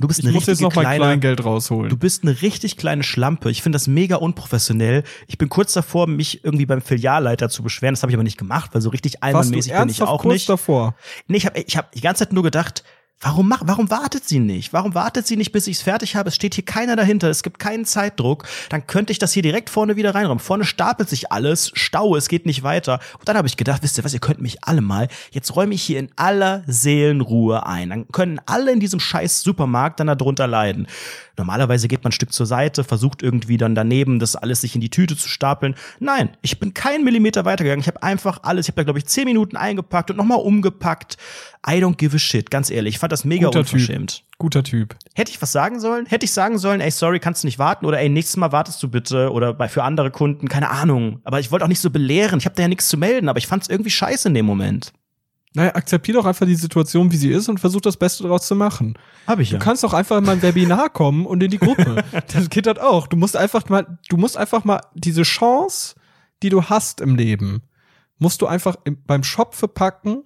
[0.00, 1.88] Du bist ich eine muss jetzt noch kleine, Kleingeld rausholen.
[1.88, 3.50] Du bist eine richtig kleine Schlampe.
[3.50, 5.04] Ich finde das mega unprofessionell.
[5.28, 7.94] Ich bin kurz davor, mich irgendwie beim Filialleiter zu beschweren.
[7.94, 10.48] Das habe ich aber nicht gemacht, weil so richtig einmalmäßig bin ich auch kurz nicht.
[10.48, 10.96] davor?
[11.28, 12.82] Nee, ich habe ich hab die ganze Zeit nur gedacht,
[13.20, 14.72] warum mach, warum wartet sie nicht?
[14.72, 16.28] Warum wartet sie nicht, bis ich es fertig habe?
[16.28, 18.44] Es steht hier keiner dahinter, es gibt keinen Zeitdruck.
[18.68, 20.38] Dann könnte ich das hier direkt vorne wieder reinräumen.
[20.38, 23.00] Vorne stapelt sich alles, Stau, es geht nicht weiter.
[23.18, 25.74] Und dann habe ich gedacht, wisst ihr was, ihr könnt mich alle mal, jetzt räume
[25.74, 27.90] ich hier in aller Seelenruhe ein.
[27.90, 30.86] Dann können alle in diesem scheiß Supermarkt dann darunter leiden.
[31.36, 34.80] Normalerweise geht man ein Stück zur Seite, versucht irgendwie dann daneben das alles sich in
[34.80, 35.74] die Tüte zu stapeln.
[36.00, 37.80] Nein, ich bin keinen Millimeter weitergegangen.
[37.80, 41.16] Ich habe einfach alles, ich habe da glaube ich zehn Minuten eingepackt und nochmal umgepackt.
[41.66, 42.94] I don't give a shit, ganz ehrlich.
[42.94, 44.18] Ich fand das mega Guter unverschämt.
[44.18, 44.38] Typ.
[44.38, 44.96] Guter Typ.
[45.14, 46.06] Hätte ich was sagen sollen?
[46.06, 47.86] Hätte ich sagen sollen, ey, sorry, kannst du nicht warten?
[47.86, 49.32] Oder ey, nächstes Mal wartest du bitte?
[49.32, 51.20] Oder bei, für andere Kunden, keine Ahnung.
[51.24, 52.38] Aber ich wollte auch nicht so belehren.
[52.38, 54.46] Ich habe da ja nichts zu melden, aber ich fand es irgendwie scheiße in dem
[54.46, 54.92] Moment.
[55.56, 58.56] Naja, akzeptier doch einfach die Situation, wie sie ist und versuch das Beste daraus zu
[58.56, 58.98] machen.
[59.28, 62.04] Habe ich Du kannst doch einfach in mein Webinar kommen und in die Gruppe.
[62.32, 63.06] Das geht halt auch.
[63.06, 65.94] Du musst einfach mal, du musst einfach mal diese Chance,
[66.42, 67.62] die du hast im Leben,
[68.18, 70.24] musst du einfach im, beim Shop verpacken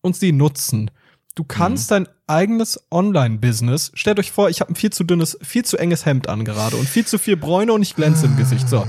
[0.00, 0.90] und sie nutzen.
[1.34, 5.64] Du kannst dein eigenes Online-Business, stellt euch vor, ich habe ein viel zu dünnes, viel
[5.64, 8.68] zu enges Hemd an gerade und viel zu viel Bräune und ich glänze im Gesicht.
[8.68, 8.86] So.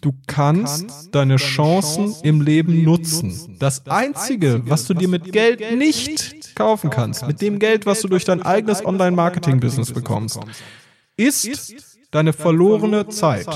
[0.00, 3.56] Du kannst deine Chancen im Leben nutzen.
[3.58, 8.08] Das Einzige, was du dir mit Geld nicht kaufen kannst, mit dem Geld, was du
[8.08, 10.38] durch dein eigenes Online-Marketing-Business bekommst,
[11.16, 11.74] ist
[12.10, 13.48] deine verlorene Zeit.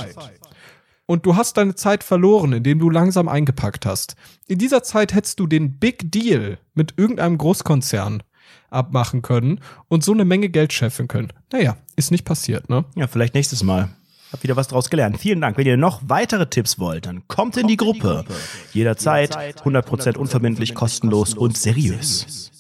[1.07, 4.17] Und du hast deine Zeit verloren, indem du langsam eingepackt hast.
[4.47, 8.23] In dieser Zeit hättest du den Big Deal mit irgendeinem Großkonzern
[8.71, 11.33] abmachen können und so eine Menge Geld scheffeln können.
[11.53, 12.85] Naja, ist nicht passiert, ne?
[12.95, 13.91] Ja, vielleicht nächstes Mal.
[14.33, 15.19] Hab wieder was draus gelernt.
[15.19, 15.59] Vielen Dank.
[15.59, 18.25] Wenn ihr noch weitere Tipps wollt, dann kommt in die Gruppe.
[18.73, 22.51] Jederzeit, 100% unverbindlich, kostenlos und seriös.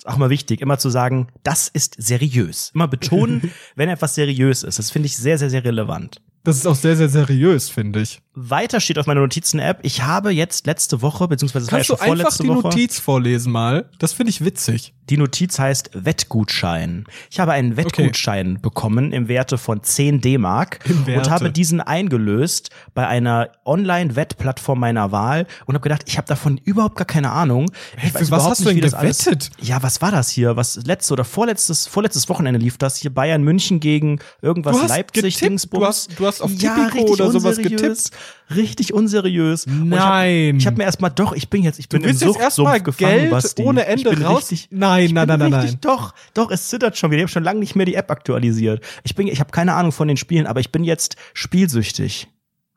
[0.00, 2.72] Ist auch mal wichtig, immer zu sagen, das ist seriös.
[2.74, 4.78] Immer betonen, wenn etwas seriös ist.
[4.78, 6.20] Das finde ich sehr, sehr, sehr relevant.
[6.42, 8.20] Das ist auch sehr, sehr seriös, finde ich.
[8.34, 12.00] Weiter steht auf meiner Notizen-App, ich habe jetzt letzte Woche, beziehungsweise es war ja Kannst
[12.00, 12.62] du schon einfach die Woche.
[12.68, 13.90] Notiz vorlesen mal?
[13.98, 14.94] Das finde ich witzig.
[15.08, 17.04] Die Notiz heißt Wettgutschein.
[17.30, 20.78] Ich habe einen Wettgutschein bekommen im Werte von 10 D-Mark
[21.08, 26.58] und habe diesen eingelöst bei einer Online-Wettplattform meiner Wahl und habe gedacht, ich habe davon
[26.58, 27.72] überhaupt gar keine Ahnung.
[27.98, 29.50] Für was hast du nicht, denn wie das alles- gewettet?
[29.60, 30.56] Ja, was war das hier?
[30.56, 35.24] Was letzte oder vorletztes vorletztes Wochenende lief das hier Bayern München gegen irgendwas Du Leipzig
[35.24, 35.80] getippt, Dingsbums.
[35.80, 38.10] du hast- du hast auf ja, Tipico oder sowas unseriös,
[38.54, 39.66] Richtig unseriös.
[39.66, 40.60] Und ich hab- Nein.
[40.64, 42.94] Habe mir erstmal doch, ich bin jetzt ich bin Du willst im jetzt Suchtsumpf erstmal
[42.94, 43.62] Geld Basti.
[43.62, 44.50] ohne Ende raus?
[44.50, 45.80] Richtig, Nein, nein, nein, nein, richtig, nein.
[45.82, 47.18] Doch, doch, es zittert schon wieder.
[47.18, 48.82] Ich habe schon lange nicht mehr die App aktualisiert.
[49.04, 52.28] Ich bin, ich habe keine Ahnung von den Spielen, aber ich bin jetzt spielsüchtig.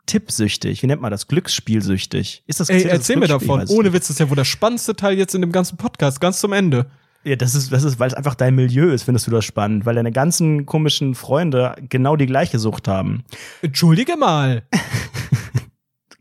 [0.06, 1.28] Tippsüchtig, wie nennt man das?
[1.28, 2.44] Glücksspielsüchtig.
[2.46, 3.66] Ist das Ey, erzähl mir davon.
[3.70, 3.94] Ohne.
[3.94, 6.52] Witz, das ist ja wohl der spannendste Teil jetzt in dem ganzen Podcast, ganz zum
[6.52, 6.88] Ende.
[7.24, 9.86] Ja, das ist, das ist, weil es einfach dein Milieu ist, findest du das spannend,
[9.86, 13.24] weil deine ganzen komischen Freunde genau die gleiche Sucht haben.
[13.62, 14.64] Entschuldige mal.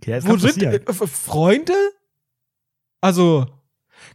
[0.07, 1.75] Das Wo sind äh, Freunde?
[3.01, 3.47] Also,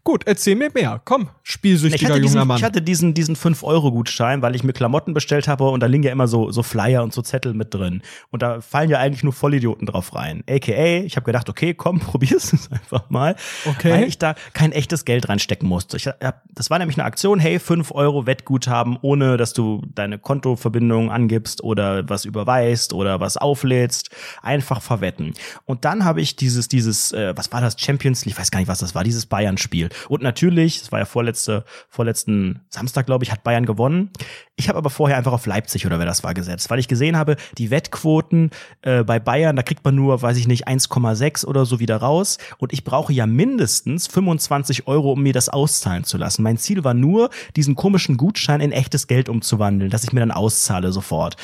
[0.08, 1.02] gut, erzähl mir mehr.
[1.04, 2.58] Komm, Ich spielsüchtiger junger diesen, Mann.
[2.58, 6.14] ich hatte diesen, diesen 5-Euro-Gutschein, weil ich mir Klamotten bestellt habe und da liegen ja
[6.14, 8.02] immer so, so Flyer und so Zettel mit drin.
[8.32, 10.46] Und da fallen ja eigentlich nur Vollidioten drauf rein.
[10.50, 13.36] AKA, ich habe gedacht, okay, komm, probier's es einfach mal.
[13.66, 13.92] Okay.
[13.92, 15.98] Weil ich da kein echtes Geld reinstecken musste.
[15.98, 20.20] Ich hab, das war nämlich eine Aktion, hey, 5 Euro Wettguthaben, ohne dass du deine
[20.20, 24.10] Kontoverbindung angibst oder was überweist oder was auflädst.
[24.42, 25.34] Einfach verwetten.
[25.66, 28.60] Und dann habe ich dieses, dieses, äh, was war das, Champions League, ich weiß gar
[28.60, 29.90] nicht, was das war, dieses Bayern-Spiel.
[30.10, 34.12] Und natürlich, es war ja vorletzte, vorletzten Samstag, glaube ich, hat Bayern gewonnen.
[34.56, 37.16] Ich habe aber vorher einfach auf Leipzig oder wer das war gesetzt, weil ich gesehen
[37.16, 41.66] habe, die Wettquoten äh, bei Bayern, da kriegt man nur, weiß ich nicht, 1,6 oder
[41.66, 42.38] so wieder raus.
[42.58, 46.44] Und ich brauche ja mindestens 25 Euro, um mir das auszahlen zu lassen.
[46.44, 50.32] Mein Ziel war nur, diesen komischen Gutschein in echtes Geld umzuwandeln, dass ich mir dann
[50.32, 51.36] auszahle sofort.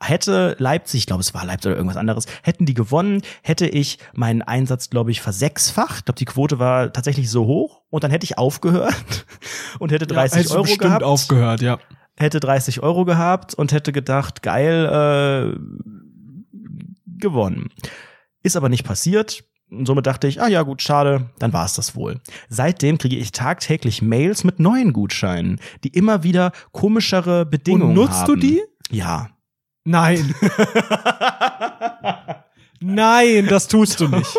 [0.00, 3.98] Hätte Leipzig, ich glaube, es war Leipzig oder irgendwas anderes, hätten die gewonnen, hätte ich
[4.14, 5.98] meinen Einsatz, glaube ich, versechsfacht.
[5.98, 9.26] Ich glaube, die Quote war tatsächlich so hoch und dann hätte ich aufgehört
[9.78, 11.78] und hätte 30 hättest du Euro bestimmt gehabt aufgehört, ja.
[12.16, 15.58] hätte 30 Euro gehabt und hätte gedacht, geil, äh,
[17.18, 17.70] gewonnen.
[18.42, 19.44] Ist aber nicht passiert.
[19.68, 22.20] Und somit dachte ich, ah ja, gut, schade, dann war es das wohl.
[22.48, 28.20] Seitdem kriege ich tagtäglich Mails mit neuen Gutscheinen, die immer wieder komischere Bedingungen Und nutzt
[28.20, 28.34] haben.
[28.34, 28.62] du die?
[28.90, 29.30] Ja.
[29.86, 30.34] Nein.
[32.80, 34.36] Nein, das tust du nicht.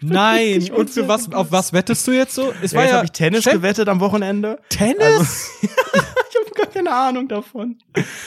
[0.00, 2.52] Nein, und für was, auf was wettest du jetzt so?
[2.62, 4.58] Es ja, war ja, habe ich Tennis Chen gewettet am Wochenende.
[4.70, 5.02] Tennis?
[5.02, 5.28] Also,
[5.62, 7.78] ich habe gar keine Ahnung davon.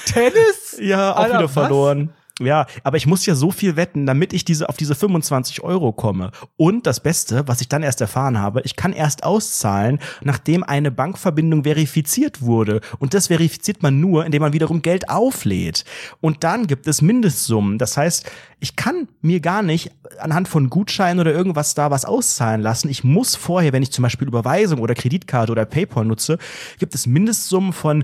[0.06, 0.78] Tennis?
[0.80, 2.10] Ja, auch Alter, wieder verloren.
[2.10, 2.27] Was?
[2.40, 5.92] Ja, aber ich muss ja so viel wetten, damit ich diese auf diese 25 Euro
[5.92, 6.32] komme.
[6.56, 10.92] Und das Beste, was ich dann erst erfahren habe, ich kann erst auszahlen, nachdem eine
[10.92, 12.82] Bankverbindung verifiziert wurde.
[13.00, 15.84] Und das verifiziert man nur, indem man wiederum Geld auflädt.
[16.22, 17.80] Und dann gibt es Mindestsummen.
[17.80, 18.30] Das heißt,
[18.60, 22.88] ich kann mir gar nicht anhand von Gutscheinen oder irgendwas da was auszahlen lassen.
[22.90, 26.38] Ich muss vorher, wenn ich zum Beispiel Überweisung oder Kreditkarte oder PayPal nutze,
[26.78, 28.04] gibt es Mindestsummen von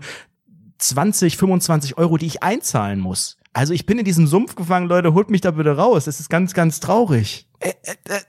[0.79, 3.37] 20, 25 Euro, die ich einzahlen muss.
[3.53, 6.05] Also ich bin in diesem Sumpf gefangen, Leute, holt mich da bitte raus.
[6.05, 7.47] Das ist ganz, ganz traurig.
[7.59, 8.19] Äh, äh, äh,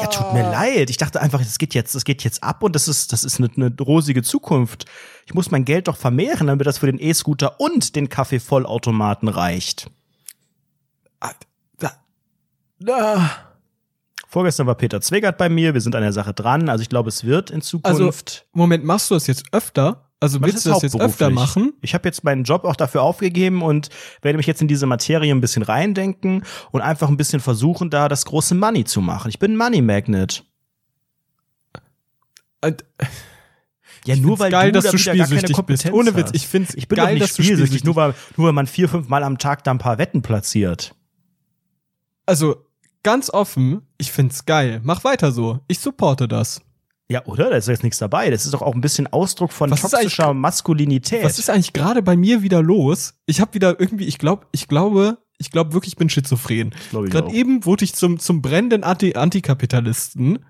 [0.00, 0.88] ja, tut mir leid.
[0.88, 3.38] Ich dachte einfach, es geht jetzt, es geht jetzt ab und das ist, das ist
[3.38, 4.86] eine, eine rosige Zukunft.
[5.26, 9.90] Ich muss mein Geld doch vermehren, damit das für den E-Scooter und den Kaffeevollautomaten reicht.
[11.20, 11.32] Ah,
[14.28, 15.74] Vorgestern war Peter Zwegert bei mir.
[15.74, 16.68] Wir sind an der Sache dran.
[16.68, 18.00] Also ich glaube, es wird in Zukunft.
[18.00, 18.10] Also,
[18.52, 20.10] Moment, machst du das jetzt öfter?
[20.18, 21.74] Also willst du das jetzt öfter machen?
[21.82, 23.90] Ich habe jetzt meinen Job auch dafür aufgegeben und
[24.22, 28.08] werde mich jetzt in diese Materie ein bisschen reindenken und einfach ein bisschen versuchen, da
[28.08, 29.28] das große Money zu machen.
[29.28, 30.44] Ich bin ein Money Magnet.
[32.62, 32.84] Und
[34.06, 35.92] ja, ich nur weil geil, du dass du spielsüchtig bist.
[35.92, 38.66] Ohne Witz, ich finde ich bin geil, nicht dass spielsüchtig, nur weil, nur weil man
[38.66, 40.94] vier, fünf Mal am Tag da ein paar Wetten platziert.
[42.24, 42.65] Also,
[43.06, 44.80] ganz offen, ich find's geil.
[44.82, 45.60] Mach weiter so.
[45.68, 46.60] Ich supporte das.
[47.08, 47.50] Ja, oder?
[47.50, 48.30] Da ist jetzt nichts dabei.
[48.30, 51.22] Das ist doch auch ein bisschen Ausdruck von was toxischer Maskulinität.
[51.22, 53.14] Was ist eigentlich gerade bei mir wieder los?
[53.26, 56.74] Ich habe wieder irgendwie, ich glaube, ich glaube, ich glaube wirklich, ich bin schizophren.
[56.90, 60.44] Gerade eben wurde ich zum zum brennenden Anti Antikapitalisten.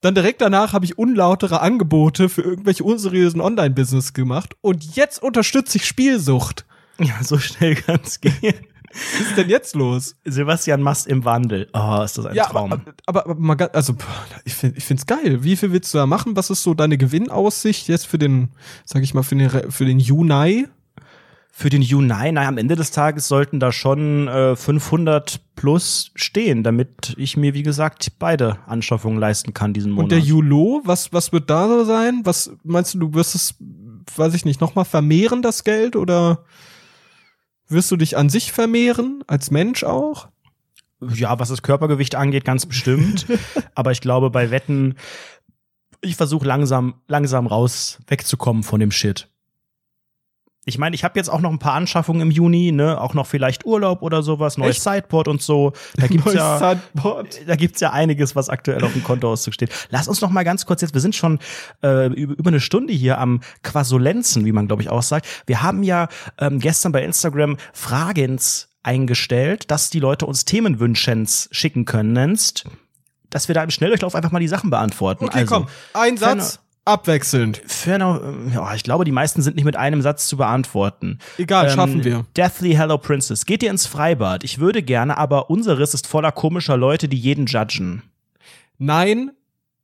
[0.00, 5.78] Dann direkt danach habe ich unlautere Angebote für irgendwelche unseriösen Online-Business gemacht und jetzt unterstütze
[5.78, 6.66] ich Spielsucht.
[6.98, 8.66] Ja, so schnell kann's gehen.
[8.92, 10.16] Was ist denn jetzt los?
[10.24, 11.68] Sebastian Mast im Wandel.
[11.72, 12.72] Oh, ist das ein ja, Traum.
[12.72, 13.94] Aber, aber, aber mal, also
[14.44, 15.42] ich finde ich find's geil.
[15.42, 16.36] Wie viel willst du da machen?
[16.36, 18.50] Was ist so deine Gewinnaussicht jetzt für den,
[18.84, 20.66] sag ich mal, für den, für den Juni?
[21.54, 26.62] Für den Juni, naja, am Ende des Tages sollten da schon äh, 500 plus stehen,
[26.62, 30.04] damit ich mir, wie gesagt, beide Anschaffungen leisten kann diesen Monat.
[30.04, 32.22] Und der Julo, was, was wird da so sein?
[32.24, 33.54] Was meinst du, du wirst es,
[34.16, 36.42] weiß ich nicht, nochmal vermehren, das Geld, oder?
[37.72, 40.28] Wirst du dich an sich vermehren, als Mensch auch?
[41.00, 43.26] Ja, was das Körpergewicht angeht, ganz bestimmt.
[43.74, 44.96] Aber ich glaube, bei Wetten,
[46.02, 49.31] ich versuche langsam, langsam raus, wegzukommen von dem Shit.
[50.64, 53.26] Ich meine, ich habe jetzt auch noch ein paar Anschaffungen im Juni, ne, auch noch
[53.26, 54.82] vielleicht Urlaub oder sowas, neues Echt?
[54.84, 55.72] Sideboard und so.
[55.96, 57.40] Da gibt's ja Sideboard.
[57.48, 59.70] da gibt's ja einiges, was aktuell auf dem Kontoauszug steht.
[59.90, 61.40] Lass uns noch mal ganz kurz jetzt, wir sind schon
[61.82, 65.26] äh, über, über eine Stunde hier am Quasulenzen, wie man glaube ich auch sagt.
[65.46, 66.06] Wir haben ja
[66.38, 72.66] ähm, gestern bei Instagram Fragens eingestellt, dass die Leute uns Themenwünschens schicken können, nennst
[73.32, 75.24] dass wir da im Schnelldurchlauf einfach mal die Sachen beantworten.
[75.24, 76.60] Okay, also, komm, ein Satz.
[76.84, 77.62] Abwechselnd.
[77.64, 78.20] Ferner,
[78.52, 81.18] ja, ich glaube, die meisten sind nicht mit einem Satz zu beantworten.
[81.38, 82.26] Egal, ähm, schaffen wir.
[82.36, 83.46] Deathly Hello Princess.
[83.46, 84.42] Geht ihr ins Freibad?
[84.42, 88.02] Ich würde gerne, aber unseres ist voller komischer Leute, die jeden judgen.
[88.78, 89.30] Nein,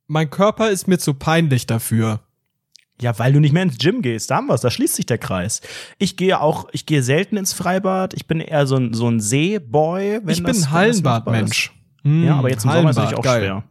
[0.07, 2.19] mein Körper ist mir zu peinlich dafür.
[3.01, 5.17] Ja, weil du nicht mehr ins Gym gehst, da haben wir's, da schließt sich der
[5.17, 5.61] Kreis.
[5.99, 8.13] Ich gehe auch, ich gehe selten ins Freibad.
[8.13, 10.19] Ich bin eher so ein, so ein Seeboy.
[10.21, 11.71] Wenn ich bin ein Hallenbadmensch.
[12.03, 13.41] Ja, aber jetzt im Sommer ist es auch geil.
[13.41, 13.63] schwer.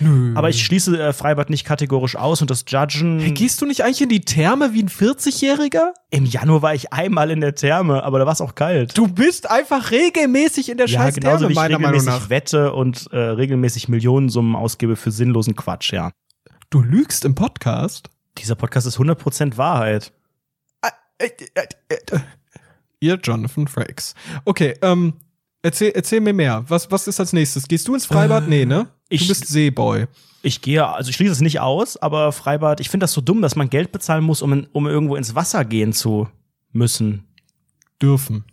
[0.00, 0.32] Nö.
[0.34, 3.20] Aber ich schließe äh, Freibad nicht kategorisch aus und das Judgen.
[3.20, 5.92] Hey, gehst du nicht eigentlich in die Therme wie ein 40-Jähriger?
[6.10, 8.96] Im Januar war ich einmal in der Therme, aber da war es auch kalt.
[8.96, 12.22] Du bist einfach regelmäßig in der ja, scheiß genauso Therme, wie ich meiner regelmäßig Meinung
[12.22, 12.30] nach.
[12.30, 16.10] wette und äh, regelmäßig Millionensummen ausgebe für sinnlosen Quatsch, ja.
[16.70, 18.10] Du lügst im Podcast?
[18.38, 20.12] Dieser Podcast ist 100% Wahrheit.
[23.00, 24.14] Ihr Jonathan Frakes.
[24.44, 25.14] Okay, ähm,
[25.62, 26.64] erzähl, erzähl mir mehr.
[26.68, 27.68] Was, was ist als nächstes?
[27.68, 28.44] Gehst du ins Freibad?
[28.44, 28.88] Äh, nee, ne?
[29.08, 30.06] Ich, du bist Seeboy.
[30.42, 33.42] Ich gehe, also ich schließe es nicht aus, aber Freibad, ich finde das so dumm,
[33.42, 36.28] dass man Geld bezahlen muss, um, um irgendwo ins Wasser gehen zu
[36.72, 37.24] müssen.
[38.00, 38.44] Dürfen.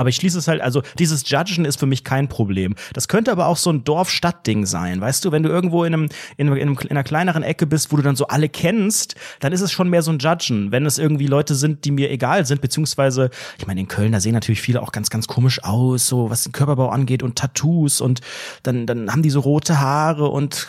[0.00, 2.74] Aber ich schließe es halt, also dieses Judgen ist für mich kein Problem.
[2.94, 4.98] Das könnte aber auch so ein Dorf-Stadt-Ding sein.
[4.98, 7.98] Weißt du, wenn du irgendwo in, einem, in, einem, in einer kleineren Ecke bist, wo
[7.98, 10.72] du dann so alle kennst, dann ist es schon mehr so ein Judgen.
[10.72, 13.28] Wenn es irgendwie Leute sind, die mir egal sind, beziehungsweise,
[13.58, 16.44] ich meine, in Köln, da sehen natürlich viele auch ganz, ganz komisch aus, so was
[16.44, 18.22] den Körperbau angeht und Tattoos und
[18.62, 20.66] dann, dann haben die so rote Haare und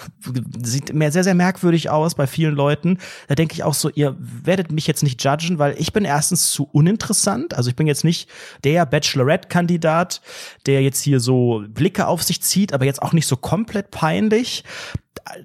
[0.61, 2.97] sieht mehr sehr, sehr merkwürdig aus bei vielen Leuten.
[3.29, 6.51] Da denke ich auch so, ihr werdet mich jetzt nicht judgen, weil ich bin erstens
[6.51, 7.53] zu uninteressant.
[7.53, 8.27] Also ich bin jetzt nicht
[8.65, 10.21] der Bachelor Bachelorette-Kandidat,
[10.65, 14.63] der jetzt hier so Blicke auf sich zieht, aber jetzt auch nicht so komplett peinlich.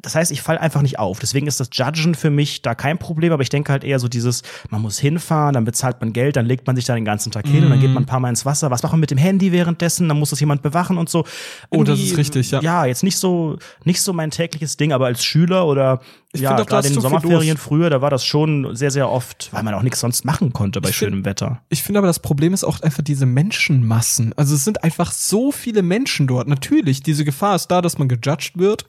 [0.01, 1.18] Das heißt, ich falle einfach nicht auf.
[1.18, 4.09] Deswegen ist das Judgen für mich da kein Problem, aber ich denke halt eher so
[4.09, 7.30] dieses, man muss hinfahren, dann bezahlt man Geld, dann legt man sich da den ganzen
[7.32, 7.64] Tag hin mm.
[7.64, 8.70] und dann geht man ein paar Mal ins Wasser.
[8.70, 10.09] Was macht man mit dem Handy währenddessen?
[10.09, 11.24] Dann muss das jemand bewachen und so.
[11.70, 12.60] Irgendwie, oh, das ist richtig, ja.
[12.60, 16.01] Ja, jetzt nicht so, nicht so mein tägliches Ding, aber als Schüler oder
[16.32, 19.62] ich ja, gerade in den Sommerferien früher, da war das schon sehr, sehr oft, weil
[19.62, 21.62] man auch nichts sonst machen konnte bei ich schönem find, Wetter.
[21.68, 24.32] Ich finde aber das Problem ist auch einfach diese Menschenmassen.
[24.36, 26.48] Also es sind einfach so viele Menschen dort.
[26.48, 28.86] Natürlich, diese Gefahr ist da, dass man gejudged wird.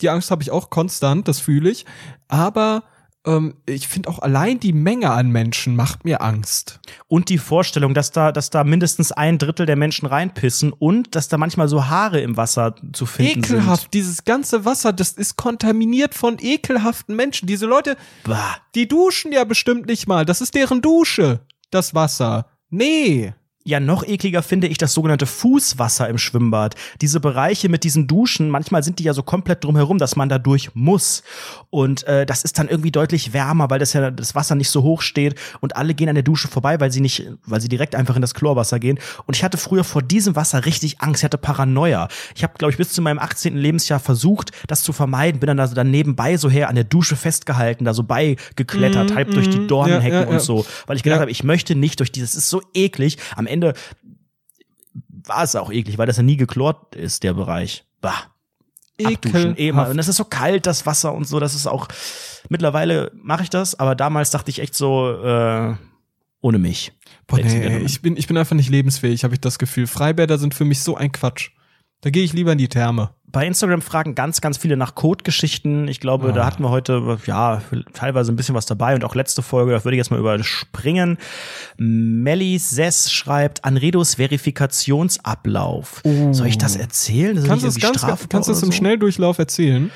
[0.00, 1.86] Die Angst habe ich auch konstant, das fühle ich.
[2.28, 2.82] Aber
[3.26, 6.80] ähm, ich finde auch allein die Menge an Menschen macht mir Angst.
[7.08, 11.28] Und die Vorstellung, dass da, dass da mindestens ein Drittel der Menschen reinpissen und dass
[11.28, 13.48] da manchmal so Haare im Wasser zu finden Ekelhaft.
[13.48, 13.58] sind.
[13.58, 13.94] Ekelhaft.
[13.94, 17.46] Dieses ganze Wasser, das ist kontaminiert von ekelhaften Menschen.
[17.46, 18.56] Diese Leute, bah.
[18.74, 20.24] die duschen ja bestimmt nicht mal.
[20.24, 21.40] Das ist deren Dusche,
[21.70, 22.46] das Wasser.
[22.70, 23.34] Nee.
[23.66, 26.76] Ja, noch ekliger finde ich das sogenannte Fußwasser im Schwimmbad.
[27.00, 30.38] Diese Bereiche mit diesen Duschen, manchmal sind die ja so komplett drumherum, dass man da
[30.38, 31.24] durch muss.
[31.70, 34.84] Und äh, das ist dann irgendwie deutlich wärmer, weil das ja das Wasser nicht so
[34.84, 37.96] hoch steht und alle gehen an der Dusche vorbei, weil sie nicht, weil sie direkt
[37.96, 39.00] einfach in das Chlorwasser gehen.
[39.26, 42.06] Und ich hatte früher vor diesem Wasser richtig Angst, ich hatte Paranoia.
[42.36, 43.56] Ich habe, glaube ich, bis zu meinem 18.
[43.56, 46.84] Lebensjahr versucht, das zu vermeiden, bin dann da so dann nebenbei so her an der
[46.84, 49.66] Dusche festgehalten, da so beigeklettert, mm, halb mm, durch die mhm.
[49.66, 50.32] Dornenhecken ja, ja, ja.
[50.32, 51.22] und so, weil ich gedacht ja.
[51.22, 53.18] habe, ich möchte nicht durch dieses, ist so eklig.
[53.34, 57.84] Am Ende war es auch eklig, weil das ja nie geklort ist, der Bereich.
[58.00, 58.14] Bah.
[59.04, 59.90] Abduschen, mal.
[59.90, 61.86] Und es ist so kalt, das Wasser und so, das ist auch,
[62.48, 65.74] mittlerweile mache ich das, aber damals dachte ich echt so, äh,
[66.40, 66.92] ohne mich.
[67.26, 69.86] Boah, nee, ich bin, ich bin einfach nicht lebensfähig, habe ich das Gefühl.
[69.86, 71.50] Freibäder sind für mich so ein Quatsch.
[72.00, 75.88] Da gehe ich lieber in die Therme bei Instagram fragen ganz, ganz viele nach Code-Geschichten.
[75.88, 76.32] Ich glaube, oh.
[76.32, 77.60] da hatten wir heute, ja,
[77.92, 81.18] teilweise ein bisschen was dabei und auch letzte Folge, da würde ich jetzt mal überspringen.
[81.76, 86.02] Melly Sess schreibt, Anredos Verifikationsablauf.
[86.04, 86.32] Oh.
[86.32, 87.36] Soll ich das erzählen?
[87.36, 88.72] Das kannst du es ganz, kannst du es im so?
[88.72, 89.90] Schnelldurchlauf erzählen?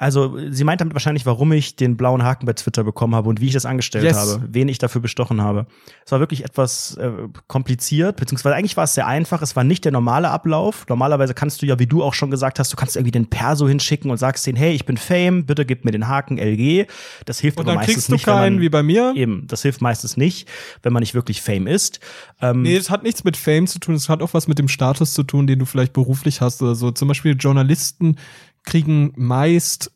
[0.00, 3.40] Also, sie meint damit wahrscheinlich, warum ich den blauen Haken bei Twitter bekommen habe und
[3.40, 4.16] wie ich das angestellt yes.
[4.16, 5.66] habe, wen ich dafür bestochen habe.
[6.06, 7.10] Es war wirklich etwas äh,
[7.48, 9.42] kompliziert, beziehungsweise eigentlich war es sehr einfach.
[9.42, 10.86] Es war nicht der normale Ablauf.
[10.88, 13.66] Normalerweise kannst du ja, wie du auch schon gesagt hast, du kannst irgendwie den Perso
[13.66, 16.86] hinschicken und sagst denen, hey, ich bin Fame, bitte gib mir den Haken LG.
[17.24, 18.24] Das hilft und aber meistens nicht.
[18.24, 19.14] Kriegst du keinen, man, wie bei mir.
[19.16, 20.48] Eben, das hilft meistens nicht,
[20.84, 21.98] wenn man nicht wirklich Fame ist.
[22.40, 24.68] Ähm, nee, es hat nichts mit Fame zu tun, es hat auch was mit dem
[24.68, 26.92] Status zu tun, den du vielleicht beruflich hast oder so.
[26.92, 28.14] Zum Beispiel Journalisten
[28.68, 29.90] kriegen meist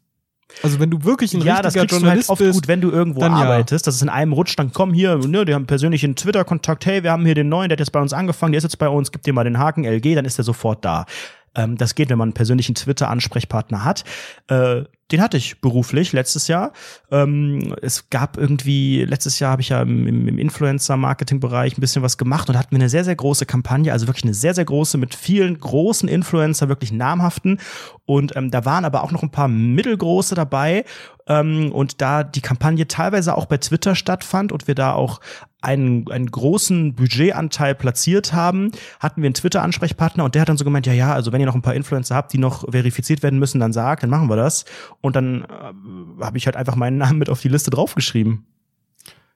[0.63, 2.69] also wenn du wirklich ein ja, richtiger das kriegst Journalist du halt oft bist, gut,
[2.69, 3.89] wenn du irgendwo arbeitest, ja.
[3.89, 7.11] dass es in einem Rutsch dann komm hier, ne, die haben persönlichen Twitter-Kontakt, hey, wir
[7.11, 9.13] haben hier den neuen, der hat jetzt bei uns angefangen, der ist jetzt bei uns,
[9.13, 11.07] gib dir mal den Haken LG, dann ist der sofort da.
[11.55, 14.05] Ähm, das geht, wenn man einen persönlichen Twitter-Ansprechpartner hat.
[14.49, 14.83] Äh,
[15.13, 16.73] den hatte ich beruflich letztes Jahr.
[17.11, 22.19] Ähm, es gab irgendwie, letztes Jahr habe ich ja im, im Influencer-Marketing-Bereich ein bisschen was
[22.19, 24.99] gemacht und hatten wir eine sehr, sehr große Kampagne, also wirklich eine sehr, sehr große
[24.99, 27.61] mit vielen großen Influencer, wirklich namhaften.
[28.05, 30.85] Und ähm, da waren aber auch noch ein paar mittelgroße dabei.
[31.27, 35.21] Ähm, und da die Kampagne teilweise auch bei Twitter stattfand und wir da auch
[35.63, 40.65] einen, einen großen Budgetanteil platziert haben, hatten wir einen Twitter-Ansprechpartner und der hat dann so
[40.65, 43.39] gemeint, ja, ja, also wenn ihr noch ein paar Influencer habt, die noch verifiziert werden
[43.39, 44.65] müssen, dann sagt, dann machen wir das.
[45.03, 48.47] Und dann äh, habe ich halt einfach meinen Namen mit auf die Liste draufgeschrieben.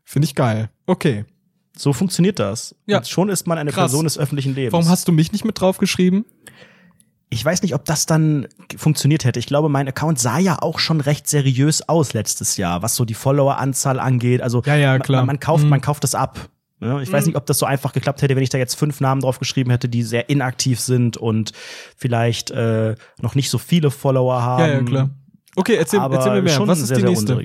[0.05, 0.71] Finde ich geil.
[0.87, 1.27] Okay.
[1.77, 2.75] So funktioniert das.
[2.87, 2.99] Ja.
[2.99, 3.91] Und schon ist man eine Krass.
[3.91, 4.73] Person des öffentlichen Lebens.
[4.73, 6.25] Warum hast du mich nicht mit draufgeschrieben?
[7.29, 9.41] Ich weiß nicht, ob das dann funktioniert hätte.
[9.41, 13.05] Ich glaube, mein Account sah ja auch schon recht seriös aus letztes Jahr, was so
[13.05, 14.41] die Follower-Anzahl angeht.
[14.43, 15.23] Also ja, ja, klar.
[15.23, 15.71] Man, man kauft, mhm.
[15.71, 16.49] man kauft das ab.
[16.81, 17.13] Ja, ich mhm.
[17.15, 19.41] weiß nicht, ob das so einfach geklappt hätte, wenn ich da jetzt fünf Namen drauf
[19.41, 21.53] geschrieben hätte, die sehr inaktiv sind und
[21.97, 24.61] vielleicht äh, noch nicht so viele Follower haben.
[24.61, 25.11] Ja, ja, klar.
[25.57, 26.69] Okay, erzähl, erzähl mir mehr.
[26.69, 27.37] Was ist sehr, die nächste?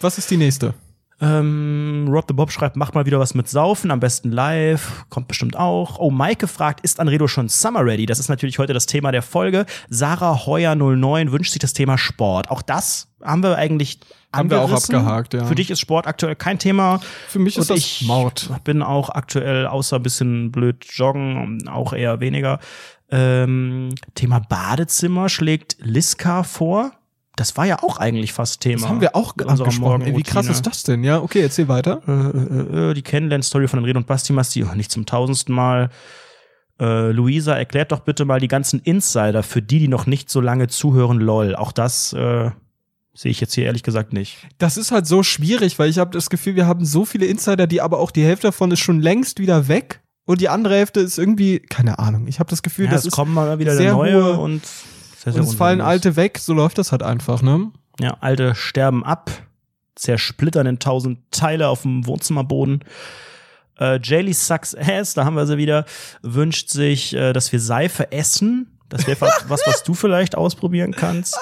[0.00, 0.74] Was ist die nächste?
[1.18, 5.28] Ähm, Rob the Bob schreibt, mach mal wieder was mit Saufen, am besten live, kommt
[5.28, 5.98] bestimmt auch.
[5.98, 8.04] Oh, Maike fragt, ist Anredo schon Summer Ready?
[8.04, 9.64] Das ist natürlich heute das Thema der Folge.
[9.88, 12.50] Sarah Heuer 09 wünscht sich das Thema Sport.
[12.50, 14.00] Auch das haben wir eigentlich
[14.34, 15.44] haben wir auch abgehakt, ja.
[15.46, 17.00] Für dich ist Sport aktuell kein Thema.
[17.28, 17.78] Für mich ist Und das.
[17.78, 18.06] Ich
[18.64, 22.58] bin auch aktuell außer ein bisschen blöd joggen, auch eher weniger.
[23.10, 26.92] Ähm, Thema Badezimmer schlägt Liska vor
[27.36, 28.80] das war ja auch eigentlich fast Thema.
[28.80, 30.02] Das haben wir auch angesprochen.
[30.02, 31.04] Ey, wie krass ist das denn?
[31.04, 32.02] Ja, okay, erzähl weiter.
[32.08, 35.90] Äh, äh, äh, die Kennenlern-Story von Red und Basti Masti, oh, nicht zum tausendsten Mal.
[36.80, 40.40] Äh, Luisa, erklärt doch bitte mal die ganzen Insider für die, die noch nicht so
[40.40, 41.54] lange zuhören, lol.
[41.54, 42.50] Auch das äh,
[43.12, 44.48] sehe ich jetzt hier ehrlich gesagt nicht.
[44.56, 47.66] Das ist halt so schwierig, weil ich habe das Gefühl, wir haben so viele Insider,
[47.66, 51.00] die aber auch die Hälfte davon ist schon längst wieder weg und die andere Hälfte
[51.00, 52.26] ist irgendwie keine Ahnung.
[52.28, 54.62] Ich habe das Gefühl, ja, das es kommen mal wieder sehr neue und
[55.26, 57.72] sehr, sehr und es fallen alte weg, so läuft das halt einfach, ne?
[57.98, 59.30] Ja, alte sterben ab,
[59.96, 62.84] zersplittern in tausend Teile auf dem Wohnzimmerboden.
[63.78, 65.84] Äh, Jaylee Sucks Ass, da haben wir sie wieder,
[66.22, 68.78] wünscht sich, äh, dass wir Seife essen.
[68.88, 71.36] Das wäre was, was du vielleicht ausprobieren kannst.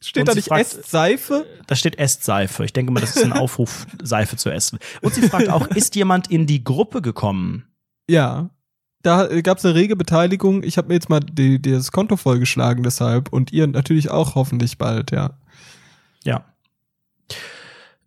[0.00, 1.44] Steht da nicht fragt, Essseife?
[1.66, 2.64] Da steht Essseife.
[2.64, 4.78] Ich denke mal, das ist ein Aufruf, Seife zu essen.
[5.00, 7.66] Und sie fragt auch, ist jemand in die Gruppe gekommen?
[8.08, 8.50] Ja.
[9.02, 10.62] Da gab es eine rege Beteiligung.
[10.62, 14.34] Ich habe mir jetzt mal die, die, das Konto vollgeschlagen deshalb und ihr natürlich auch
[14.34, 15.30] hoffentlich bald, ja.
[16.24, 16.44] Ja.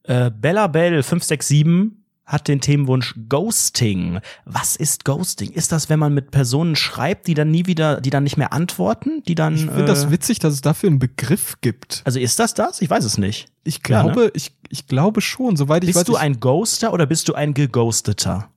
[0.04, 1.92] Äh, Bella Bell 567
[2.26, 4.20] hat den Themenwunsch Ghosting.
[4.46, 5.52] Was ist Ghosting?
[5.52, 8.52] Ist das, wenn man mit Personen schreibt, die dann nie wieder, die dann nicht mehr
[8.52, 9.56] antworten, die dann?
[9.56, 12.02] Ich finde äh, das witzig, dass es dafür einen Begriff gibt.
[12.04, 12.82] Also ist das das?
[12.82, 13.48] Ich weiß es nicht.
[13.64, 14.32] Ich glaube, ja, ne?
[14.34, 16.06] ich, ich glaube schon, soweit ich bist weiß.
[16.06, 18.50] Bist du ein Ghoster oder bist du ein geghosteter?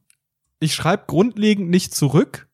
[0.61, 2.49] Ich schreibe grundlegend nicht zurück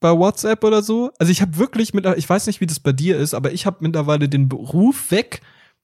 [0.00, 1.12] bei WhatsApp oder so.
[1.18, 3.66] Also ich habe wirklich mit, ich weiß nicht, wie das bei dir ist, aber ich
[3.66, 5.40] habe mittlerweile den Beruf weg,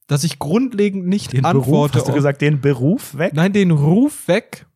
[0.06, 1.92] dass ich grundlegend nicht den antworte.
[1.92, 3.32] Beruf, hast du gesagt, den Beruf weg?
[3.32, 4.66] Nein, den Ruf weg.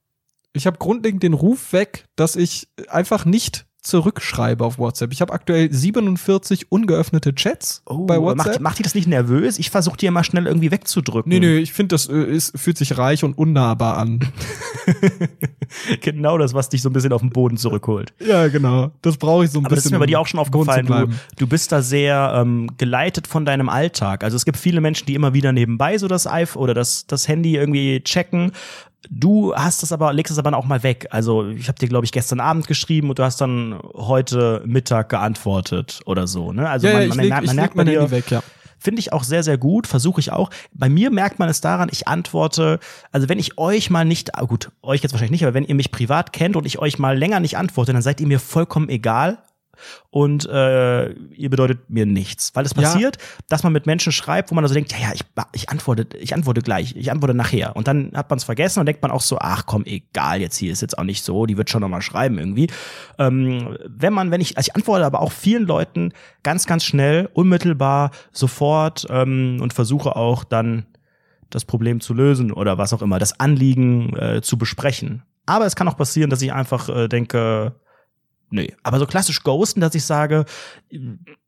[0.53, 5.13] Ich habe grundlegend den Ruf weg, dass ich einfach nicht zurückschreibe auf WhatsApp.
[5.13, 8.47] Ich habe aktuell 47 ungeöffnete Chats oh, bei WhatsApp.
[8.47, 9.59] Macht, macht die das nicht nervös?
[9.59, 11.31] Ich versuche die immer schnell irgendwie wegzudrücken.
[11.31, 14.21] Nee, nee, ich finde, das äh, ist, fühlt sich reich und unnahbar an.
[16.01, 18.15] genau das, was dich so ein bisschen auf den Boden zurückholt.
[18.27, 18.91] Ja, genau.
[19.03, 19.77] Das brauche ich so ein Aber bisschen.
[19.77, 20.87] Das ist mir bei dir auch schon aufgefallen.
[20.87, 21.09] Du,
[21.39, 24.25] du bist da sehr ähm, geleitet von deinem Alltag.
[24.25, 27.29] Also es gibt viele Menschen, die immer wieder nebenbei so das iPhone oder das, das
[27.29, 28.53] Handy irgendwie checken.
[29.11, 31.07] Du hast das aber, legst es aber auch mal weg.
[31.11, 35.09] Also ich habe dir, glaube ich, gestern Abend geschrieben und du hast dann heute Mittag
[35.09, 36.53] geantwortet oder so.
[36.53, 36.69] Ne?
[36.69, 38.43] Also ja, man, man, leg, man, man merkt mein dir, weg, ja.
[38.79, 40.51] Finde ich auch sehr, sehr gut, versuche ich auch.
[40.73, 42.81] Bei mir merkt man es daran, ich antworte,
[43.13, 45.75] also wenn ich euch mal nicht, ah, gut, euch jetzt wahrscheinlich nicht, aber wenn ihr
[45.75, 48.91] mich privat kennt und ich euch mal länger nicht antworte, dann seid ihr mir vollkommen
[48.91, 49.39] egal
[50.11, 52.55] und äh, ihr bedeutet mir nichts.
[52.55, 53.23] Weil es passiert, ja.
[53.49, 56.35] dass man mit Menschen schreibt, wo man also denkt, ja, ja, ich, ich antworte, ich
[56.35, 57.77] antworte gleich, ich antworte nachher.
[57.77, 60.57] Und dann hat man es vergessen und denkt man auch so, ach komm, egal, jetzt
[60.57, 62.69] hier ist jetzt auch nicht so, die wird schon nochmal schreiben irgendwie.
[63.19, 67.29] Ähm, wenn man, wenn ich, also ich antworte aber auch vielen Leuten ganz, ganz schnell,
[67.33, 70.87] unmittelbar, sofort ähm, und versuche auch dann
[71.51, 75.23] das Problem zu lösen oder was auch immer, das Anliegen äh, zu besprechen.
[75.47, 77.75] Aber es kann auch passieren, dass ich einfach äh, denke,
[78.55, 80.45] Nee, aber so klassisch ghosten, dass ich sage,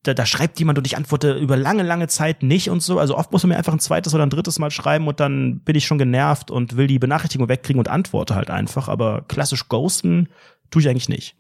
[0.03, 2.99] da, da schreibt jemand und ich antworte über lange, lange Zeit nicht und so.
[2.99, 5.61] Also oft muss man mir einfach ein zweites oder ein drittes Mal schreiben und dann
[5.61, 8.89] bin ich schon genervt und will die Benachrichtigung wegkriegen und antworte halt einfach.
[8.89, 10.31] Aber klassisch ghosten
[10.73, 11.37] tue ich eigentlich nicht.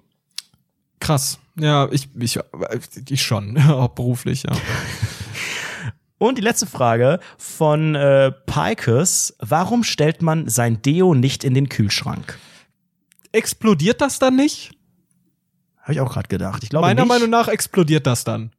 [1.01, 1.40] Krass.
[1.59, 2.38] Ja, ich, ich,
[3.09, 4.52] ich schon, auch beruflich, ja.
[6.18, 9.34] Und die letzte Frage von äh, Pikes.
[9.40, 12.38] Warum stellt man sein Deo nicht in den Kühlschrank?
[13.32, 14.76] Explodiert das dann nicht?
[15.87, 16.65] Habe ich auch gerade gedacht.
[16.65, 17.09] Ich glaube Meiner nicht.
[17.09, 18.51] Meinung nach explodiert das dann.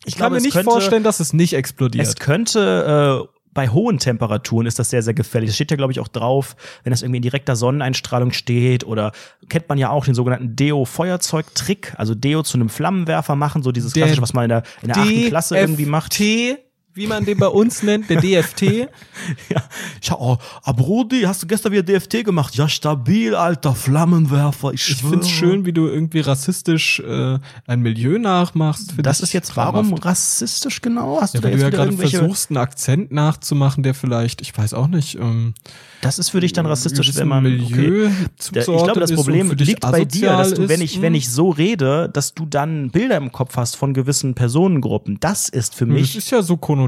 [0.00, 2.06] Ich, ich kann glaube, mir nicht könnte, vorstellen, dass es nicht explodiert.
[2.06, 5.48] Es könnte äh, bei hohen Temperaturen ist das sehr, sehr gefährlich.
[5.48, 9.12] Das steht ja, glaube ich, auch drauf, wenn das irgendwie in direkter Sonneneinstrahlung steht oder
[9.48, 13.94] kennt man ja auch den sogenannten Deo-Feuerzeug-Trick, also Deo zu einem Flammenwerfer machen, so dieses
[13.94, 16.12] klassische, was man in der, in der achten Klasse irgendwie macht.
[16.12, 16.58] T
[16.94, 18.62] wie man den bei uns nennt, der DFT.
[19.48, 19.62] ja,
[20.00, 22.54] ich oh, Brody, hast du gestern wieder DFT gemacht?
[22.54, 24.72] Ja, stabil, alter Flammenwerfer.
[24.72, 28.94] Ich, ich find's schön, wie du irgendwie rassistisch äh, ein Milieu nachmachst.
[28.98, 31.20] Das ist jetzt warum rassistisch genau?
[31.20, 34.56] Hast ja, du da jetzt du ja gerade versuchst, einen Akzent nachzumachen, der vielleicht, ich
[34.56, 35.16] weiß auch nicht.
[35.16, 35.54] Ähm,
[36.00, 38.60] das ist für dich dann rassistisch, wenn man Milieu okay.
[38.60, 41.18] Ich glaube, das Problem liegt bei dir, dass du, wenn ich, wenn hm?
[41.18, 45.18] ich so rede, dass du dann Bilder im Kopf hast von gewissen Personengruppen.
[45.20, 46.14] Das ist für mich.
[46.14, 46.83] Das ist ja so konnotiert.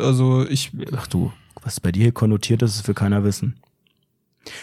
[0.00, 0.72] Also ich.
[0.96, 3.60] Ach du, was bei dir konnotiert ist, für keiner wissen.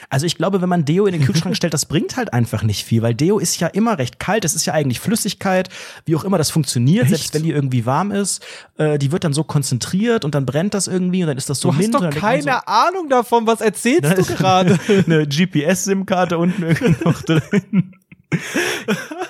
[0.10, 2.86] Also ich glaube, wenn man Deo in den Kühlschrank stellt, das bringt halt einfach nicht
[2.86, 5.70] viel, weil Deo ist ja immer recht kalt, es ist ja eigentlich Flüssigkeit,
[6.06, 7.10] wie auch immer das funktioniert, Echt?
[7.10, 8.44] selbst wenn die irgendwie warm ist,
[8.78, 11.60] äh, die wird dann so konzentriert und dann brennt das irgendwie und dann ist das
[11.60, 14.80] so Du hast doch keine so, Ahnung davon, was erzählst du gerade?
[15.06, 17.96] Eine GPS-SIM-Karte unten irgendwie noch drin.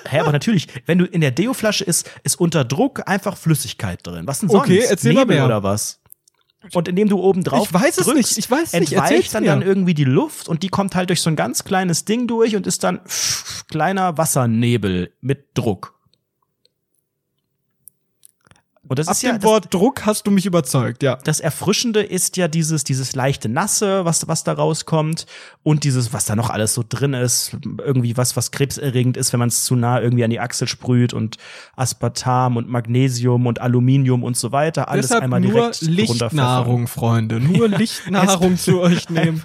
[0.10, 4.28] Hä, aber natürlich, wenn du in der Deo-Flasche ist, ist unter Druck einfach Flüssigkeit drin.
[4.28, 4.64] Was denn sonst?
[4.64, 5.46] Okay, erzähl Nebel mal mehr.
[5.46, 6.00] oder was?
[6.74, 8.38] Und indem du oben drauf ich weiß es drückst, nicht.
[8.38, 8.94] Ich weiß nicht.
[8.94, 12.06] entweicht dann, dann irgendwie die Luft und die kommt halt durch so ein ganz kleines
[12.06, 15.95] Ding durch und ist dann pff, kleiner Wassernebel mit Druck.
[18.88, 21.18] Und das Ab ist ja, dem Wort Druck hast du mich überzeugt, ja.
[21.24, 25.26] Das Erfrischende ist ja dieses, dieses leichte Nasse, was, was da rauskommt
[25.64, 29.40] und dieses, was da noch alles so drin ist, irgendwie was, was krebserregend ist, wenn
[29.40, 31.38] man es zu nah irgendwie an die Achsel sprüht und
[31.76, 37.40] Aspartam und Magnesium und Aluminium und so weiter, alles Deshalb einmal direkt nur Lichtnahrung, Freunde,
[37.40, 39.42] nur Lichtnahrung zu euch nehmen.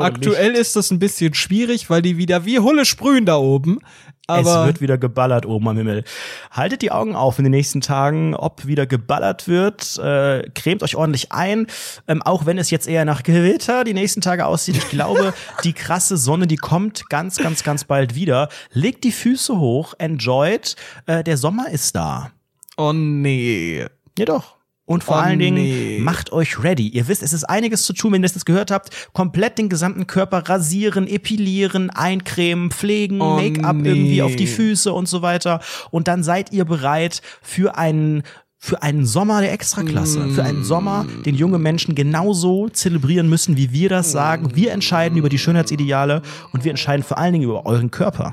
[0.00, 0.60] Aktuell Licht.
[0.60, 3.80] ist das ein bisschen schwierig, weil die wieder wie Hulle sprühen da oben.
[4.26, 6.04] Aber es wird wieder geballert oben am Himmel.
[6.50, 9.98] Haltet die Augen auf in den nächsten Tagen, ob wieder geballert wird.
[9.98, 11.66] Äh, cremt euch ordentlich ein.
[12.08, 14.76] Ähm, auch wenn es jetzt eher nach Gewitter die nächsten Tage aussieht.
[14.76, 15.34] Ich glaube,
[15.64, 18.48] die krasse Sonne, die kommt ganz, ganz, ganz bald wieder.
[18.72, 20.76] Legt die Füße hoch, enjoyt.
[21.06, 22.30] Äh, der Sommer ist da.
[22.76, 23.84] Oh nee.
[24.18, 24.56] Ja doch.
[24.86, 25.98] Und vor Oh, allen Dingen, nee.
[26.00, 26.88] macht euch ready.
[26.88, 28.90] Ihr wisst, es ist einiges zu tun, wenn ihr das gehört habt.
[29.14, 33.88] Komplett den gesamten Körper rasieren, epilieren, eincremen, pflegen, Oh, Make-up nee.
[33.88, 35.60] irgendwie auf die Füße und so weiter.
[35.90, 38.22] Und dann seid ihr bereit für einen
[38.58, 43.72] für einen Sommer der Extraklasse, für einen Sommer, den junge Menschen genauso zelebrieren müssen, wie
[43.72, 44.54] wir das sagen.
[44.56, 48.32] Wir entscheiden über die Schönheitsideale und wir entscheiden vor allen Dingen über euren Körper.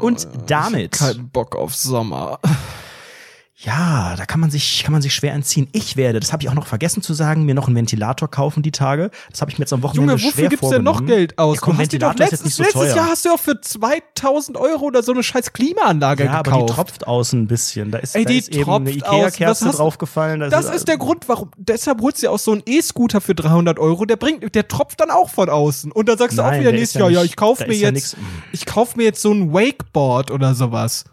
[0.00, 2.38] Und damit Kein Bock auf Sommer.
[3.56, 5.68] Ja, da kann man sich kann man sich schwer entziehen.
[5.70, 8.64] Ich werde, das habe ich auch noch vergessen zu sagen, mir noch einen Ventilator kaufen
[8.64, 9.10] die Tage.
[9.30, 11.06] Das habe ich mir jetzt am Wochenende Junge, wofür gibt's denn noch.
[11.06, 11.56] Geld aus?
[11.56, 12.96] Ja, komm, Ventilator ist jetzt letztes, nicht so letztes teuer.
[12.96, 16.68] Jahr hast du auch für 2000 Euro oder so eine scheiß Klimaanlage ja, aber gekauft.
[16.68, 17.92] die tropft außen ein bisschen.
[17.92, 18.96] Da ist, Ey, da ist eben eine aus.
[18.96, 20.50] Ikea-Kerze draufgefallen.
[20.50, 21.50] das ist der Grund, warum.
[21.56, 24.04] Deshalb holst du dir auch so einen E-Scooter für 300 Euro.
[24.04, 25.92] Der bringt, der tropft dann auch von außen.
[25.92, 27.60] Und dann sagst du auch Nein, wieder der nächstes ist ja Jahr, ja, ich kauf
[27.60, 28.16] mir ist ja jetzt,
[28.50, 31.04] ich kauf mir jetzt so ein Wakeboard oder sowas.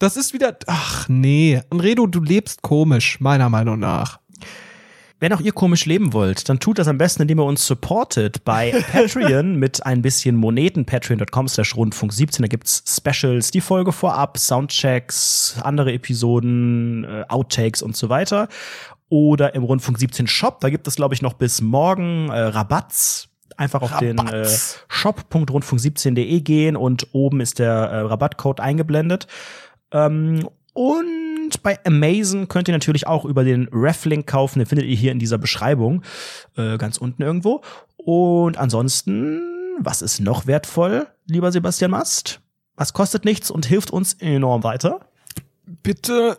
[0.00, 4.18] Das ist wieder, ach nee, Anredo, du lebst komisch, meiner Meinung nach.
[5.18, 8.42] Wenn auch ihr komisch leben wollt, dann tut das am besten, indem ihr uns supportet
[8.42, 10.86] bei Patreon mit ein bisschen Moneten.
[10.86, 12.42] Patreon.com slash Rundfunk 17.
[12.42, 18.48] Da gibt's Specials, die Folge vorab, Soundchecks, andere Episoden, äh, Outtakes und so weiter.
[19.10, 20.60] Oder im Rundfunk 17 Shop.
[20.60, 23.28] Da gibt es, glaube ich, noch bis morgen äh, Rabatts.
[23.58, 24.82] Einfach auf den äh, Rabatts.
[24.88, 29.26] shop.rundfunk17.de gehen und oben ist der äh, Rabattcode eingeblendet.
[29.92, 34.60] Ähm, und bei Amazon könnt ihr natürlich auch über den Reflink kaufen.
[34.60, 36.02] Den findet ihr hier in dieser Beschreibung.
[36.56, 37.62] Äh, ganz unten irgendwo.
[37.96, 39.42] Und ansonsten,
[39.78, 42.40] was ist noch wertvoll, lieber Sebastian Mast?
[42.76, 45.00] Was kostet nichts und hilft uns enorm weiter?
[45.82, 46.38] bitte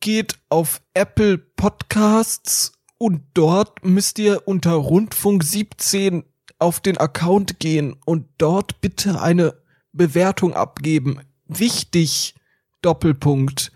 [0.00, 6.24] geht auf Apple Podcasts und dort müsst ihr unter Rundfunk 17
[6.58, 9.54] auf den Account gehen und dort bitte eine
[9.92, 11.20] Bewertung abgeben.
[11.46, 12.34] Wichtig,
[12.82, 13.72] Doppelpunkt.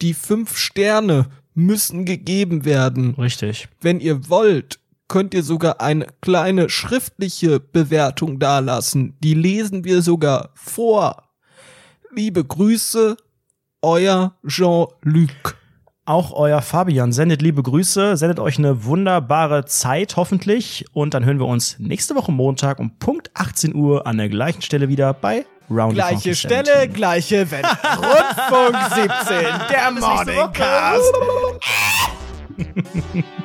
[0.00, 3.14] Die fünf Sterne müssen gegeben werden.
[3.14, 3.68] Richtig.
[3.80, 9.16] Wenn ihr wollt, könnt ihr sogar eine kleine schriftliche Bewertung dalassen.
[9.22, 11.28] Die lesen wir sogar vor.
[12.14, 13.16] Liebe Grüße,
[13.82, 15.56] euer Jean-Luc.
[16.04, 21.38] Auch euer Fabian sendet liebe Grüße, sendet euch eine wunderbare Zeit hoffentlich und dann hören
[21.38, 25.46] wir uns nächste Woche Montag um Punkt 18 Uhr an der gleichen Stelle wieder bei
[25.72, 26.92] Roundy Gleiche Funky Stelle, 17.
[26.92, 27.68] gleiche Welle.
[27.96, 29.90] Rundfunk 17, der.
[29.92, 31.14] Morning Cast.